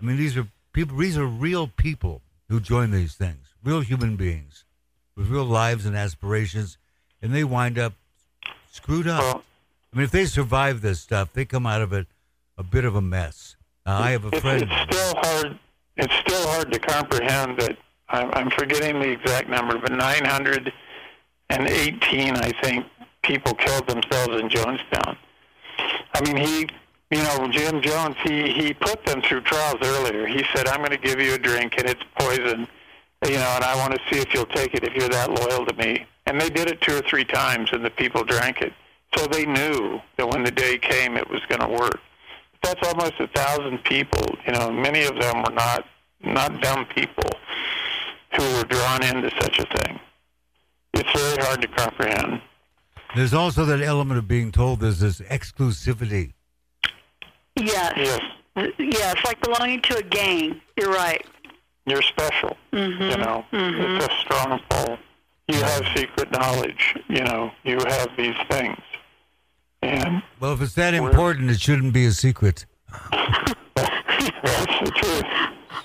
I 0.00 0.04
mean, 0.04 0.16
these 0.16 0.36
are 0.36 0.46
people. 0.72 0.96
These 0.96 1.18
are 1.18 1.26
real 1.26 1.68
people 1.68 2.22
who 2.48 2.60
join 2.60 2.90
these 2.90 3.14
things. 3.14 3.54
Real 3.62 3.80
human 3.80 4.16
beings 4.16 4.64
with 5.18 5.28
real 5.28 5.44
lives 5.44 5.84
and 5.84 5.94
aspirations, 5.96 6.78
and 7.20 7.34
they 7.34 7.42
wind 7.42 7.76
up 7.78 7.94
screwed 8.70 9.08
up. 9.08 9.20
Well, 9.20 9.42
I 9.92 9.96
mean, 9.96 10.04
if 10.04 10.12
they 10.12 10.26
survive 10.26 10.80
this 10.80 11.00
stuff, 11.00 11.32
they 11.32 11.44
come 11.44 11.66
out 11.66 11.82
of 11.82 11.92
it 11.92 12.06
a 12.56 12.62
bit 12.62 12.84
of 12.84 12.94
a 12.94 13.02
mess. 13.02 13.56
Uh, 13.84 13.98
I 14.00 14.12
have 14.12 14.24
a 14.24 14.28
it's, 14.28 14.40
friend. 14.40 14.62
it's 14.62 14.96
still 14.96 15.14
hard. 15.16 15.58
it's 15.96 16.14
still 16.14 16.48
hard 16.48 16.70
to 16.72 16.78
comprehend 16.78 17.58
that 17.58 17.76
I'm, 18.08 18.30
I'm 18.32 18.48
forgetting 18.50 19.00
the 19.00 19.10
exact 19.10 19.48
number, 19.48 19.76
but 19.78 19.90
918, 19.90 22.36
I 22.36 22.52
think, 22.62 22.86
people 23.24 23.54
killed 23.54 23.88
themselves 23.88 24.40
in 24.40 24.48
Jonestown. 24.48 25.16
I 26.14 26.20
mean, 26.22 26.36
he, 26.36 26.68
you 27.10 27.24
know, 27.24 27.48
Jim 27.50 27.82
Jones, 27.82 28.14
he 28.24 28.52
he 28.52 28.72
put 28.72 29.04
them 29.04 29.20
through 29.22 29.40
trials 29.42 29.78
earlier. 29.82 30.26
He 30.26 30.44
said, 30.54 30.68
"I'm 30.68 30.78
going 30.78 30.90
to 30.90 30.96
give 30.96 31.20
you 31.20 31.34
a 31.34 31.38
drink, 31.38 31.74
and 31.78 31.88
it's 31.88 32.02
poison, 32.18 32.68
you 33.24 33.34
know, 33.34 33.52
and 33.56 33.64
I 33.64 33.76
want 33.76 33.94
to 33.94 34.00
see 34.10 34.20
if 34.20 34.32
you'll 34.32 34.46
take 34.46 34.74
it 34.74 34.84
if 34.84 34.94
you're 34.94 35.08
that 35.08 35.30
loyal 35.30 35.66
to 35.66 35.74
me." 35.74 36.06
And 36.26 36.40
they 36.40 36.50
did 36.50 36.68
it 36.68 36.80
two 36.80 36.96
or 36.96 37.00
three 37.02 37.24
times, 37.24 37.70
and 37.72 37.84
the 37.84 37.90
people 37.90 38.22
drank 38.22 38.60
it. 38.60 38.72
So 39.16 39.26
they 39.26 39.46
knew 39.46 40.00
that 40.16 40.28
when 40.28 40.44
the 40.44 40.50
day 40.50 40.78
came, 40.78 41.16
it 41.16 41.28
was 41.30 41.40
going 41.48 41.60
to 41.60 41.68
work. 41.68 42.00
That's 42.62 42.86
almost 42.86 43.14
a 43.18 43.28
thousand 43.28 43.82
people. 43.84 44.36
You 44.46 44.52
know, 44.52 44.70
many 44.70 45.04
of 45.04 45.18
them 45.18 45.42
were 45.42 45.54
not 45.54 45.86
not 46.22 46.60
dumb 46.60 46.84
people 46.86 47.30
who 48.36 48.42
were 48.56 48.64
drawn 48.64 49.02
into 49.04 49.30
such 49.40 49.58
a 49.58 49.78
thing. 49.78 50.00
It's 50.94 51.10
very 51.12 51.42
hard 51.44 51.62
to 51.62 51.68
comprehend. 51.68 52.42
There's 53.16 53.32
also 53.34 53.64
that 53.64 53.80
element 53.80 54.18
of 54.18 54.28
being 54.28 54.52
told 54.52 54.80
there's 54.80 55.00
this 55.00 55.20
exclusivity. 55.20 56.32
Yes. 57.56 57.92
Yes, 57.96 58.20
Yes, 58.78 59.14
it's 59.14 59.24
like 59.24 59.40
belonging 59.40 59.80
to 59.82 59.98
a 59.98 60.02
gang. 60.02 60.60
You're 60.76 60.92
right. 60.92 61.24
You're 61.88 62.02
special. 62.02 62.56
You 62.72 63.16
know, 63.16 63.44
it's 63.52 64.06
a 64.06 64.16
strong 64.20 64.60
pull. 64.68 64.98
You 65.48 65.56
have 65.62 65.86
secret 65.96 66.30
knowledge. 66.30 66.94
You 67.08 67.24
know, 67.24 67.50
you 67.64 67.78
have 67.86 68.08
these 68.16 68.36
things, 68.50 68.78
and 69.82 70.22
Well, 70.40 70.52
if 70.52 70.60
it's 70.60 70.74
that 70.74 70.92
important, 70.94 71.50
it 71.50 71.60
shouldn't 71.60 71.92
be 71.94 72.04
a 72.04 72.12
secret. 72.12 72.66
that's 73.10 74.80
the 74.80 74.92
truth. 74.94 75.24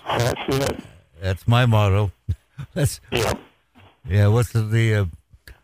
That's 0.08 0.42
it. 0.72 0.80
That's 1.22 1.48
my 1.48 1.66
motto. 1.66 2.12
That's 2.74 3.00
Yeah. 3.12 3.34
yeah. 4.08 4.28
What's 4.28 4.52
the, 4.52 4.62
the 4.62 4.96
uh, 4.96 5.06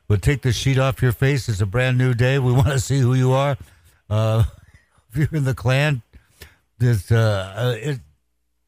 we'll 0.07 0.19
take 0.19 0.41
the 0.41 0.51
sheet 0.53 0.77
off 0.77 1.01
your 1.01 1.11
face. 1.11 1.49
It's 1.49 1.59
a 1.61 1.65
brand 1.65 1.97
new 1.97 2.13
day. 2.13 2.39
We 2.39 2.51
want 2.59 2.67
to 2.69 2.79
see 2.79 2.99
who 2.99 3.13
you 3.13 3.33
are. 3.33 3.57
Uh, 4.09 4.45
if 5.11 5.17
you're 5.17 5.27
in 5.33 5.43
the 5.43 5.53
Klan, 5.55 6.01
there's 6.77 7.11
uh, 7.11 7.53
uh, 7.55 7.75
it, 7.77 7.99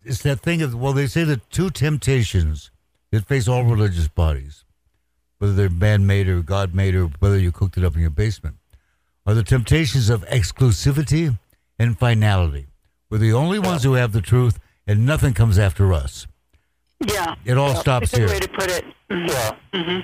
it's 0.04 0.22
that 0.24 0.40
thing 0.42 0.62
of 0.62 0.74
well, 0.76 0.94
they 0.94 1.08
say 1.08 1.24
the 1.24 1.38
two 1.50 1.70
temptations 1.70 2.72
that 3.12 3.26
face 3.26 3.48
all 3.48 3.64
religious 3.64 4.08
bodies, 4.08 4.64
whether 5.40 5.54
they're 5.54 5.70
man-made 5.70 6.28
or 6.28 6.42
God-made 6.42 6.96
or 6.96 7.06
whether 7.20 7.38
you 7.38 7.52
cooked 7.52 7.78
it 7.78 7.84
up 7.84 7.96
in 7.96 8.02
your 8.02 8.10
basement, 8.10 8.56
are 9.26 9.34
the 9.34 9.44
temptations 9.44 10.10
of 10.10 10.26
exclusivity 10.28 11.38
and 11.78 11.98
finality. 12.00 12.68
We're 13.10 13.18
the 13.18 13.34
only 13.34 13.60
ones 13.60 13.84
who 13.84 13.94
have 13.94 14.14
the 14.14 14.22
truth, 14.22 14.60
and 14.88 15.06
nothing 15.06 15.34
comes 15.34 15.60
after 15.60 15.94
us. 15.94 16.26
Yeah. 17.06 17.36
It 17.46 17.58
all 17.58 17.76
stops 17.76 18.12
That's 18.12 18.14
a 18.14 18.18
here. 18.20 18.28
way 18.30 18.40
to 18.40 18.48
put 18.48 18.72
it. 18.72 18.86
Mm-hmm. 19.10 19.28
Yeah. 19.28 20.02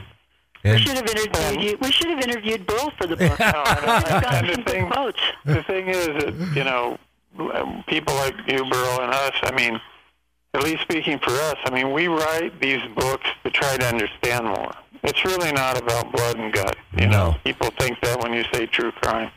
We 0.64 0.72
And 0.72 0.80
should 0.82 0.98
have 0.98 1.08
interviewed 1.10 1.62
you. 1.64 1.78
We 1.80 1.92
should 1.92 2.10
have 2.10 2.20
interviewed 2.20 2.68
Bill 2.68 2.92
for 2.98 3.08
the 3.08 3.16
book. 3.16 3.40
No, 3.40 3.46
I 3.46 3.86
know. 3.86 3.96
We've 4.16 4.22
got 4.24 4.34
And 4.34 4.50
the 4.50 4.64
thing, 4.70 4.90
quotes. 4.90 5.20
the 5.46 5.64
thing 5.64 5.88
is 5.88 6.08
that 6.08 6.56
you 6.56 6.64
know, 6.64 6.98
Um, 7.40 7.84
people 7.88 8.14
like 8.16 8.36
you, 8.48 8.66
Burl, 8.70 9.00
and 9.02 9.14
us. 9.14 9.34
I 9.44 9.52
mean, 9.56 9.80
at 10.54 10.64
least 10.64 10.82
speaking 10.82 11.20
for 11.20 11.32
us, 11.32 11.58
I 11.66 11.70
mean, 11.72 11.92
we 11.94 12.08
write 12.08 12.60
these 12.60 12.82
books 12.96 13.28
to 13.44 13.52
try 13.52 13.78
to 13.78 13.86
understand 13.86 14.46
more. 14.46 14.74
It's 15.04 15.24
really 15.24 15.52
not 15.52 15.80
about 15.82 16.12
blood 16.12 16.38
and 16.38 16.52
gut. 16.52 16.76
You 17.00 17.08
know, 17.08 17.32
No. 17.32 17.36
people 17.44 17.70
think 17.80 18.00
that 18.02 18.20
when 18.22 18.34
you 18.34 18.44
say 18.54 18.66
true 18.66 18.92
crime, 18.92 19.30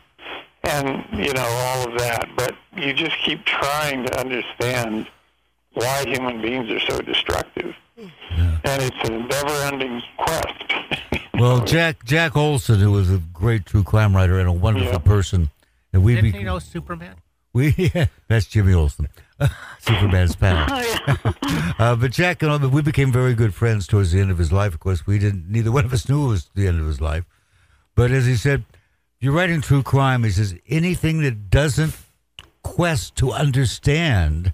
and 0.63 1.05
you 1.13 1.33
know 1.33 1.45
all 1.45 1.87
of 1.91 1.97
that, 1.99 2.29
but 2.35 2.55
you 2.75 2.93
just 2.93 3.15
keep 3.23 3.45
trying 3.45 4.05
to 4.05 4.19
understand 4.19 5.07
why 5.73 6.03
human 6.07 6.41
beings 6.41 6.69
are 6.69 6.79
so 6.81 6.99
destructive. 7.01 7.75
And 7.97 8.81
it's 8.81 9.09
a 9.09 9.11
never-ending 9.11 10.01
quest. 10.17 10.73
well, 11.35 11.63
Jack 11.65 12.03
Jack 12.05 12.35
Olsen, 12.35 12.79
who 12.79 12.91
was 12.91 13.11
a 13.11 13.17
great 13.33 13.65
true 13.65 13.83
crime 13.83 14.15
writer 14.15 14.39
and 14.39 14.47
a 14.47 14.51
wonderful 14.51 14.93
Yeah. 14.93 14.97
person, 14.99 15.49
and 15.93 16.03
we 16.03 16.15
Didn't 16.15 16.31
be, 16.31 16.39
you 16.39 16.45
know 16.45 16.59
Superman? 16.59 17.15
We 17.53 17.73
yeah, 17.93 18.07
that's 18.27 18.45
Jimmy 18.45 18.73
Olsen, 18.73 19.09
Superman's 19.79 20.35
pal. 20.35 20.67
Oh 20.69 20.81
yeah. 20.81 21.33
Uh, 21.79 21.95
but 21.95 22.11
Jack 22.11 22.43
and 22.43 22.51
I, 22.51 22.57
we 22.67 22.81
became 22.83 23.11
very 23.11 23.33
good 23.33 23.55
friends 23.55 23.87
towards 23.87 24.11
the 24.11 24.19
end 24.19 24.29
of 24.29 24.37
his 24.37 24.51
life. 24.51 24.73
Of 24.73 24.79
course, 24.79 25.07
we 25.07 25.17
didn't. 25.17 25.49
Neither 25.49 25.71
one 25.71 25.83
of 25.83 25.91
us 25.93 26.07
knew 26.07 26.25
it 26.25 26.29
was 26.29 26.49
the 26.53 26.67
end 26.67 26.79
of 26.79 26.85
his 26.85 27.01
life. 27.01 27.25
But 27.95 28.11
as 28.11 28.27
he 28.27 28.35
said, 28.35 28.65
you're 29.19 29.33
writing 29.33 29.61
true 29.61 29.81
crime. 29.81 30.23
He 30.23 30.29
says 30.29 30.53
anything 30.69 31.21
that 31.21 31.49
doesn't 31.49 31.95
quest 32.61 33.15
to 33.17 33.31
understand, 33.31 34.53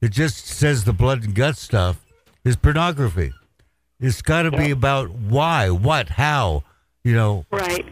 it 0.00 0.10
just 0.10 0.46
says 0.46 0.84
the 0.84 0.92
blood 0.92 1.22
and 1.22 1.34
gut 1.34 1.56
stuff, 1.56 2.04
is 2.44 2.56
pornography. 2.56 3.32
It's 4.00 4.22
got 4.22 4.42
to 4.42 4.50
be 4.50 4.70
about 4.70 5.10
why, 5.10 5.70
what, 5.70 6.08
how, 6.08 6.64
you 7.04 7.14
know, 7.14 7.44
Right. 7.50 7.86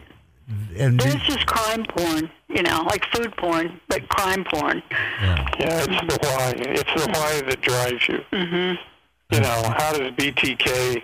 And 0.77 0.99
This 0.99 1.29
is 1.29 1.37
crime 1.45 1.85
porn. 1.85 2.29
You 2.47 2.63
know, 2.63 2.81
like 2.89 3.05
food 3.13 3.35
porn, 3.37 3.79
but 3.89 4.07
crime 4.09 4.43
porn. 4.43 4.81
yeah. 4.89 5.47
Yeah, 5.59 5.85
it's 5.87 6.13
the 6.13 6.17
why. 6.23 6.53
It's 6.57 6.93
the 7.05 7.11
why 7.11 7.41
that 7.47 7.61
drives 7.61 8.07
you. 8.07 8.19
Mm-hmm. 8.31 9.35
You 9.35 9.39
know, 9.41 9.73
how 9.77 9.91
does 9.93 10.11
BTK 10.13 11.03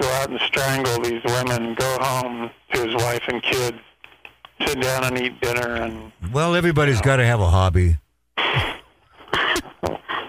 go 0.00 0.08
out 0.08 0.30
and 0.30 0.38
strangle 0.46 1.00
these 1.02 1.20
women, 1.24 1.74
go 1.74 1.96
home 2.00 2.50
to 2.72 2.86
his 2.86 2.94
wife 2.94 3.22
and 3.26 3.42
kids, 3.42 3.78
sit 4.64 4.80
down 4.80 5.04
and 5.04 5.18
eat 5.20 5.40
dinner, 5.40 5.74
and 5.74 6.12
Well, 6.32 6.54
everybody's 6.54 7.00
got 7.00 7.16
to 7.16 7.24
have 7.26 7.40
a 7.40 7.50
hobby. 7.50 7.96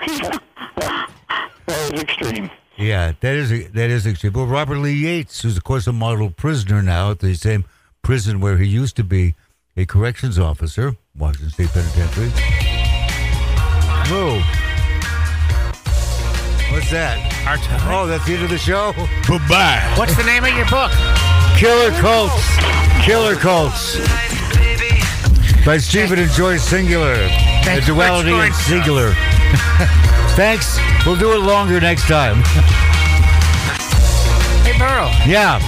that 0.07 1.91
was 1.91 2.01
extreme. 2.01 2.49
Yeah, 2.77 3.13
that 3.19 3.35
is 3.35 3.49
that 3.71 3.89
is 3.89 4.07
extreme. 4.07 4.33
Well, 4.33 4.45
Robert 4.47 4.77
Lee 4.77 4.93
Yates, 4.93 5.41
who's 5.41 5.57
of 5.57 5.63
course 5.63 5.85
a 5.87 5.93
model 5.93 6.29
prisoner 6.31 6.81
now 6.81 7.11
at 7.11 7.19
the 7.19 7.33
same 7.35 7.65
prison 8.01 8.39
where 8.39 8.57
he 8.57 8.65
used 8.67 8.95
to 8.97 9.03
be 9.03 9.35
a 9.77 9.85
corrections 9.85 10.37
officer, 10.39 10.95
Washington 11.17 11.49
State 11.51 11.69
Penitentiary. 11.69 12.29
Whoa. 14.09 14.41
What's 16.71 16.91
that? 16.91 17.17
Our 17.47 17.57
time. 17.57 17.81
Oh, 17.91 18.07
that's 18.07 18.25
the 18.25 18.33
end 18.33 18.43
of 18.43 18.49
the 18.49 18.57
show. 18.57 18.93
Bye-bye. 19.27 19.93
What's 19.97 20.15
the 20.15 20.23
name 20.23 20.43
of 20.43 20.53
your 20.53 20.69
book? 20.69 20.91
Killer 21.57 21.91
Cults. 21.99 22.45
Killer 23.03 23.35
Cults. 23.35 23.97
By 25.65 25.77
Stephen 25.77 26.19
and 26.19 26.31
Joyce 26.31 26.63
Singular. 26.63 27.15
Thanks 27.63 27.85
the 27.85 27.93
duality 27.93 28.31
and 28.31 28.37
joining 28.37 28.53
singular. 28.53 29.13
Thanks. 30.35 30.79
We'll 31.05 31.17
do 31.17 31.33
it 31.33 31.39
longer 31.39 31.79
next 31.79 32.07
time. 32.07 32.37
Hey, 34.63 34.77
Burl. 34.77 35.09
Yeah. 35.27 35.59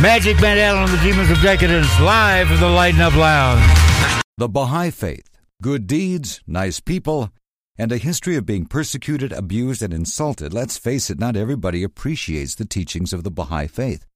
Magic 0.00 0.40
Man 0.40 0.56
Allen 0.56 0.84
and 0.84 0.98
the 0.98 1.02
Demons 1.02 1.30
of 1.30 1.42
Decadence 1.42 2.00
live 2.00 2.48
from 2.48 2.58
the 2.58 2.70
Lighten 2.70 3.02
Up 3.02 3.14
Lounge. 3.14 4.24
The 4.38 4.48
Baha'i 4.48 4.90
Faith. 4.90 5.28
Good 5.60 5.86
deeds, 5.86 6.40
nice 6.46 6.80
people, 6.80 7.28
and 7.76 7.92
a 7.92 7.98
history 7.98 8.34
of 8.36 8.46
being 8.46 8.64
persecuted, 8.64 9.30
abused, 9.30 9.82
and 9.82 9.92
insulted. 9.92 10.54
Let's 10.54 10.78
face 10.78 11.10
it, 11.10 11.18
not 11.18 11.36
everybody 11.36 11.82
appreciates 11.82 12.54
the 12.54 12.64
teachings 12.64 13.12
of 13.12 13.24
the 13.24 13.30
Baha'i 13.30 13.66
Faith. 13.66 14.06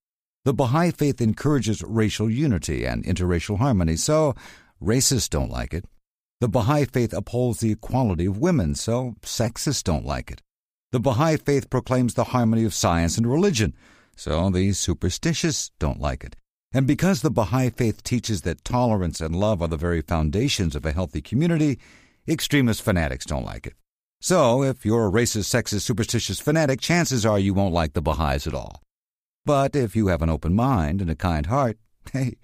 The 0.46 0.54
Baha'i 0.54 0.90
Faith 0.90 1.20
encourages 1.20 1.82
racial 1.82 2.30
unity 2.30 2.86
and 2.86 3.04
interracial 3.04 3.58
harmony, 3.58 3.96
so 3.96 4.34
racists 4.82 5.28
don't 5.28 5.50
like 5.50 5.74
it. 5.74 5.84
The 6.40 6.48
Baha'i 6.48 6.86
Faith 6.86 7.12
upholds 7.12 7.60
the 7.60 7.72
equality 7.72 8.24
of 8.24 8.38
women, 8.38 8.74
so 8.74 9.16
sexists 9.20 9.84
don't 9.84 10.06
like 10.06 10.30
it. 10.30 10.40
The 10.92 11.00
Baha'i 11.00 11.36
Faith 11.36 11.68
proclaims 11.68 12.14
the 12.14 12.24
harmony 12.24 12.64
of 12.64 12.72
science 12.72 13.18
and 13.18 13.30
religion, 13.30 13.74
so 14.16 14.50
the 14.50 14.72
superstitious 14.72 15.70
don't 15.78 16.00
like 16.00 16.24
it. 16.24 16.36
And 16.72 16.86
because 16.86 17.22
the 17.22 17.30
Baha'i 17.30 17.70
Faith 17.70 18.02
teaches 18.02 18.42
that 18.42 18.64
tolerance 18.64 19.20
and 19.20 19.36
love 19.36 19.62
are 19.62 19.68
the 19.68 19.76
very 19.76 20.02
foundations 20.02 20.74
of 20.74 20.84
a 20.84 20.92
healthy 20.92 21.22
community, 21.22 21.78
extremist 22.28 22.82
fanatics 22.82 23.24
don't 23.24 23.44
like 23.44 23.66
it. 23.66 23.74
So, 24.20 24.62
if 24.62 24.84
you're 24.84 25.06
a 25.06 25.12
racist, 25.12 25.54
sexist, 25.54 25.82
superstitious 25.82 26.40
fanatic, 26.40 26.80
chances 26.80 27.24
are 27.26 27.38
you 27.38 27.54
won't 27.54 27.74
like 27.74 27.92
the 27.92 28.02
Baha'is 28.02 28.46
at 28.46 28.54
all. 28.54 28.82
But 29.44 29.76
if 29.76 29.94
you 29.94 30.06
have 30.08 30.22
an 30.22 30.30
open 30.30 30.54
mind 30.54 31.00
and 31.00 31.10
a 31.10 31.14
kind 31.14 31.46
heart, 31.46 31.76
hey, 32.12 32.36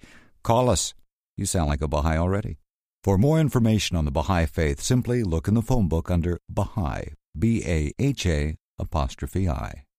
call 0.43 0.69
us. 0.69 0.93
You 1.35 1.45
sound 1.45 1.67
like 1.67 1.81
a 1.81 1.87
Baha'i 1.87 2.17
already. 2.17 2.57
For 3.03 3.17
more 3.17 3.39
information 3.39 3.97
on 3.97 4.05
the 4.05 4.11
Baha'i 4.11 4.45
Faith, 4.45 4.79
simply 4.79 5.23
look 5.23 5.47
in 5.47 5.55
the 5.55 5.63
phone 5.63 5.87
book 5.87 6.11
under 6.11 6.39
Baha'i, 6.47 7.13
B 7.37 7.63
A 7.65 7.91
H 7.97 8.27
A 8.27 8.57
apostrophe 8.77 9.49
I. 9.49 9.85